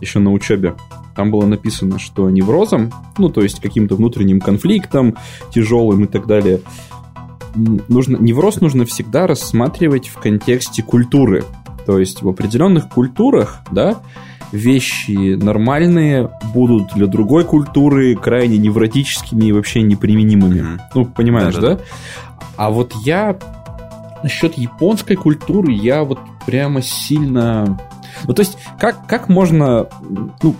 еще 0.00 0.18
на 0.20 0.32
учебе. 0.32 0.74
Там 1.14 1.30
было 1.30 1.46
написано, 1.46 1.98
что 1.98 2.28
неврозом, 2.30 2.92
ну, 3.18 3.28
то 3.28 3.42
есть 3.42 3.60
каким-то 3.60 3.94
внутренним 3.94 4.40
конфликтом 4.40 5.16
тяжелым 5.50 6.04
и 6.04 6.06
так 6.06 6.26
далее, 6.26 6.60
нужно, 7.54 8.16
невроз 8.16 8.60
нужно 8.60 8.84
всегда 8.84 9.26
рассматривать 9.26 10.08
в 10.08 10.18
контексте 10.18 10.82
культуры. 10.82 11.44
То 11.86 11.98
есть 11.98 12.22
в 12.22 12.28
определенных 12.28 12.88
культурах, 12.88 13.60
да, 13.70 14.00
вещи 14.52 15.34
нормальные 15.34 16.30
будут 16.54 16.94
для 16.94 17.06
другой 17.06 17.44
культуры 17.44 18.14
крайне 18.14 18.56
невротическими 18.56 19.46
и 19.46 19.52
вообще 19.52 19.82
неприменимыми. 19.82 20.60
Mm-hmm. 20.60 20.80
Ну, 20.94 21.04
понимаешь, 21.06 21.54
да, 21.54 21.76
да? 21.76 21.80
А 22.56 22.70
вот 22.70 22.92
я 23.04 23.36
насчет 24.22 24.56
японской 24.56 25.16
культуры 25.16 25.72
я 25.72 26.04
вот 26.04 26.18
прямо 26.46 26.82
сильно... 26.82 27.78
Ну, 28.26 28.32
то 28.32 28.40
есть, 28.40 28.56
как, 28.78 29.06
как 29.06 29.28
можно... 29.28 29.86
Ну, 30.42 30.54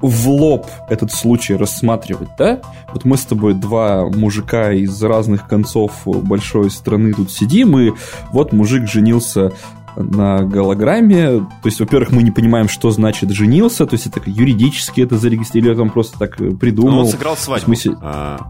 в 0.00 0.28
лоб 0.28 0.66
этот 0.88 1.12
случай 1.12 1.54
рассматривать, 1.54 2.28
да? 2.38 2.60
Вот 2.92 3.04
мы 3.04 3.16
с 3.16 3.24
тобой 3.24 3.54
два 3.54 4.06
мужика 4.06 4.72
из 4.72 5.02
разных 5.02 5.48
концов 5.48 5.92
большой 6.04 6.70
страны 6.70 7.12
тут 7.12 7.30
сидим, 7.30 7.78
и 7.78 7.92
вот 8.32 8.52
мужик 8.52 8.88
женился 8.88 9.52
на 9.96 10.42
голограмме. 10.42 11.38
То 11.38 11.46
есть, 11.64 11.80
во-первых, 11.80 12.12
мы 12.12 12.22
не 12.22 12.30
понимаем, 12.30 12.68
что 12.68 12.90
значит 12.90 13.30
женился, 13.30 13.86
то 13.86 13.94
есть 13.94 14.06
это 14.06 14.20
юридически 14.26 15.00
это 15.00 15.16
зарегистрировали, 15.16 15.80
он 15.80 15.90
просто 15.90 16.18
так 16.18 16.36
придумал. 16.36 16.92
Но 16.92 17.00
он 17.00 17.08
сыграл 17.08 17.36
свадьбу. 17.36 17.70
Мы... 17.70 17.96
А... 18.02 18.46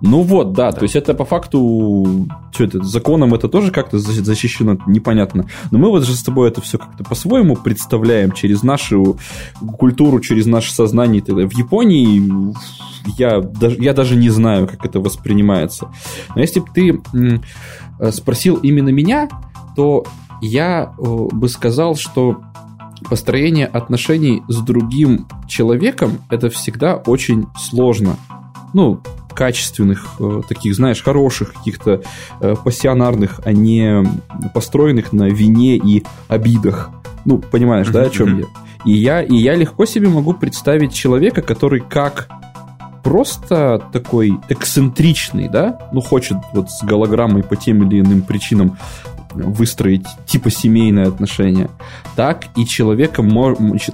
Ну 0.00 0.22
вот, 0.22 0.52
да, 0.52 0.68
да, 0.70 0.72
то 0.72 0.82
есть 0.82 0.96
это 0.96 1.14
по 1.14 1.24
факту, 1.24 2.28
что 2.52 2.64
это, 2.64 2.82
законом 2.82 3.34
это 3.34 3.48
тоже 3.48 3.70
как-то 3.70 3.98
защищено, 3.98 4.76
непонятно. 4.86 5.46
Но 5.70 5.78
мы 5.78 5.88
вот 5.88 6.04
же 6.04 6.14
с 6.14 6.22
тобой 6.22 6.48
это 6.48 6.60
все 6.60 6.78
как-то 6.78 7.04
по-своему 7.04 7.56
представляем 7.56 8.32
через 8.32 8.62
нашу 8.62 9.18
культуру, 9.78 10.20
через 10.20 10.46
наше 10.46 10.72
сознание. 10.72 11.22
В 11.22 11.52
Японии 11.52 12.54
я 13.16 13.40
даже, 13.40 13.76
я 13.80 13.94
даже 13.94 14.16
не 14.16 14.30
знаю, 14.30 14.68
как 14.68 14.84
это 14.84 15.00
воспринимается. 15.00 15.88
Но 16.34 16.40
если 16.40 16.60
бы 16.60 16.66
ты 16.74 17.00
спросил 18.12 18.56
именно 18.56 18.90
меня, 18.90 19.28
то 19.74 20.04
я 20.40 20.92
э, 20.96 21.02
бы 21.02 21.48
сказал, 21.48 21.96
что 21.96 22.40
построение 23.08 23.66
отношений 23.66 24.42
с 24.48 24.60
другим 24.60 25.26
человеком 25.46 26.18
это 26.30 26.50
всегда 26.50 26.96
очень 26.96 27.46
сложно. 27.56 28.16
Ну, 28.74 29.00
качественных, 29.34 30.06
э, 30.18 30.42
таких, 30.48 30.74
знаешь, 30.74 31.02
хороших, 31.02 31.54
каких-то 31.54 32.02
э, 32.40 32.54
пассионарных, 32.64 33.40
а 33.44 33.52
не 33.52 34.04
построенных 34.54 35.12
на 35.12 35.28
вине 35.28 35.76
и 35.76 36.04
обидах. 36.28 36.90
Ну, 37.24 37.38
понимаешь, 37.38 37.88
да, 37.88 38.02
о 38.02 38.10
чем 38.10 38.38
я? 38.38 38.44
И 38.84 38.92
я, 38.92 39.22
и 39.22 39.34
я 39.34 39.54
легко 39.54 39.84
себе 39.84 40.08
могу 40.08 40.34
представить 40.34 40.94
человека, 40.94 41.42
который 41.42 41.80
как 41.80 42.28
просто 43.02 43.82
такой 43.92 44.38
эксцентричный, 44.48 45.48
да, 45.48 45.78
ну, 45.92 46.00
хочет 46.00 46.36
вот 46.52 46.70
с 46.70 46.82
голограммой 46.84 47.42
по 47.42 47.56
тем 47.56 47.86
или 47.88 48.00
иным 48.00 48.22
причинам 48.22 48.76
выстроить 49.32 50.06
типа 50.26 50.50
семейные 50.50 51.06
отношения, 51.06 51.70
так 52.16 52.46
и 52.56 52.66
человека, 52.66 53.22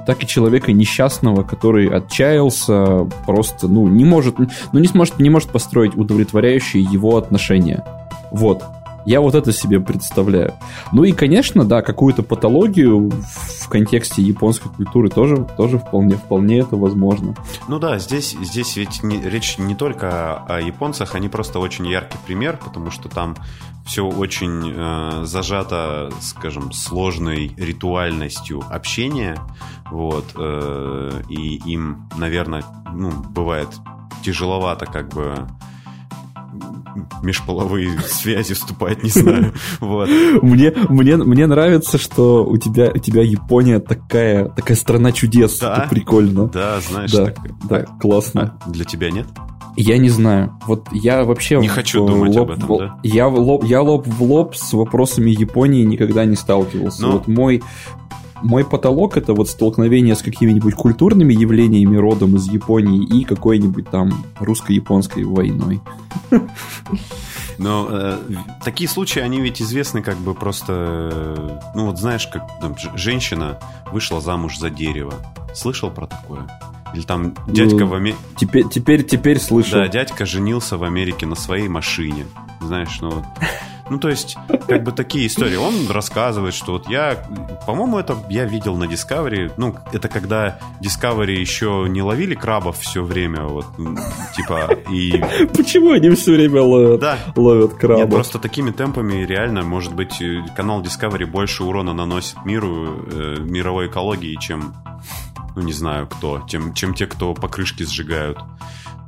так 0.07 0.22
и 0.22 0.26
человека 0.26 0.72
несчастного, 0.72 1.43
который 1.43 1.89
отчаялся, 1.89 3.09
просто, 3.26 3.68
ну, 3.68 3.89
не 3.89 4.05
может, 4.05 4.39
ну, 4.39 4.78
не 4.78 4.89
сможет, 4.89 5.18
не 5.18 5.30
может 5.30 5.51
построить 5.51 5.97
удовлетворяющие 5.97 6.82
его 6.82 7.16
отношения. 7.16 7.85
Вот. 8.30 8.62
Я 9.05 9.20
вот 9.20 9.34
это 9.34 9.52
себе 9.52 9.80
представляю. 9.80 10.55
Ну 10.92 11.05
и, 11.05 11.12
конечно, 11.12 11.64
да, 11.64 11.82
какую-то 11.82 12.22
патологию 12.22 13.11
в 13.11 13.68
контексте 13.68 14.22
японской 14.22 14.68
культуры 14.68 15.09
тоже, 15.09 15.46
тоже 15.57 15.78
вполне, 15.78 16.16
вполне 16.16 16.59
это 16.61 16.76
возможно. 16.76 17.34
Ну 17.68 17.78
да, 17.78 17.98
здесь, 17.98 18.36
здесь 18.40 18.76
ведь 18.76 19.02
не, 19.02 19.20
речь 19.20 19.59
не 19.59 19.74
только 19.74 20.36
о, 20.36 20.61
японцах, 20.61 21.14
они 21.14 21.28
просто 21.28 21.59
очень 21.59 21.86
яркий 21.86 22.18
пример, 22.26 22.59
потому 22.62 22.90
что 22.90 23.09
там 23.09 23.36
все 23.84 24.07
очень 24.07 24.72
э, 24.74 25.24
зажато, 25.24 26.11
скажем, 26.20 26.72
сложной 26.72 27.52
ритуальностью 27.57 28.62
общения, 28.70 29.38
вот, 29.90 30.24
э, 30.36 31.22
и 31.28 31.57
им, 31.66 32.09
наверное, 32.16 32.64
ну, 32.94 33.11
бывает 33.11 33.68
тяжеловато 34.22 34.86
как 34.86 35.11
бы 35.11 35.46
межполовые 37.22 37.98
связи 38.00 38.55
вступать, 38.55 39.02
не 39.02 39.11
знаю. 39.11 39.52
Вот. 39.80 40.09
Мне, 40.42 40.72
мне, 40.88 41.16
мне 41.16 41.46
нравится, 41.46 41.98
что 41.98 42.44
у 42.44 42.57
тебя, 42.57 42.90
у 42.94 42.98
тебя 42.98 43.22
Япония 43.22 43.80
такая, 43.80 44.48
такая 44.48 44.76
страна 44.76 45.12
чудес. 45.12 45.59
Да? 45.59 45.76
Это 45.78 45.88
прикольно. 45.88 46.46
Да, 46.48 46.80
знаешь. 46.80 47.12
Да, 47.12 47.26
так... 47.26 47.38
да 47.68 47.84
классно. 48.00 48.59
А 48.64 48.70
для 48.70 48.84
тебя 48.84 49.11
нет? 49.11 49.26
Я 49.76 49.98
не 49.98 50.09
знаю. 50.09 50.57
Вот 50.66 50.86
я 50.92 51.24
вообще... 51.24 51.59
Не 51.59 51.68
хочу 51.68 52.07
думать 52.07 52.34
лоб, 52.34 52.50
об 52.50 52.59
этом, 52.59 52.78
да? 52.78 52.98
Я, 53.02 53.26
лоб, 53.26 53.64
я 53.64 53.82
лоб 53.82 54.07
в 54.07 54.22
лоб 54.22 54.55
с 54.55 54.72
вопросами 54.72 55.30
Японии 55.30 55.84
никогда 55.84 56.24
не 56.24 56.36
сталкивался. 56.36 57.02
Но... 57.02 57.09
Ну. 57.09 57.14
Вот 57.14 57.28
мой 57.28 57.62
мой 58.45 58.64
потолок 58.64 59.16
это 59.16 59.32
вот 59.32 59.49
столкновение 59.49 60.14
с 60.14 60.22
какими-нибудь 60.22 60.74
культурными 60.74 61.32
явлениями 61.32 61.97
родом 61.97 62.36
из 62.36 62.47
Японии 62.47 63.03
и 63.03 63.24
какой-нибудь 63.24 63.90
там 63.90 64.24
русско-японской 64.38 65.24
войной. 65.24 65.80
Но 67.57 67.88
э, 67.88 68.18
такие 68.64 68.88
случаи, 68.88 69.20
они 69.20 69.40
ведь 69.40 69.62
известны 69.62 70.03
как 70.03 70.18
бы 70.18 70.34
просто... 70.34 70.72
Э, 70.72 71.59
ну 71.74 71.86
вот 71.86 71.99
знаешь, 71.99 72.26
как 72.26 72.42
там, 72.61 72.74
женщина 72.97 73.59
вышла 73.92 74.20
замуж 74.20 74.59
за 74.59 74.70
дерево. 74.70 75.14
Слышал 75.55 75.90
про 75.90 76.07
такое? 76.07 76.49
Или 76.95 77.03
там 77.03 77.34
дядька 77.47 77.78
ну, 77.78 77.86
в 77.86 77.95
Америке... 77.95 78.18
Теперь, 78.36 78.68
теперь, 78.68 79.05
теперь 79.05 79.40
слышал. 79.40 79.80
Да, 79.80 79.88
дядька 79.88 80.26
женился 80.26 80.76
в 80.76 80.84
Америке 80.84 81.26
на 81.26 81.36
своей 81.36 81.68
машине. 81.68 82.26
Знаешь, 82.64 82.98
ну... 83.00 83.24
Ну, 83.90 83.98
то 83.98 84.08
есть, 84.08 84.36
как 84.66 84.82
бы 84.82 84.92
такие 84.92 85.26
истории. 85.26 85.56
Он 85.56 85.90
рассказывает, 85.90 86.54
что 86.54 86.72
вот 86.72 86.88
я, 86.88 87.22
по-моему, 87.66 87.98
это 87.98 88.16
я 88.30 88.44
видел 88.44 88.76
на 88.76 88.84
Discovery. 88.84 89.52
Ну, 89.56 89.76
это 89.92 90.08
когда 90.08 90.58
Discovery 90.80 91.34
еще 91.34 91.86
не 91.88 92.00
ловили 92.00 92.34
крабов 92.34 92.78
все 92.78 93.04
время, 93.04 93.44
вот, 93.44 93.66
типа, 94.34 94.78
и... 94.90 95.22
Почему 95.54 95.92
они 95.92 96.10
все 96.10 96.32
время 96.32 96.62
ловят, 96.62 97.00
да. 97.00 97.18
ловят 97.36 97.74
крабов? 97.74 98.04
Нет, 98.04 98.10
просто 98.10 98.38
такими 98.38 98.70
темпами 98.70 99.24
реально, 99.24 99.62
может 99.62 99.94
быть, 99.94 100.22
канал 100.56 100.82
Discovery 100.82 101.26
больше 101.26 101.64
урона 101.64 101.92
наносит 101.92 102.42
миру, 102.46 103.04
э, 103.12 103.36
мировой 103.40 103.88
экологии, 103.88 104.36
чем, 104.40 104.74
ну, 105.54 105.62
не 105.62 105.74
знаю 105.74 106.06
кто, 106.06 106.42
чем, 106.48 106.72
чем 106.72 106.94
те, 106.94 107.06
кто 107.06 107.34
покрышки 107.34 107.82
сжигают 107.82 108.38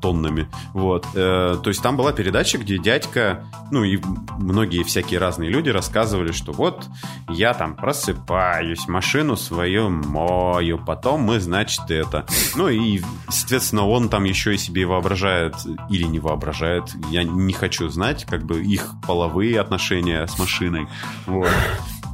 тоннами. 0.01 0.49
Вот. 0.73 1.07
Э, 1.15 1.57
то 1.63 1.71
есть 1.71 1.83
там 1.83 1.97
была 1.97 2.13
передача, 2.13 2.59
где 2.59 2.79
дядька, 2.79 3.45
ну 3.71 3.85
и 3.85 3.99
многие 4.39 4.83
всякие 4.83 5.21
разные 5.21 5.51
люди 5.51 5.71
рассказывали, 5.71 6.33
что 6.33 6.53
вот 6.53 6.87
я 7.29 7.55
там 7.55 7.75
просыпаюсь, 7.77 8.89
машину 8.89 9.37
свою 9.37 9.89
мою, 9.91 10.79
потом 10.79 11.23
мы, 11.23 11.41
значит, 11.41 11.91
это. 11.91 12.27
Ну 12.55 12.69
и, 12.69 13.01
соответственно, 13.29 13.87
он 13.87 14.09
там 14.09 14.25
еще 14.25 14.55
и 14.55 14.59
себе 14.59 14.87
воображает 14.87 15.55
или 15.91 16.05
не 16.05 16.19
воображает. 16.19 16.85
Я 17.11 17.25
не 17.25 17.53
хочу 17.53 17.89
знать, 17.89 18.25
как 18.25 18.45
бы 18.45 18.63
их 18.63 18.95
половые 19.07 19.61
отношения 19.61 20.27
с 20.27 20.39
машиной. 20.39 20.89
Вот. 21.27 21.51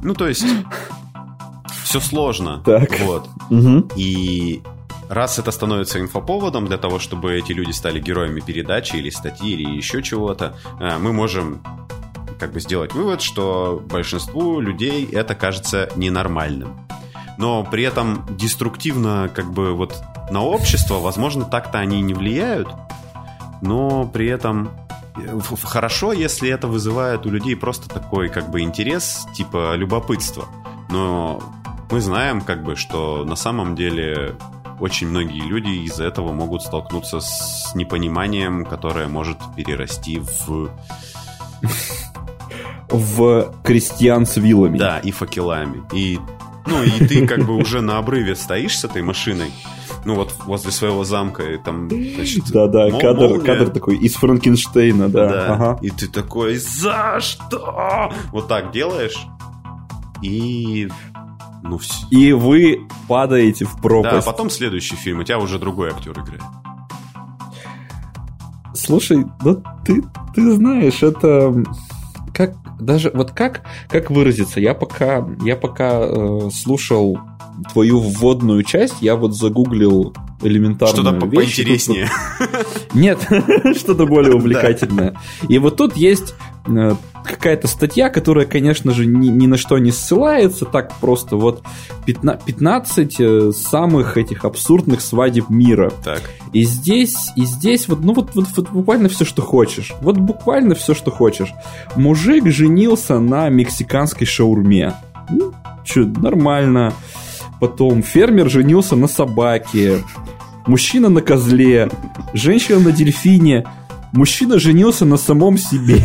Ну, 0.01 0.13
то 0.13 0.27
есть 0.27 0.45
все 1.83 1.99
сложно. 1.99 2.61
Так. 2.65 2.89
Вот. 3.01 3.29
Угу. 3.49 3.89
И 3.95 4.61
Раз 5.09 5.39
это 5.39 5.51
становится 5.51 5.99
инфоповодом 5.99 6.65
для 6.65 6.77
того, 6.77 6.99
чтобы 6.99 7.35
эти 7.35 7.51
люди 7.51 7.71
стали 7.71 7.99
героями 7.99 8.39
передачи 8.39 8.95
или 8.95 9.09
статьи 9.09 9.51
или 9.51 9.75
еще 9.75 10.01
чего-то, 10.01 10.55
э, 10.79 10.97
мы 10.97 11.13
можем 11.13 11.61
как 12.39 12.51
бы 12.51 12.59
сделать 12.59 12.93
вывод, 12.93 13.21
что 13.21 13.81
большинству 13.89 14.59
людей 14.59 15.05
это 15.11 15.35
кажется 15.35 15.89
ненормальным. 15.95 16.77
Но 17.37 17.63
при 17.63 17.83
этом 17.83 18.25
деструктивно 18.29 19.29
как 19.33 19.51
бы 19.51 19.73
вот 19.73 19.95
на 20.29 20.41
общество, 20.41 20.95
возможно, 20.95 21.45
так-то 21.45 21.79
они 21.79 22.01
не 22.01 22.13
влияют, 22.13 22.69
но 23.61 24.05
при 24.05 24.27
этом 24.27 24.71
э, 25.15 25.39
хорошо, 25.63 26.13
если 26.13 26.49
это 26.49 26.67
вызывает 26.67 27.25
у 27.25 27.29
людей 27.29 27.55
просто 27.55 27.89
такой 27.89 28.29
как 28.29 28.49
бы 28.49 28.61
интерес, 28.61 29.25
типа 29.35 29.75
любопытство. 29.75 30.45
Но 30.89 31.41
мы 31.91 32.01
знаем 32.01 32.41
как 32.41 32.63
бы, 32.63 32.75
что 32.75 33.23
на 33.25 33.35
самом 33.35 33.75
деле 33.75 34.35
очень 34.79 35.07
многие 35.07 35.41
люди 35.41 35.85
из-за 35.85 36.05
этого 36.05 36.31
могут 36.31 36.61
столкнуться 36.61 37.19
с 37.19 37.73
непониманием, 37.75 38.65
которое 38.65 39.07
может 39.07 39.37
перерасти 39.55 40.19
в... 40.19 40.69
В 42.89 43.55
крестьян 43.63 44.25
с 44.25 44.37
вилами. 44.37 44.77
Да, 44.77 44.99
и 44.99 45.11
факелами. 45.11 45.81
И, 45.93 46.19
ну, 46.67 46.83
и 46.83 47.07
ты 47.07 47.25
как 47.25 47.45
бы 47.45 47.55
уже 47.55 47.81
на 47.81 47.97
обрыве 47.97 48.35
стоишь 48.35 48.77
с 48.77 48.83
этой 48.83 49.01
машиной, 49.01 49.51
ну 50.05 50.15
вот 50.15 50.35
возле 50.45 50.71
своего 50.71 51.03
замка, 51.03 51.43
и 51.43 51.57
там, 51.57 51.89
значит... 51.89 52.51
Да-да, 52.51 52.91
кадр, 52.91 53.39
кадр 53.39 53.69
такой 53.69 53.97
из 53.97 54.15
Франкенштейна, 54.15 55.09
да. 55.09 55.29
да. 55.29 55.53
Ага. 55.53 55.79
И 55.81 55.89
ты 55.89 56.07
такой, 56.07 56.57
за 56.57 57.19
что? 57.19 58.11
Вот 58.31 58.47
так 58.47 58.71
делаешь, 58.71 59.25
и 60.21 60.89
ну, 61.63 61.77
все. 61.77 62.05
И 62.11 62.33
вы 62.33 62.87
падаете 63.07 63.65
в 63.65 63.81
пропасть. 63.81 64.13
Да, 64.13 64.19
а 64.19 64.21
потом 64.21 64.49
следующий 64.49 64.95
фильм, 64.95 65.19
у 65.19 65.23
тебя 65.23 65.39
уже 65.39 65.57
другой 65.57 65.89
актер 65.89 66.11
играет. 66.11 66.43
Слушай, 68.75 69.25
ну 69.43 69.63
ты, 69.85 70.03
ты 70.35 70.51
знаешь, 70.51 71.01
это 71.01 71.63
как 72.33 72.55
даже 72.79 73.11
вот 73.13 73.31
как 73.31 73.61
как 73.87 74.11
выразиться? 74.11 74.59
Я 74.59 74.73
пока 74.73 75.25
я 75.43 75.55
пока 75.55 76.01
э, 76.01 76.49
слушал 76.51 77.17
твою 77.71 77.99
вводную 77.99 78.63
часть, 78.63 78.95
я 79.01 79.15
вот 79.15 79.33
загуглил 79.33 80.13
элементарную 80.41 81.19
Что-то 81.19 81.27
вещь, 81.27 81.55
поинтереснее. 81.55 82.09
Нет, 82.93 83.19
что-то 83.77 84.05
более 84.05 84.33
увлекательное. 84.33 85.15
И 85.47 85.59
вот 85.59 85.77
тут 85.77 85.95
есть 85.95 86.35
какая-то 86.63 87.67
статья, 87.67 88.09
которая, 88.09 88.45
конечно 88.45 88.91
же, 88.91 89.05
ни, 89.05 89.27
ни 89.27 89.47
на 89.47 89.57
что 89.57 89.77
не 89.77 89.91
ссылается, 89.91 90.65
так 90.65 90.93
просто 90.99 91.35
вот 91.35 91.63
15, 92.05 92.45
15 92.45 93.15
э, 93.19 93.51
самых 93.51 94.17
этих 94.17 94.45
абсурдных 94.45 95.01
свадеб 95.01 95.49
мира. 95.49 95.91
Так. 96.03 96.21
И 96.53 96.63
здесь, 96.63 97.31
и 97.35 97.45
здесь 97.45 97.87
вот, 97.87 97.99
ну 98.01 98.13
вот, 98.13 98.31
вот, 98.35 98.47
вот 98.55 98.69
буквально 98.69 99.09
все, 99.09 99.25
что 99.25 99.41
хочешь. 99.41 99.93
Вот 100.01 100.17
буквально 100.17 100.75
все, 100.75 100.93
что 100.93 101.11
хочешь. 101.11 101.53
Мужик 101.95 102.47
женился 102.47 103.19
на 103.19 103.49
мексиканской 103.49 104.27
шаурме. 104.27 104.93
Ну, 105.29 105.53
что, 105.83 106.01
нормально. 106.01 106.93
Потом 107.59 108.03
фермер 108.03 108.49
женился 108.49 108.95
на 108.95 109.07
собаке. 109.07 110.03
Мужчина 110.65 111.09
на 111.09 111.21
козле. 111.21 111.89
Женщина 112.33 112.79
на 112.79 112.91
дельфине. 112.91 113.65
Мужчина 114.13 114.59
женился 114.59 115.05
на 115.05 115.17
самом 115.17 115.57
себе. 115.57 116.01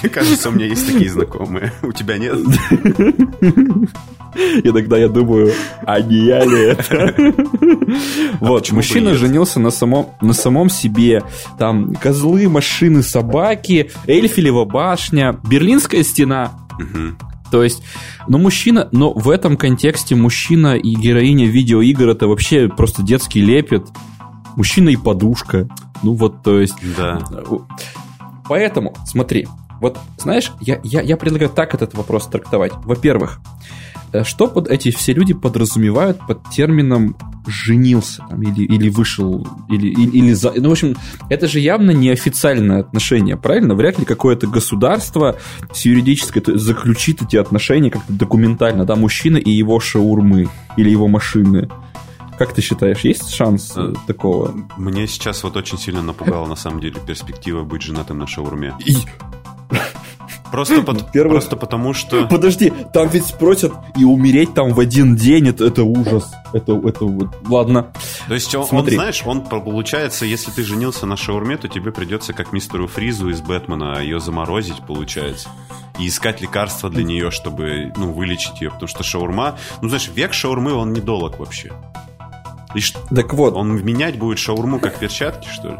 Мне 0.00 0.08
кажется, 0.10 0.48
у 0.48 0.52
меня 0.52 0.66
есть 0.66 0.86
такие 0.86 1.10
знакомые. 1.10 1.72
У 1.82 1.92
тебя 1.92 2.18
нет? 2.18 2.36
Иногда 4.62 4.96
я 4.96 5.08
думаю, 5.08 5.52
а 5.84 6.00
не 6.00 6.26
я 6.26 6.44
ли 6.44 6.60
это? 6.60 7.14
А 8.40 8.44
вот, 8.44 8.70
мужчина 8.70 9.14
женился 9.14 9.58
на 9.58 9.70
самом, 9.70 10.10
на 10.20 10.32
самом 10.32 10.70
себе. 10.70 11.24
Там 11.58 11.94
козлы, 11.94 12.48
машины, 12.48 13.02
собаки, 13.02 13.90
Эльфилева 14.06 14.64
башня, 14.64 15.38
Берлинская 15.48 16.04
стена. 16.04 16.52
То 17.50 17.64
есть, 17.64 17.82
ну, 18.28 18.38
мужчина, 18.38 18.88
но 18.92 19.12
в 19.12 19.30
этом 19.30 19.56
контексте 19.56 20.14
мужчина 20.14 20.76
и 20.76 20.94
героиня 20.94 21.46
видеоигр 21.46 22.08
это 22.08 22.28
вообще 22.28 22.68
просто 22.68 23.02
детский 23.02 23.40
лепет. 23.40 23.86
Мужчина 24.58 24.88
и 24.88 24.96
подушка. 24.96 25.68
Ну 26.02 26.14
вот, 26.14 26.42
то 26.42 26.60
есть... 26.60 26.74
Да. 26.96 27.24
Поэтому, 28.48 28.92
смотри, 29.06 29.46
вот, 29.80 30.00
знаешь, 30.18 30.50
я, 30.60 30.80
я, 30.82 31.00
я 31.00 31.16
предлагаю 31.16 31.48
так 31.48 31.74
этот 31.74 31.94
вопрос 31.94 32.26
трактовать. 32.26 32.72
Во-первых, 32.84 33.38
э, 34.12 34.24
что 34.24 34.48
под 34.48 34.66
эти 34.66 34.90
все 34.90 35.12
люди 35.12 35.32
подразумевают 35.32 36.18
под 36.26 36.50
термином 36.50 37.16
женился 37.46 38.24
там, 38.28 38.42
или, 38.42 38.64
или 38.64 38.88
вышел, 38.88 39.46
или, 39.68 39.86
или, 39.86 40.10
или 40.10 40.32
за... 40.32 40.50
Ну, 40.56 40.70
в 40.70 40.72
общем, 40.72 40.96
это 41.30 41.46
же 41.46 41.60
явно 41.60 41.92
неофициальное 41.92 42.80
отношение, 42.80 43.36
правильно? 43.36 43.76
Вряд 43.76 44.00
ли 44.00 44.04
какое-то 44.04 44.48
государство 44.48 45.36
с 45.72 45.84
юридической 45.84 46.42
заключит 46.58 47.22
эти 47.22 47.36
отношения 47.36 47.92
как-то 47.92 48.12
документально, 48.12 48.84
да, 48.84 48.96
мужчина 48.96 49.36
и 49.36 49.50
его 49.52 49.78
шаурмы 49.78 50.48
или 50.76 50.90
его 50.90 51.06
машины. 51.06 51.68
Как 52.38 52.54
ты 52.54 52.62
считаешь, 52.62 53.00
есть 53.00 53.34
шанс 53.34 53.72
а, 53.74 53.92
такого? 54.06 54.54
Мне 54.76 55.08
сейчас 55.08 55.42
вот 55.42 55.56
очень 55.56 55.76
сильно 55.76 56.02
напугала, 56.02 56.46
на 56.46 56.54
самом 56.54 56.80
деле, 56.80 57.00
перспектива 57.04 57.64
быть 57.64 57.82
женатым 57.82 58.18
на 58.18 58.28
шаурме. 58.28 58.74
И... 58.86 58.94
Просто, 60.52 60.82
под, 60.86 61.10
Первый... 61.10 61.32
просто 61.32 61.56
потому 61.56 61.94
что... 61.94 62.28
Подожди, 62.28 62.72
там 62.92 63.08
ведь 63.08 63.26
спросят 63.26 63.72
и 63.96 64.04
умереть 64.04 64.54
там 64.54 64.72
в 64.72 64.78
один 64.78 65.16
день, 65.16 65.48
это, 65.48 65.64
это 65.64 65.82
ужас. 65.82 66.30
Это, 66.52 66.80
это 66.86 67.06
вот... 67.06 67.28
Ладно. 67.48 67.92
То 68.28 68.34
есть 68.34 68.54
он, 68.54 68.64
Смотри. 68.64 68.96
он, 68.96 69.02
знаешь, 69.02 69.22
он 69.26 69.42
получается, 69.42 70.24
если 70.24 70.52
ты 70.52 70.62
женился 70.62 71.06
на 71.06 71.16
шаурме, 71.16 71.56
то 71.56 71.66
тебе 71.66 71.90
придется 71.90 72.34
как 72.34 72.52
мистеру 72.52 72.86
Фризу 72.86 73.30
из 73.30 73.40
Бэтмена 73.40 74.00
ее 74.00 74.20
заморозить, 74.20 74.80
получается. 74.86 75.48
И 75.98 76.06
искать 76.06 76.40
лекарства 76.40 76.88
для 76.88 77.02
нее, 77.02 77.32
чтобы, 77.32 77.92
ну, 77.96 78.12
вылечить 78.12 78.60
ее. 78.60 78.70
Потому 78.70 78.86
что 78.86 79.02
шаурма... 79.02 79.58
Ну, 79.82 79.88
знаешь, 79.88 80.08
век 80.14 80.32
шаурмы, 80.32 80.72
он 80.72 80.92
недолг 80.92 81.40
вообще. 81.40 81.72
И 82.74 82.80
ш... 82.80 82.98
Так 83.14 83.34
вот. 83.34 83.54
Он 83.54 83.84
менять 83.84 84.18
будет 84.18 84.38
шаурму 84.38 84.78
как 84.78 84.98
перчатки, 84.98 85.48
что 85.48 85.68
ли? 85.68 85.76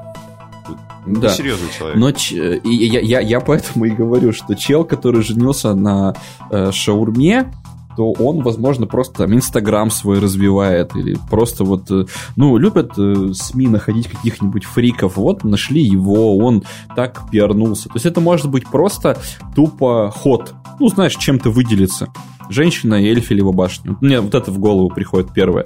Да. 1.07 1.31
Серьезный 1.31 1.69
человек. 1.77 1.99
Но 1.99 2.13
ч... 2.13 2.61
я, 2.65 3.01
я, 3.01 3.21
я 3.21 3.41
поэтому 3.41 3.87
и 3.87 3.91
говорю, 3.91 4.33
что 4.33 4.55
чел, 4.55 4.85
который 4.85 5.23
женился 5.23 5.75
на 5.75 6.15
э, 6.51 6.71
шаурме, 6.73 7.51
то 7.99 8.13
он, 8.13 8.43
возможно, 8.43 8.87
просто 8.87 9.25
там 9.25 9.35
Инстаграм 9.35 9.91
свой 9.91 10.21
развивает, 10.21 10.95
или 10.95 11.17
просто 11.29 11.65
вот, 11.65 11.91
э, 11.91 12.05
ну, 12.37 12.57
любят 12.57 12.93
э, 12.97 13.33
СМИ 13.33 13.67
находить 13.67 14.07
каких-нибудь 14.07 14.65
фриков, 14.65 15.17
вот 15.17 15.43
нашли 15.43 15.83
его, 15.83 16.37
он 16.39 16.63
так 16.95 17.29
пиарнулся. 17.31 17.89
То 17.89 17.97
есть 17.97 18.07
это 18.07 18.21
может 18.21 18.51
быть 18.51 18.69
просто 18.69 19.19
тупо 19.57 20.13
ход, 20.15 20.55
ну, 20.79 20.89
знаешь, 20.89 21.17
чем-то 21.17 21.51
выделиться. 21.51 22.09
Женщина 22.51 22.95
и 22.95 23.09
Эльфилева 23.09 23.53
башня. 23.53 23.97
Мне 24.01 24.21
вот 24.21 24.35
это 24.35 24.51
в 24.51 24.59
голову 24.59 24.89
приходит 24.89 25.33
первое. 25.33 25.65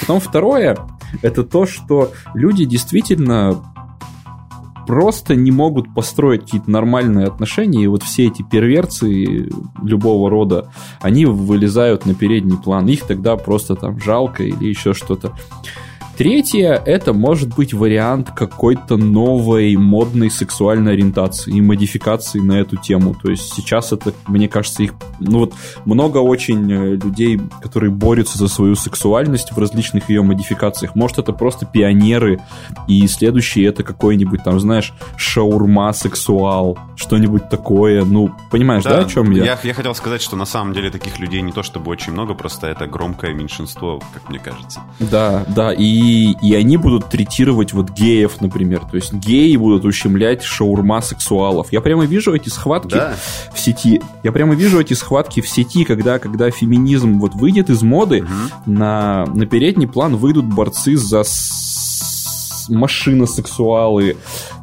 Потом 0.00 0.20
второе, 0.20 0.78
это 1.22 1.44
то, 1.44 1.66
что 1.66 2.12
люди 2.34 2.64
действительно 2.64 3.62
просто 4.86 5.34
не 5.34 5.50
могут 5.50 5.94
построить 5.94 6.42
какие-то 6.42 6.70
нормальные 6.70 7.26
отношения, 7.26 7.84
и 7.84 7.86
вот 7.86 8.02
все 8.02 8.26
эти 8.26 8.42
перверции 8.42 9.50
любого 9.82 10.30
рода, 10.30 10.70
они 11.00 11.24
вылезают 11.26 12.06
на 12.06 12.14
передний 12.14 12.58
план. 12.58 12.86
Их 12.88 13.04
тогда 13.06 13.36
просто 13.36 13.76
там 13.76 13.98
жалко 14.00 14.42
или 14.42 14.66
еще 14.66 14.92
что-то. 14.92 15.32
Третье, 16.16 16.80
это 16.86 17.12
может 17.12 17.54
быть 17.56 17.74
вариант 17.74 18.30
какой-то 18.30 18.96
новой 18.96 19.76
модной 19.76 20.30
сексуальной 20.30 20.92
ориентации 20.92 21.56
и 21.56 21.60
модификации 21.60 22.38
на 22.38 22.52
эту 22.52 22.76
тему. 22.76 23.16
То 23.20 23.30
есть 23.30 23.52
сейчас 23.52 23.92
это, 23.92 24.12
мне 24.28 24.48
кажется, 24.48 24.84
их, 24.84 24.94
ну 25.18 25.40
вот 25.40 25.54
много 25.84 26.18
очень 26.18 26.70
э, 26.70 26.94
людей, 26.94 27.40
которые 27.60 27.90
борются 27.90 28.38
за 28.38 28.46
свою 28.46 28.76
сексуальность 28.76 29.50
в 29.50 29.58
различных 29.58 30.08
ее 30.08 30.22
модификациях. 30.22 30.94
Может 30.94 31.18
это 31.18 31.32
просто 31.32 31.66
пионеры, 31.66 32.40
и 32.86 33.04
следующий 33.08 33.62
это 33.62 33.82
какой-нибудь 33.82 34.44
там, 34.44 34.60
знаешь, 34.60 34.92
шаурма-сексуал, 35.16 36.78
что-нибудь 36.94 37.48
такое. 37.48 38.04
Ну, 38.04 38.30
понимаешь, 38.52 38.84
да, 38.84 38.98
да 38.98 38.98
о 39.00 39.04
чем 39.06 39.32
я? 39.32 39.44
я? 39.44 39.58
Я 39.64 39.74
хотел 39.74 39.96
сказать, 39.96 40.22
что 40.22 40.36
на 40.36 40.46
самом 40.46 40.74
деле 40.74 40.90
таких 40.90 41.18
людей 41.18 41.42
не 41.42 41.50
то 41.50 41.64
чтобы 41.64 41.90
очень 41.90 42.12
много, 42.12 42.34
просто 42.34 42.68
это 42.68 42.86
громкое 42.86 43.34
меньшинство, 43.34 44.00
как 44.12 44.28
мне 44.28 44.38
кажется. 44.38 44.80
Да, 45.00 45.44
да, 45.48 45.72
и 45.72 46.03
и, 46.04 46.54
они 46.54 46.76
будут 46.76 47.08
третировать 47.08 47.72
вот 47.72 47.90
геев, 47.90 48.40
например. 48.40 48.80
То 48.80 48.96
есть 48.96 49.12
геи 49.12 49.56
будут 49.56 49.84
ущемлять 49.84 50.42
шаурма 50.42 51.00
сексуалов. 51.00 51.72
Я 51.72 51.80
прямо 51.80 52.04
вижу 52.04 52.34
эти 52.34 52.48
схватки 52.48 52.94
да. 52.94 53.14
в 53.52 53.58
сети. 53.58 54.00
Я 54.22 54.32
прямо 54.32 54.54
вижу 54.54 54.80
эти 54.80 54.94
схватки 54.94 55.40
в 55.40 55.48
сети, 55.48 55.84
когда, 55.84 56.18
когда 56.18 56.50
феминизм 56.50 57.18
вот 57.18 57.34
выйдет 57.34 57.70
из 57.70 57.82
моды, 57.82 58.22
угу. 58.22 58.30
на, 58.66 59.26
на 59.26 59.46
передний 59.46 59.88
план 59.88 60.16
выйдут 60.16 60.46
борцы 60.46 60.96
за 60.96 61.24
машиносексуалы. 62.68 64.16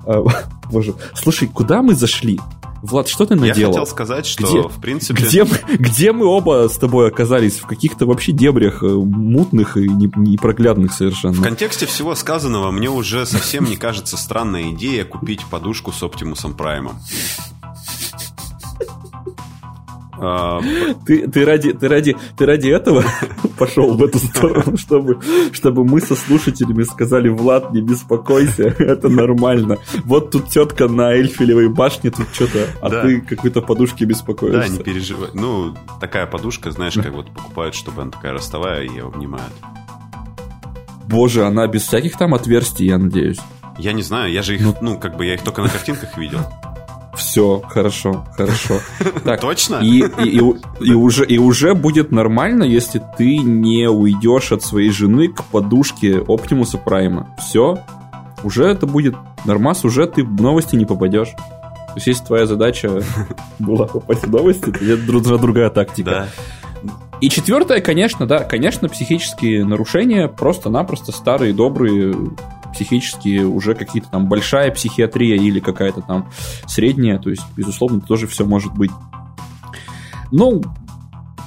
Э, 0.05 0.23
боже, 0.71 0.95
слушай, 1.13 1.47
куда 1.47 1.81
мы 1.81 1.95
зашли? 1.95 2.39
Влад, 2.81 3.07
что 3.07 3.25
ты 3.25 3.35
наделал? 3.35 3.57
Я 3.57 3.67
хотел 3.67 3.85
сказать, 3.85 4.25
что 4.25 4.43
где, 4.43 4.61
в 4.67 4.81
принципе... 4.81 5.23
Где 5.23 5.43
мы, 5.43 5.57
где 5.69 6.11
мы 6.11 6.25
оба 6.25 6.67
с 6.67 6.77
тобой 6.77 7.07
оказались? 7.07 7.59
В 7.59 7.67
каких-то 7.67 8.05
вообще 8.05 8.31
дебрях 8.31 8.81
э, 8.83 8.87
мутных 8.87 9.77
и 9.77 9.87
непроглядных 9.87 10.93
совершенно. 10.93 11.33
В 11.33 11.43
контексте 11.43 11.85
всего 11.85 12.15
сказанного 12.15 12.71
мне 12.71 12.89
уже 12.89 13.25
совсем 13.25 13.65
не 13.65 13.75
кажется 13.75 14.17
странная 14.17 14.71
идея 14.71 15.05
купить 15.05 15.45
подушку 15.45 15.91
с 15.91 16.01
Оптимусом 16.01 16.53
Праймом. 16.53 16.99
А, 20.23 20.61
ты, 21.05 21.27
ты, 21.27 21.45
ради, 21.45 21.73
ты, 21.73 21.87
ради, 21.87 22.15
ты 22.37 22.45
ради 22.45 22.69
этого 22.69 23.03
пошел 23.57 23.95
в 23.95 24.03
эту 24.03 24.19
сторону, 24.19 24.77
чтобы, 24.77 25.19
чтобы 25.51 25.83
мы 25.83 25.99
со 25.99 26.15
слушателями 26.15 26.83
сказали, 26.83 27.27
Влад, 27.29 27.73
не 27.73 27.81
беспокойся, 27.81 28.63
это 28.79 29.09
нормально. 29.09 29.77
Вот 30.05 30.29
тут 30.29 30.49
тетка 30.49 30.87
на 30.87 31.13
Эльфелевой 31.13 31.69
башне, 31.69 32.11
тут 32.11 32.27
что-то, 32.33 32.67
а 32.81 32.89
да. 32.89 33.01
ты 33.01 33.21
какой-то 33.21 33.61
подушки 33.61 34.03
беспокоишься. 34.03 34.71
Да, 34.71 34.77
не 34.77 34.83
переживай. 34.83 35.29
Ну, 35.33 35.75
такая 35.99 36.27
подушка, 36.27 36.71
знаешь, 36.71 36.93
как 36.93 37.11
вот 37.13 37.31
покупают, 37.31 37.73
чтобы 37.73 38.03
она 38.03 38.11
такая 38.11 38.33
ростовая, 38.33 38.83
и 38.83 38.89
ее 38.89 39.05
обнимают. 39.05 39.53
Боже, 41.07 41.45
она 41.45 41.65
без 41.67 41.81
всяких 41.81 42.15
там 42.15 42.35
отверстий, 42.35 42.85
я 42.85 42.99
надеюсь. 42.99 43.39
Я 43.79 43.93
не 43.93 44.03
знаю, 44.03 44.31
я 44.31 44.43
же 44.43 44.53
их, 44.53 44.61
ну, 44.61 44.75
ну 44.81 44.99
как 44.99 45.17
бы 45.17 45.25
я 45.25 45.33
их 45.33 45.41
только 45.41 45.63
на 45.63 45.69
картинках 45.69 46.15
видел. 46.17 46.39
Все, 47.15 47.61
хорошо, 47.67 48.25
хорошо. 48.35 48.79
Так, 49.23 49.41
Точно? 49.41 49.77
И, 49.77 49.99
и, 49.99 50.39
и, 50.39 50.41
и, 50.79 50.93
уже, 50.93 51.25
и 51.25 51.37
уже 51.37 51.73
будет 51.73 52.11
нормально, 52.11 52.63
если 52.63 53.01
ты 53.17 53.37
не 53.37 53.89
уйдешь 53.89 54.51
от 54.51 54.63
своей 54.63 54.91
жены 54.91 55.27
к 55.27 55.43
подушке 55.43 56.23
Оптимуса 56.25 56.77
Прайма. 56.77 57.35
Все, 57.37 57.79
уже 58.43 58.65
это 58.65 58.85
будет 58.85 59.15
нормас, 59.45 59.83
уже 59.83 60.07
ты 60.07 60.23
в 60.23 60.41
новости 60.41 60.75
не 60.75 60.85
попадешь. 60.85 61.29
То 61.31 61.95
есть, 61.95 62.07
если 62.07 62.25
твоя 62.25 62.45
задача 62.45 63.01
была 63.59 63.85
попасть 63.87 64.23
в 64.23 64.31
новости, 64.31 64.71
то 64.71 64.83
это 64.83 65.37
другая 65.37 65.69
тактика. 65.69 66.09
Да. 66.09 66.27
И 67.19 67.29
четвертое, 67.29 67.81
конечно, 67.81 68.25
да, 68.25 68.39
конечно, 68.39 68.89
психические 68.89 69.63
нарушения, 69.63 70.27
просто-напросто 70.27 71.11
старые, 71.11 71.53
добрые 71.53 72.15
психически 72.71 73.43
уже 73.43 73.75
какие-то 73.75 74.09
там 74.09 74.27
большая 74.27 74.71
психиатрия 74.71 75.35
или 75.35 75.59
какая-то 75.59 76.01
там 76.01 76.29
средняя, 76.67 77.19
то 77.19 77.29
есть, 77.29 77.43
безусловно, 77.55 78.01
тоже 78.01 78.27
все 78.27 78.45
может 78.45 78.73
быть. 78.73 78.91
Ну, 80.31 80.61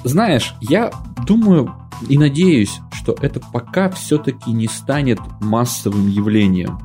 знаешь, 0.03 0.55
я 0.61 0.91
думаю 1.25 1.73
и 2.07 2.17
надеюсь, 2.17 2.79
что 2.91 3.15
это 3.21 3.39
пока 3.39 3.89
все-таки 3.89 4.51
не 4.51 4.67
станет 4.67 5.19
массовым 5.41 6.07
явлением. 6.07 6.79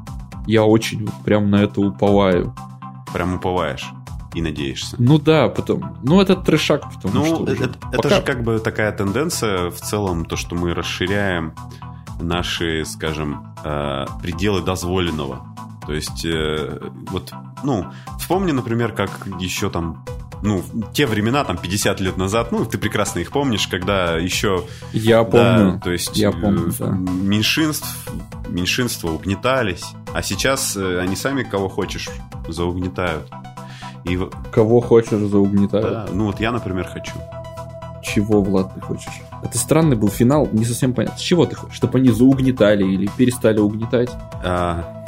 Я 0.47 0.65
очень 0.65 1.09
прям 1.25 1.51
на 1.51 1.63
это 1.63 1.81
уповаю. 1.81 2.55
Прям 3.13 3.35
уповаешь 3.35 3.91
и 4.35 4.43
надеешься. 4.43 4.97
Ну 4.99 5.19
да, 5.19 5.49
потом. 5.49 5.97
Ну, 6.03 6.21
это 6.21 6.37
трешак, 6.37 6.83
потому 6.95 7.15
ну, 7.15 7.25
что. 7.25 7.53
Это, 7.53 7.79
пока... 7.79 7.97
это 7.99 8.09
же 8.17 8.23
как 8.23 8.45
бы 8.45 8.59
такая 8.59 8.93
тенденция 8.93 9.71
в 9.71 9.77
целом, 9.77 10.25
то, 10.25 10.37
что 10.37 10.55
мы 10.55 10.75
расширяем 10.75 11.55
наши, 12.21 12.85
скажем, 12.85 13.55
э, 13.65 14.07
пределы 14.23 14.63
дозволенного. 14.63 15.47
То 15.87 15.95
есть, 15.95 16.25
э, 16.25 16.79
вот, 17.11 17.33
ну, 17.65 17.87
вспомни, 18.19 18.53
например, 18.53 18.93
как 18.93 19.27
еще 19.39 19.71
там 19.71 20.05
ну, 20.43 20.63
те 20.95 21.05
времена, 21.05 21.45
там, 21.45 21.59
50 21.59 22.01
лет 22.01 22.17
назад, 22.17 22.51
ну, 22.51 22.65
ты 22.65 22.79
прекрасно 22.79 23.19
их 23.19 23.31
помнишь, 23.31 23.69
когда 23.69 24.17
еще... 24.17 24.65
Я 24.95 25.23
помню. 25.23 25.75
Да, 25.75 25.81
то 25.81 25.91
есть, 25.91 26.17
я 26.17 26.33
помню, 26.33 26.69
э, 26.69 26.73
да. 26.79 26.87
меньшинств, 26.89 28.09
меньшинства 28.49 29.11
угнетались, 29.11 29.85
а 30.15 30.23
сейчас 30.23 30.79
они 30.79 31.15
сами 31.15 31.43
кого 31.43 31.69
хочешь 31.69 32.09
заугнетают. 32.49 33.31
И... 34.05 34.19
Кого 34.51 34.81
хочешь 34.81 35.11
заугнетают? 35.11 35.91
Да, 35.91 36.07
ну, 36.11 36.27
вот 36.27 36.41
я, 36.41 36.53
например, 36.53 36.89
хочу. 36.89 37.13
Чего, 38.15 38.43
Влад, 38.43 38.75
ты 38.75 38.81
хочешь? 38.81 39.21
Это 39.43 39.57
странный 39.59 39.97
был 39.97 40.09
финал, 40.09 40.49
не 40.53 40.65
совсем 40.65 40.93
понятно. 40.95 41.19
С 41.19 41.23
чего 41.23 41.47
ты 41.47 41.55
хочешь? 41.55 41.77
Чтобы 41.77 41.99
они 41.99 42.11
заугнетали 42.11 42.85
или 42.85 43.09
перестали 43.17 43.59
угнетать? 43.59 44.11
А, 44.43 45.05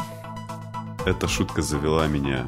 эта 1.04 1.26
шутка 1.26 1.62
завела 1.62 2.06
меня. 2.06 2.44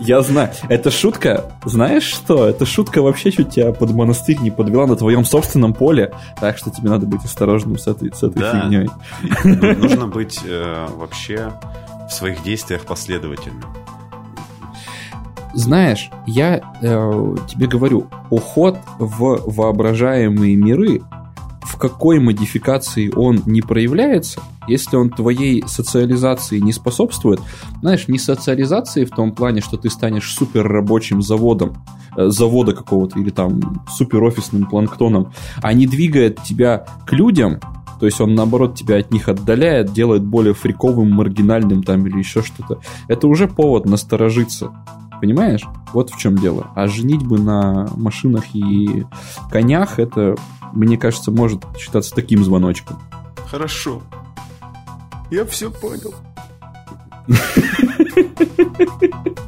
Я 0.00 0.22
знаю. 0.22 0.50
Эта 0.68 0.90
шутка, 0.90 1.52
знаешь 1.64 2.04
что? 2.04 2.48
Эта 2.48 2.64
шутка 2.64 3.02
вообще 3.02 3.30
чуть 3.30 3.50
тебя 3.50 3.72
под 3.72 3.92
монастырь 3.92 4.38
не 4.40 4.50
подвела 4.50 4.86
на 4.86 4.96
твоем 4.96 5.24
собственном 5.26 5.74
поле. 5.74 6.12
Так 6.40 6.56
что 6.56 6.70
тебе 6.70 6.88
надо 6.88 7.06
быть 7.06 7.22
осторожным 7.24 7.78
с 7.78 7.86
этой, 7.86 8.10
с 8.10 8.22
этой 8.22 8.40
да. 8.40 8.62
фигней. 8.62 8.88
Нужно 9.74 10.06
быть 10.06 10.40
э, 10.44 10.86
вообще 10.96 11.52
в 12.08 12.12
своих 12.12 12.42
действиях 12.42 12.86
последовательным. 12.86 13.64
Знаешь, 15.54 16.10
я 16.26 16.60
э, 16.80 17.36
тебе 17.48 17.66
говорю, 17.66 18.06
уход 18.30 18.78
в 18.98 19.42
воображаемые 19.46 20.56
миры, 20.56 21.02
в 21.62 21.76
какой 21.76 22.20
модификации 22.20 23.12
он 23.14 23.42
не 23.46 23.62
проявляется, 23.62 24.40
если 24.66 24.96
он 24.96 25.10
твоей 25.10 25.64
социализации 25.66 26.58
не 26.58 26.72
способствует, 26.72 27.40
знаешь, 27.80 28.08
не 28.08 28.18
социализации 28.18 29.04
в 29.04 29.10
том 29.10 29.32
плане, 29.32 29.60
что 29.60 29.76
ты 29.76 29.90
станешь 29.90 30.32
супер 30.32 30.66
рабочим 30.66 31.22
заводом, 31.22 31.84
э, 32.16 32.28
завода 32.28 32.72
какого-то 32.72 33.18
или 33.18 33.30
там 33.30 33.84
супер 33.90 34.22
офисным 34.22 34.66
планктоном, 34.66 35.32
а 35.62 35.72
не 35.72 35.86
двигает 35.86 36.42
тебя 36.42 36.86
к 37.06 37.12
людям, 37.12 37.60
То 37.98 38.06
есть 38.06 38.18
он, 38.18 38.34
наоборот, 38.34 38.76
тебя 38.76 38.96
от 38.96 39.10
них 39.12 39.28
отдаляет, 39.28 39.92
делает 39.92 40.24
более 40.24 40.54
фриковым, 40.54 41.10
маргинальным 41.12 41.82
там 41.82 42.06
или 42.06 42.16
еще 42.16 42.42
что-то. 42.42 42.80
Это 43.08 43.28
уже 43.28 43.46
повод 43.46 43.84
насторожиться. 43.84 44.72
Понимаешь? 45.20 45.62
Вот 45.92 46.10
в 46.10 46.18
чем 46.18 46.36
дело. 46.36 46.68
А 46.74 46.86
женить 46.86 47.22
бы 47.22 47.38
на 47.38 47.88
машинах 47.96 48.54
и 48.54 49.04
конях, 49.50 49.98
это, 49.98 50.36
мне 50.72 50.96
кажется, 50.96 51.30
может 51.30 51.62
считаться 51.78 52.14
таким 52.14 52.44
звоночком. 52.44 52.98
Хорошо. 53.46 54.02
Я 55.30 55.44
все 55.44 55.70
понял. 55.70 56.14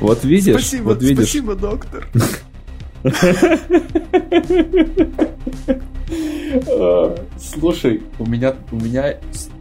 Вот 0.00 0.24
видишь, 0.24 0.54
спасибо, 0.54 0.84
вот 0.84 1.02
видишь. 1.02 1.24
Спасибо, 1.24 1.54
доктор. 1.54 2.08
Слушай, 7.38 8.02
у 8.18 8.26
меня, 8.26 8.54
у 8.72 8.76
меня, 8.76 9.16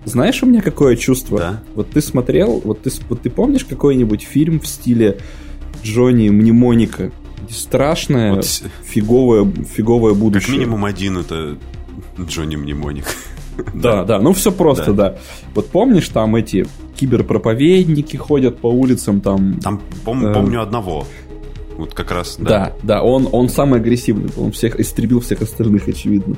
знаешь, 0.06 0.42
у 0.44 0.46
меня 0.46 0.62
какое 0.62 0.96
чувство? 0.96 1.40
Да. 1.40 1.64
Вот 1.76 1.92
ты 1.92 2.02
смотрел, 2.02 2.62
вот 2.64 2.82
ты, 2.82 2.92
вот 3.08 3.22
ты 3.22 3.30
помнишь 3.30 3.66
какой-нибудь 3.66 4.24
фильм 4.24 4.60
в 4.60 4.68
стиле 4.68 5.20
Джонни 5.84 6.30
Мнемоника? 6.30 7.12
Страшное, 7.50 8.36
вот, 8.36 8.46
фиговое, 8.84 9.52
фиговое 9.76 10.14
будущее. 10.14 10.48
Как 10.48 10.58
минимум 10.58 10.86
один 10.86 11.18
это 11.18 11.58
Джонни 12.20 12.56
Мнемоник. 12.56 13.06
Да, 13.74 14.04
да, 14.04 14.20
ну 14.20 14.34
все 14.34 14.52
просто, 14.52 14.94
да. 14.94 15.18
Вот 15.54 15.68
помнишь, 15.68 16.08
там 16.10 16.36
эти 16.36 16.66
киберпроповедники 16.96 18.18
ходят 18.18 18.58
по 18.60 18.68
улицам, 18.68 19.22
там... 19.22 19.60
Там 19.62 19.82
пом- 20.06 20.34
помню 20.34 20.62
одного. 20.62 21.06
Вот 21.80 21.94
как 21.94 22.12
раз, 22.12 22.36
да. 22.38 22.50
Да, 22.50 22.74
да, 22.84 23.04
он, 23.04 23.30
он 23.32 23.48
самый 23.48 23.80
агрессивный, 23.80 24.30
он 24.36 24.52
всех 24.52 24.78
истребил 24.82 25.22
всех 25.22 25.42
остальных, 25.42 25.88
очевидно. 25.88 26.36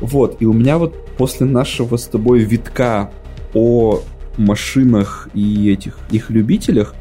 Вот, 0.00 0.38
и 0.40 0.46
у 0.46 0.54
меня 0.54 0.78
вот 0.78 0.94
после 1.18 1.44
нашего 1.44 1.98
с 1.98 2.06
тобой 2.06 2.38
витка 2.38 3.12
о 3.52 4.00
машинах 4.38 5.28
и 5.34 5.70
этих 5.70 5.98
их 6.10 6.30
любителях, 6.30 6.94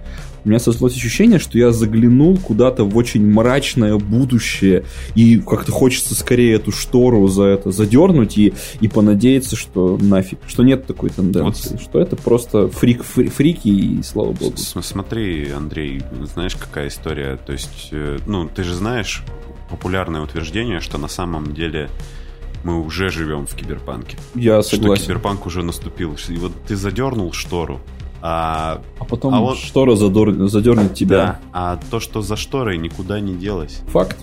у 0.47 0.49
меня 0.49 0.59
создалось 0.59 0.95
ощущение, 0.95 1.39
что 1.39 1.57
я 1.57 1.71
заглянул 1.71 2.37
куда-то 2.37 2.85
в 2.85 2.95
очень 2.95 3.25
мрачное 3.29 3.97
будущее, 3.97 4.85
и 5.13 5.39
как-то 5.39 5.73
хочется 5.73 6.15
скорее 6.15 6.55
эту 6.55 6.71
штору 6.71 7.27
за 7.27 7.43
это 7.43 7.71
задернуть 7.71 8.37
и, 8.37 8.53
и 8.79 8.87
понадеяться, 8.87 9.57
что 9.57 9.97
нафиг, 9.99 10.39
что 10.47 10.63
нет 10.63 10.87
такой 10.87 11.09
тенденции, 11.09 11.73
вот. 11.73 11.81
что 11.81 11.99
это 11.99 12.15
просто 12.15 12.69
фрик, 12.69 13.03
фри, 13.03 13.27
фрики 13.27 13.67
и 13.67 14.01
слава 14.03 14.31
богу. 14.31 14.55
Смотри, 14.55 15.51
Андрей, 15.51 16.01
знаешь, 16.33 16.55
какая 16.55 16.87
история, 16.87 17.37
то 17.45 17.51
есть, 17.51 17.89
э, 17.91 18.19
ну, 18.25 18.47
ты 18.47 18.63
же 18.63 18.73
знаешь 18.73 19.23
популярное 19.69 20.21
утверждение, 20.21 20.79
что 20.79 20.97
на 20.97 21.09
самом 21.09 21.53
деле 21.53 21.89
мы 22.63 22.81
уже 22.81 23.09
живем 23.09 23.47
в 23.47 23.53
киберпанке. 23.53 24.17
Я 24.33 24.63
согласен. 24.63 24.95
Что 24.95 25.07
киберпанк 25.07 25.45
уже 25.45 25.61
наступил. 25.61 26.15
И 26.29 26.37
вот 26.37 26.53
ты 26.65 26.77
задернул 26.77 27.33
штору, 27.33 27.81
а, 28.21 28.81
а 28.99 29.05
потом 29.05 29.33
а 29.33 29.39
вот, 29.39 29.57
штора 29.57 29.95
задор, 29.95 30.33
задернет 30.47 30.93
тебя. 30.93 31.17
Да, 31.17 31.39
а 31.53 31.79
то, 31.89 31.99
что 31.99 32.21
за 32.21 32.35
шторой, 32.35 32.77
никуда 32.77 33.19
не 33.19 33.35
делось. 33.35 33.81
Факт. 33.87 34.17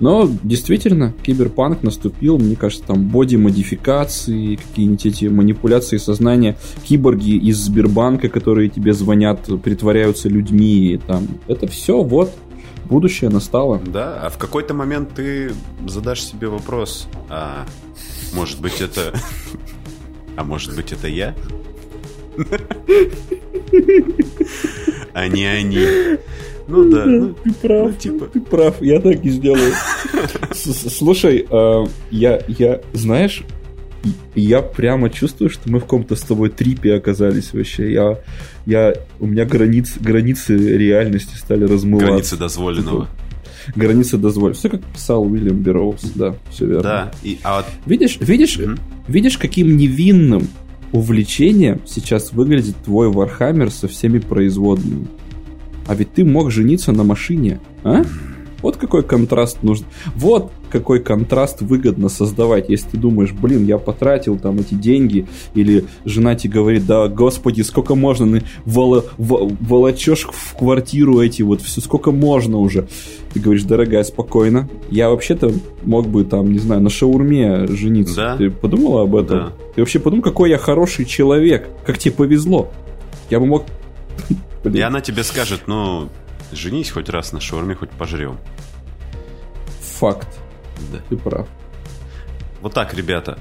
Но 0.00 0.28
действительно, 0.42 1.12
киберпанк 1.22 1.82
наступил, 1.82 2.38
мне 2.38 2.56
кажется, 2.56 2.86
там 2.86 3.08
боди-модификации, 3.08 4.56
какие-нибудь 4.56 5.06
эти 5.06 5.26
манипуляции 5.26 5.98
сознания, 5.98 6.56
киборги 6.84 7.36
из 7.36 7.58
Сбербанка, 7.58 8.30
которые 8.30 8.70
тебе 8.70 8.94
звонят, 8.94 9.46
притворяются 9.62 10.30
людьми, 10.30 10.98
там, 11.06 11.28
это 11.48 11.66
все, 11.66 12.02
вот, 12.02 12.32
будущее 12.86 13.28
настало. 13.28 13.78
Да, 13.86 14.18
а 14.22 14.30
в 14.30 14.38
какой-то 14.38 14.72
момент 14.72 15.10
ты 15.14 15.52
задашь 15.86 16.22
себе 16.22 16.48
вопрос, 16.48 17.06
а 17.28 17.66
может 18.34 18.60
быть 18.60 18.80
это... 18.80 19.12
А 20.36 20.44
может 20.44 20.74
быть 20.74 20.92
это 20.92 21.06
я? 21.06 21.34
А 25.12 25.28
не 25.28 25.44
они. 25.44 25.86
Ну 26.70 26.90
да. 26.90 27.04
Ну, 27.04 27.34
ты 27.34 27.52
прав. 27.52 27.86
Ну, 27.88 27.92
типа. 27.92 28.26
Ты 28.26 28.40
прав, 28.40 28.80
я 28.80 29.00
так 29.00 29.24
и 29.24 29.30
сделаю. 29.30 29.72
Слушай, 30.54 31.46
а, 31.50 31.84
я, 32.10 32.40
я, 32.46 32.80
знаешь, 32.92 33.42
я 34.34 34.62
прямо 34.62 35.10
чувствую, 35.10 35.50
что 35.50 35.68
мы 35.70 35.78
в 35.78 35.82
каком-то 35.82 36.14
с 36.14 36.20
тобой 36.20 36.50
трипе 36.50 36.94
оказались 36.94 37.52
вообще. 37.52 37.92
Я, 37.92 38.18
я, 38.66 38.94
у 39.18 39.26
меня 39.26 39.44
границы, 39.44 39.98
границы 40.00 40.56
реальности 40.56 41.34
стали 41.36 41.64
размываться. 41.64 42.06
Границы 42.06 42.36
дозволенного. 42.36 43.08
Границы 43.74 44.16
дозволенного. 44.16 44.58
Все 44.58 44.68
как 44.70 44.84
писал 44.84 45.24
Уильям 45.24 45.58
Берроуз, 45.58 46.02
да, 46.14 46.36
все 46.50 46.66
верно. 46.66 46.82
Да. 46.82 47.12
И, 47.22 47.38
а... 47.42 47.64
Видишь, 47.84 48.18
видишь, 48.20 48.58
mm-hmm. 48.58 48.78
видишь, 49.08 49.38
каким 49.38 49.76
невинным 49.76 50.48
увлечением 50.92 51.80
сейчас 51.86 52.32
выглядит 52.32 52.76
твой 52.84 53.10
Warhammer 53.10 53.70
со 53.70 53.88
всеми 53.88 54.18
производными. 54.18 55.06
А 55.86 55.94
ведь 55.94 56.12
ты 56.12 56.24
мог 56.24 56.50
жениться 56.50 56.92
на 56.92 57.04
машине, 57.04 57.60
а? 57.84 58.04
Вот 58.62 58.76
какой 58.76 59.02
контраст 59.02 59.62
нужен. 59.62 59.86
Вот 60.14 60.52
какой 60.70 61.00
контраст 61.00 61.60
выгодно 61.60 62.08
создавать, 62.08 62.68
если 62.68 62.90
ты 62.90 62.96
думаешь, 62.96 63.32
блин, 63.32 63.66
я 63.66 63.78
потратил 63.78 64.38
там 64.38 64.58
эти 64.60 64.74
деньги, 64.74 65.26
или 65.54 65.86
жена 66.04 66.34
тебе 66.34 66.54
говорит, 66.54 66.86
да, 66.86 67.08
господи, 67.08 67.62
сколько 67.62 67.94
можно, 67.94 68.40
воло, 68.64 69.04
волочешь 69.18 70.28
в 70.30 70.56
квартиру 70.56 71.20
эти 71.20 71.42
вот, 71.42 71.60
все, 71.62 71.80
сколько 71.80 72.12
можно 72.12 72.58
уже. 72.58 72.86
Ты 73.32 73.40
говоришь, 73.40 73.64
дорогая, 73.64 74.04
спокойно, 74.04 74.68
я 74.90 75.10
вообще-то 75.10 75.52
мог 75.82 76.08
бы 76.08 76.24
там, 76.24 76.52
не 76.52 76.58
знаю, 76.58 76.80
на 76.80 76.90
шаурме 76.90 77.66
жениться. 77.66 78.16
Да? 78.16 78.36
Ты 78.36 78.50
подумала 78.50 79.02
об 79.02 79.16
этом? 79.16 79.38
Да. 79.38 79.52
Ты 79.74 79.82
вообще 79.82 79.98
подумал, 79.98 80.22
какой 80.22 80.50
я 80.50 80.58
хороший 80.58 81.04
человек, 81.04 81.68
как 81.84 81.98
тебе 81.98 82.14
повезло. 82.14 82.70
Я 83.28 83.40
бы 83.40 83.46
мог... 83.46 83.64
И 84.64 84.80
она 84.80 85.00
тебе 85.00 85.24
скажет, 85.24 85.62
ну, 85.66 86.08
женись 86.52 86.90
хоть 86.90 87.08
раз 87.08 87.32
на 87.32 87.40
шаурме, 87.40 87.74
хоть 87.74 87.90
пожрем. 87.90 88.38
Факт. 89.98 90.28
Да. 90.92 90.98
Ты 91.08 91.16
прав. 91.16 91.46
Вот 92.60 92.74
так, 92.74 92.94
ребята. 92.94 93.38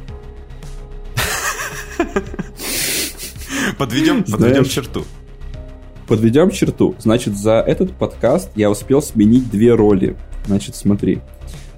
Подведем, 3.77 4.23
подведем 4.23 4.65
черту. 4.65 5.05
Подведем 6.07 6.49
черту. 6.51 6.95
Значит, 6.97 7.37
за 7.37 7.59
этот 7.59 7.95
подкаст 7.95 8.51
я 8.55 8.69
успел 8.69 9.01
сменить 9.01 9.49
две 9.49 9.73
роли. 9.75 10.17
Значит, 10.45 10.75
смотри. 10.75 11.21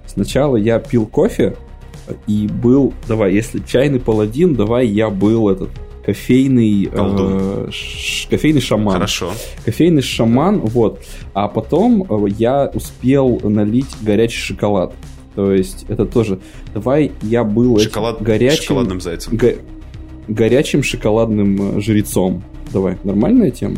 Сначала 0.07 0.55
я 0.55 0.79
пил 0.79 1.05
кофе 1.05 1.57
и 2.27 2.47
был... 2.47 2.93
Давай, 3.07 3.33
если 3.33 3.59
чайный 3.59 3.99
паладин, 3.99 4.55
давай 4.55 4.87
я 4.87 5.09
был 5.09 5.49
этот 5.49 5.69
кофейный, 6.05 6.89
э, 6.91 7.67
ш, 7.71 8.27
кофейный 8.29 8.61
шаман. 8.61 8.93
Хорошо. 8.93 9.31
Кофейный 9.65 10.01
шаман, 10.01 10.59
вот. 10.59 11.01
А 11.33 11.47
потом 11.47 12.03
э, 12.09 12.29
я 12.37 12.71
успел 12.73 13.39
налить 13.43 13.95
горячий 14.01 14.39
шоколад. 14.39 14.93
То 15.35 15.53
есть 15.53 15.85
это 15.87 16.05
тоже... 16.05 16.39
Давай 16.73 17.11
я 17.21 17.43
был 17.43 17.79
Шоколад... 17.79 18.21
горячим... 18.21 18.63
Шоколадным 18.63 19.01
зайцем. 19.01 19.37
Го... 19.37 19.51
Горячим 20.27 20.83
шоколадным 20.83 21.77
э, 21.77 21.81
жрецом. 21.81 22.43
Давай, 22.71 22.97
нормальная 23.03 23.51
тема? 23.51 23.77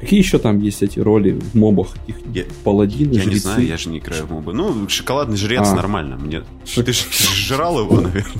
Какие 0.00 0.20
еще 0.20 0.38
там 0.38 0.60
есть 0.60 0.82
эти 0.82 1.00
роли 1.00 1.32
в 1.32 1.54
мобах? 1.56 1.88
Их 2.06 2.16
я, 2.32 2.44
паладины, 2.62 3.14
Я 3.14 3.22
жрецы? 3.22 3.30
не 3.30 3.38
знаю, 3.38 3.66
я 3.66 3.76
же 3.76 3.90
не 3.90 3.98
играю 3.98 4.26
в 4.26 4.30
мобы. 4.30 4.52
Ну, 4.52 4.88
шоколадный 4.88 5.36
жрец 5.36 5.68
а. 5.68 5.74
нормально. 5.74 6.16
Мне... 6.16 6.42
Ш... 6.64 6.82
Ты 6.82 6.92
же 6.92 7.02
жрал 7.34 7.80
его, 7.80 8.00
наверное. 8.00 8.34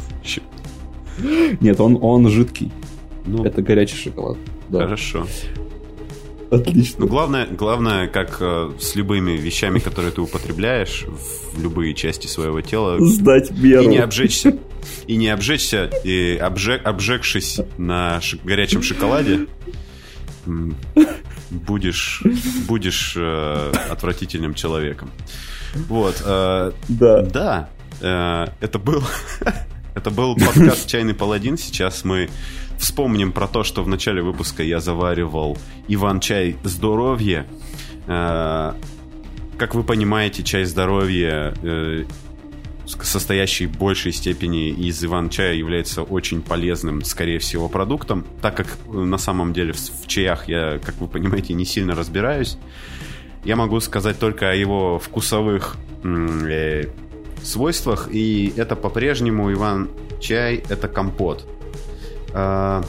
Нет, 1.60 1.80
он, 1.80 1.98
он 2.00 2.28
жидкий. 2.28 2.70
Ну, 3.28 3.44
это 3.44 3.62
горячий 3.62 3.96
шоколад. 3.96 4.38
Да. 4.68 4.80
Хорошо. 4.80 5.26
Отлично. 6.50 7.00
Ну, 7.00 7.06
главное, 7.08 7.46
главное, 7.46 8.08
как 8.08 8.38
э, 8.40 8.70
с 8.80 8.94
любыми 8.94 9.32
вещами, 9.32 9.80
которые 9.80 10.12
ты 10.12 10.22
употребляешь 10.22 11.04
в 11.06 11.62
любые 11.62 11.92
части 11.94 12.26
своего 12.26 12.62
тела, 12.62 12.96
сдать 13.04 13.50
меру. 13.50 13.82
И 13.82 13.86
не 13.86 13.98
обжечься. 13.98 14.56
И 15.06 15.16
не 15.16 15.28
обжечься, 15.28 15.90
и 16.04 16.36
обжег, 16.40 16.86
обжегшись 16.86 17.60
на 17.76 18.20
ш- 18.22 18.38
горячем 18.42 18.82
шоколаде, 18.82 19.46
будешь, 21.50 22.22
будешь 22.66 23.14
э, 23.16 23.72
отвратительным 23.90 24.54
человеком. 24.54 25.10
Вот. 25.88 26.22
Э, 26.24 26.72
да. 26.88 27.22
Да. 27.22 27.68
Э, 28.00 28.46
это 28.60 28.78
был, 28.78 29.02
это 29.94 30.10
был 30.10 30.34
подкаст 30.36 30.86
«Чайный 30.88 31.14
паладин». 31.14 31.58
Сейчас 31.58 32.04
мы 32.04 32.30
Вспомним 32.78 33.32
про 33.32 33.48
то, 33.48 33.64
что 33.64 33.82
в 33.82 33.88
начале 33.88 34.22
выпуска 34.22 34.62
я 34.62 34.78
заваривал 34.78 35.58
Иван-чай 35.88 36.56
здоровье. 36.62 37.46
Э, 38.06 38.74
как 39.58 39.74
вы 39.74 39.82
понимаете, 39.82 40.44
чай 40.44 40.64
здоровья, 40.64 41.54
э, 41.62 42.04
состоящий 42.86 43.66
в 43.66 43.76
большей 43.76 44.12
степени 44.12 44.70
из 44.70 45.04
иван-чая, 45.04 45.54
является 45.54 46.04
очень 46.04 46.40
полезным, 46.40 47.02
скорее 47.02 47.40
всего, 47.40 47.68
продуктом, 47.68 48.24
так 48.40 48.56
как 48.56 48.68
э, 48.86 48.92
на 48.92 49.18
самом 49.18 49.52
деле 49.52 49.72
в 49.72 50.06
чаях 50.06 50.48
я, 50.48 50.78
как 50.78 50.94
вы 51.00 51.08
понимаете, 51.08 51.54
не 51.54 51.64
сильно 51.64 51.96
разбираюсь. 51.96 52.58
Я 53.44 53.56
могу 53.56 53.80
сказать 53.80 54.20
только 54.20 54.50
о 54.50 54.54
его 54.54 55.00
вкусовых 55.00 55.76
свойствах, 57.42 58.08
и 58.12 58.52
это 58.56 58.76
по-прежнему 58.76 59.52
Иван 59.52 59.88
чай, 60.20 60.62
это 60.68 60.86
компот. 60.86 61.44
А, 62.32 62.82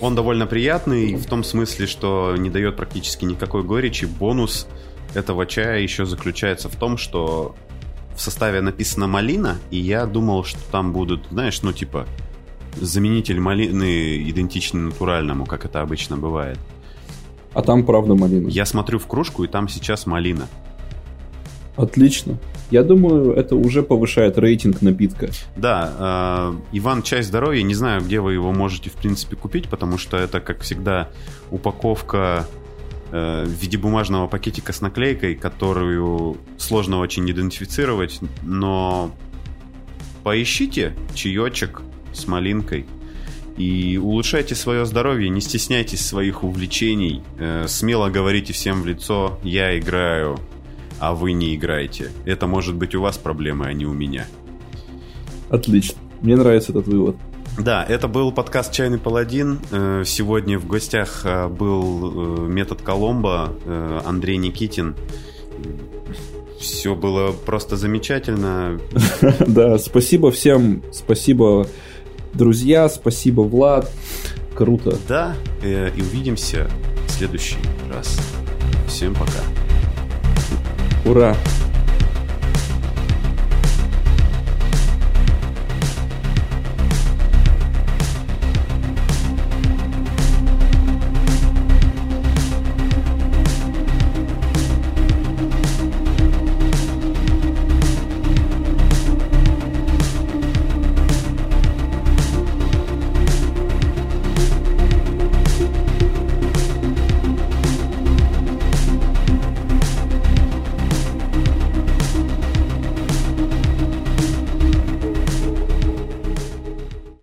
он 0.00 0.14
довольно 0.14 0.46
приятный 0.46 1.14
в 1.14 1.26
том 1.26 1.44
смысле, 1.44 1.86
что 1.86 2.34
не 2.36 2.50
дает 2.50 2.76
практически 2.76 3.24
никакой 3.24 3.62
горечи. 3.62 4.04
Бонус 4.04 4.66
этого 5.14 5.46
чая 5.46 5.80
еще 5.80 6.06
заключается 6.06 6.68
в 6.68 6.76
том, 6.76 6.96
что 6.96 7.54
в 8.14 8.20
составе 8.20 8.60
написано 8.60 9.06
малина, 9.06 9.58
и 9.70 9.78
я 9.78 10.06
думал, 10.06 10.44
что 10.44 10.60
там 10.70 10.92
будут, 10.92 11.26
знаешь, 11.30 11.62
ну 11.62 11.72
типа 11.72 12.06
заменитель 12.76 13.40
малины 13.40 14.22
идентичный 14.28 14.80
натуральному, 14.80 15.46
как 15.46 15.64
это 15.64 15.80
обычно 15.80 16.16
бывает. 16.16 16.58
А 17.52 17.62
там 17.62 17.84
правда 17.84 18.14
малина. 18.14 18.48
Я 18.48 18.64
смотрю 18.64 18.98
в 18.98 19.06
кружку, 19.06 19.42
и 19.44 19.48
там 19.48 19.68
сейчас 19.68 20.06
малина. 20.06 20.46
Отлично. 21.76 22.38
Я 22.70 22.82
думаю, 22.82 23.32
это 23.32 23.56
уже 23.56 23.82
повышает 23.82 24.38
рейтинг 24.38 24.80
напитка. 24.82 25.30
Да, 25.56 26.54
э, 26.72 26.76
Иван 26.78 27.02
Чай 27.02 27.22
здоровья, 27.22 27.62
не 27.62 27.74
знаю, 27.74 28.02
где 28.02 28.20
вы 28.20 28.34
его 28.34 28.52
можете, 28.52 28.90
в 28.90 28.94
принципе, 28.94 29.36
купить, 29.36 29.68
потому 29.68 29.98
что 29.98 30.16
это, 30.16 30.40
как 30.40 30.60
всегда, 30.60 31.08
упаковка 31.50 32.46
э, 33.10 33.44
в 33.44 33.48
виде 33.48 33.76
бумажного 33.76 34.28
пакетика 34.28 34.72
с 34.72 34.80
наклейкой, 34.80 35.34
которую 35.34 36.38
сложно 36.58 36.98
очень 36.98 37.28
идентифицировать, 37.30 38.20
но 38.42 39.10
поищите 40.22 40.94
чаечек 41.14 41.82
с 42.12 42.26
малинкой 42.28 42.86
и 43.56 43.98
улучшайте 43.98 44.54
свое 44.54 44.86
здоровье, 44.86 45.28
не 45.28 45.40
стесняйтесь 45.40 46.06
своих 46.06 46.44
увлечений, 46.44 47.22
э, 47.38 47.66
смело 47.68 48.08
говорите 48.10 48.52
всем 48.52 48.82
в 48.82 48.86
лицо 48.86 49.38
«я 49.42 49.78
играю 49.78 50.38
а 51.00 51.14
вы 51.14 51.32
не 51.32 51.54
играете. 51.56 52.10
Это 52.24 52.46
может 52.46 52.76
быть 52.76 52.94
у 52.94 53.00
вас 53.00 53.18
проблемы, 53.18 53.66
а 53.66 53.72
не 53.72 53.86
у 53.86 53.92
меня. 53.92 54.26
Отлично. 55.48 55.98
Мне 56.20 56.36
нравится 56.36 56.70
этот 56.70 56.86
вывод. 56.86 57.16
Да, 57.58 57.84
это 57.84 58.08
был 58.08 58.32
подкаст 58.32 58.72
«Чайный 58.72 58.98
паладин». 58.98 59.58
Э, 59.70 60.04
сегодня 60.06 60.58
в 60.58 60.66
гостях 60.66 61.22
э, 61.24 61.48
был 61.48 62.46
э, 62.46 62.48
метод 62.48 62.80
Коломбо, 62.82 63.52
Андрей 64.06 64.36
Никитин. 64.36 64.94
Все 66.58 66.94
было 66.94 67.32
просто 67.32 67.76
замечательно. 67.76 68.78
Да, 69.46 69.78
спасибо 69.78 70.30
всем, 70.30 70.82
спасибо, 70.92 71.66
друзья, 72.34 72.88
спасибо, 72.88 73.40
Влад. 73.40 73.90
Круто. 74.54 74.96
Да, 75.08 75.34
и 75.62 76.00
увидимся 76.00 76.70
в 77.06 77.10
следующий 77.10 77.58
раз. 77.90 78.18
Всем 78.86 79.14
пока. 79.14 79.59
Ура! 81.04 81.34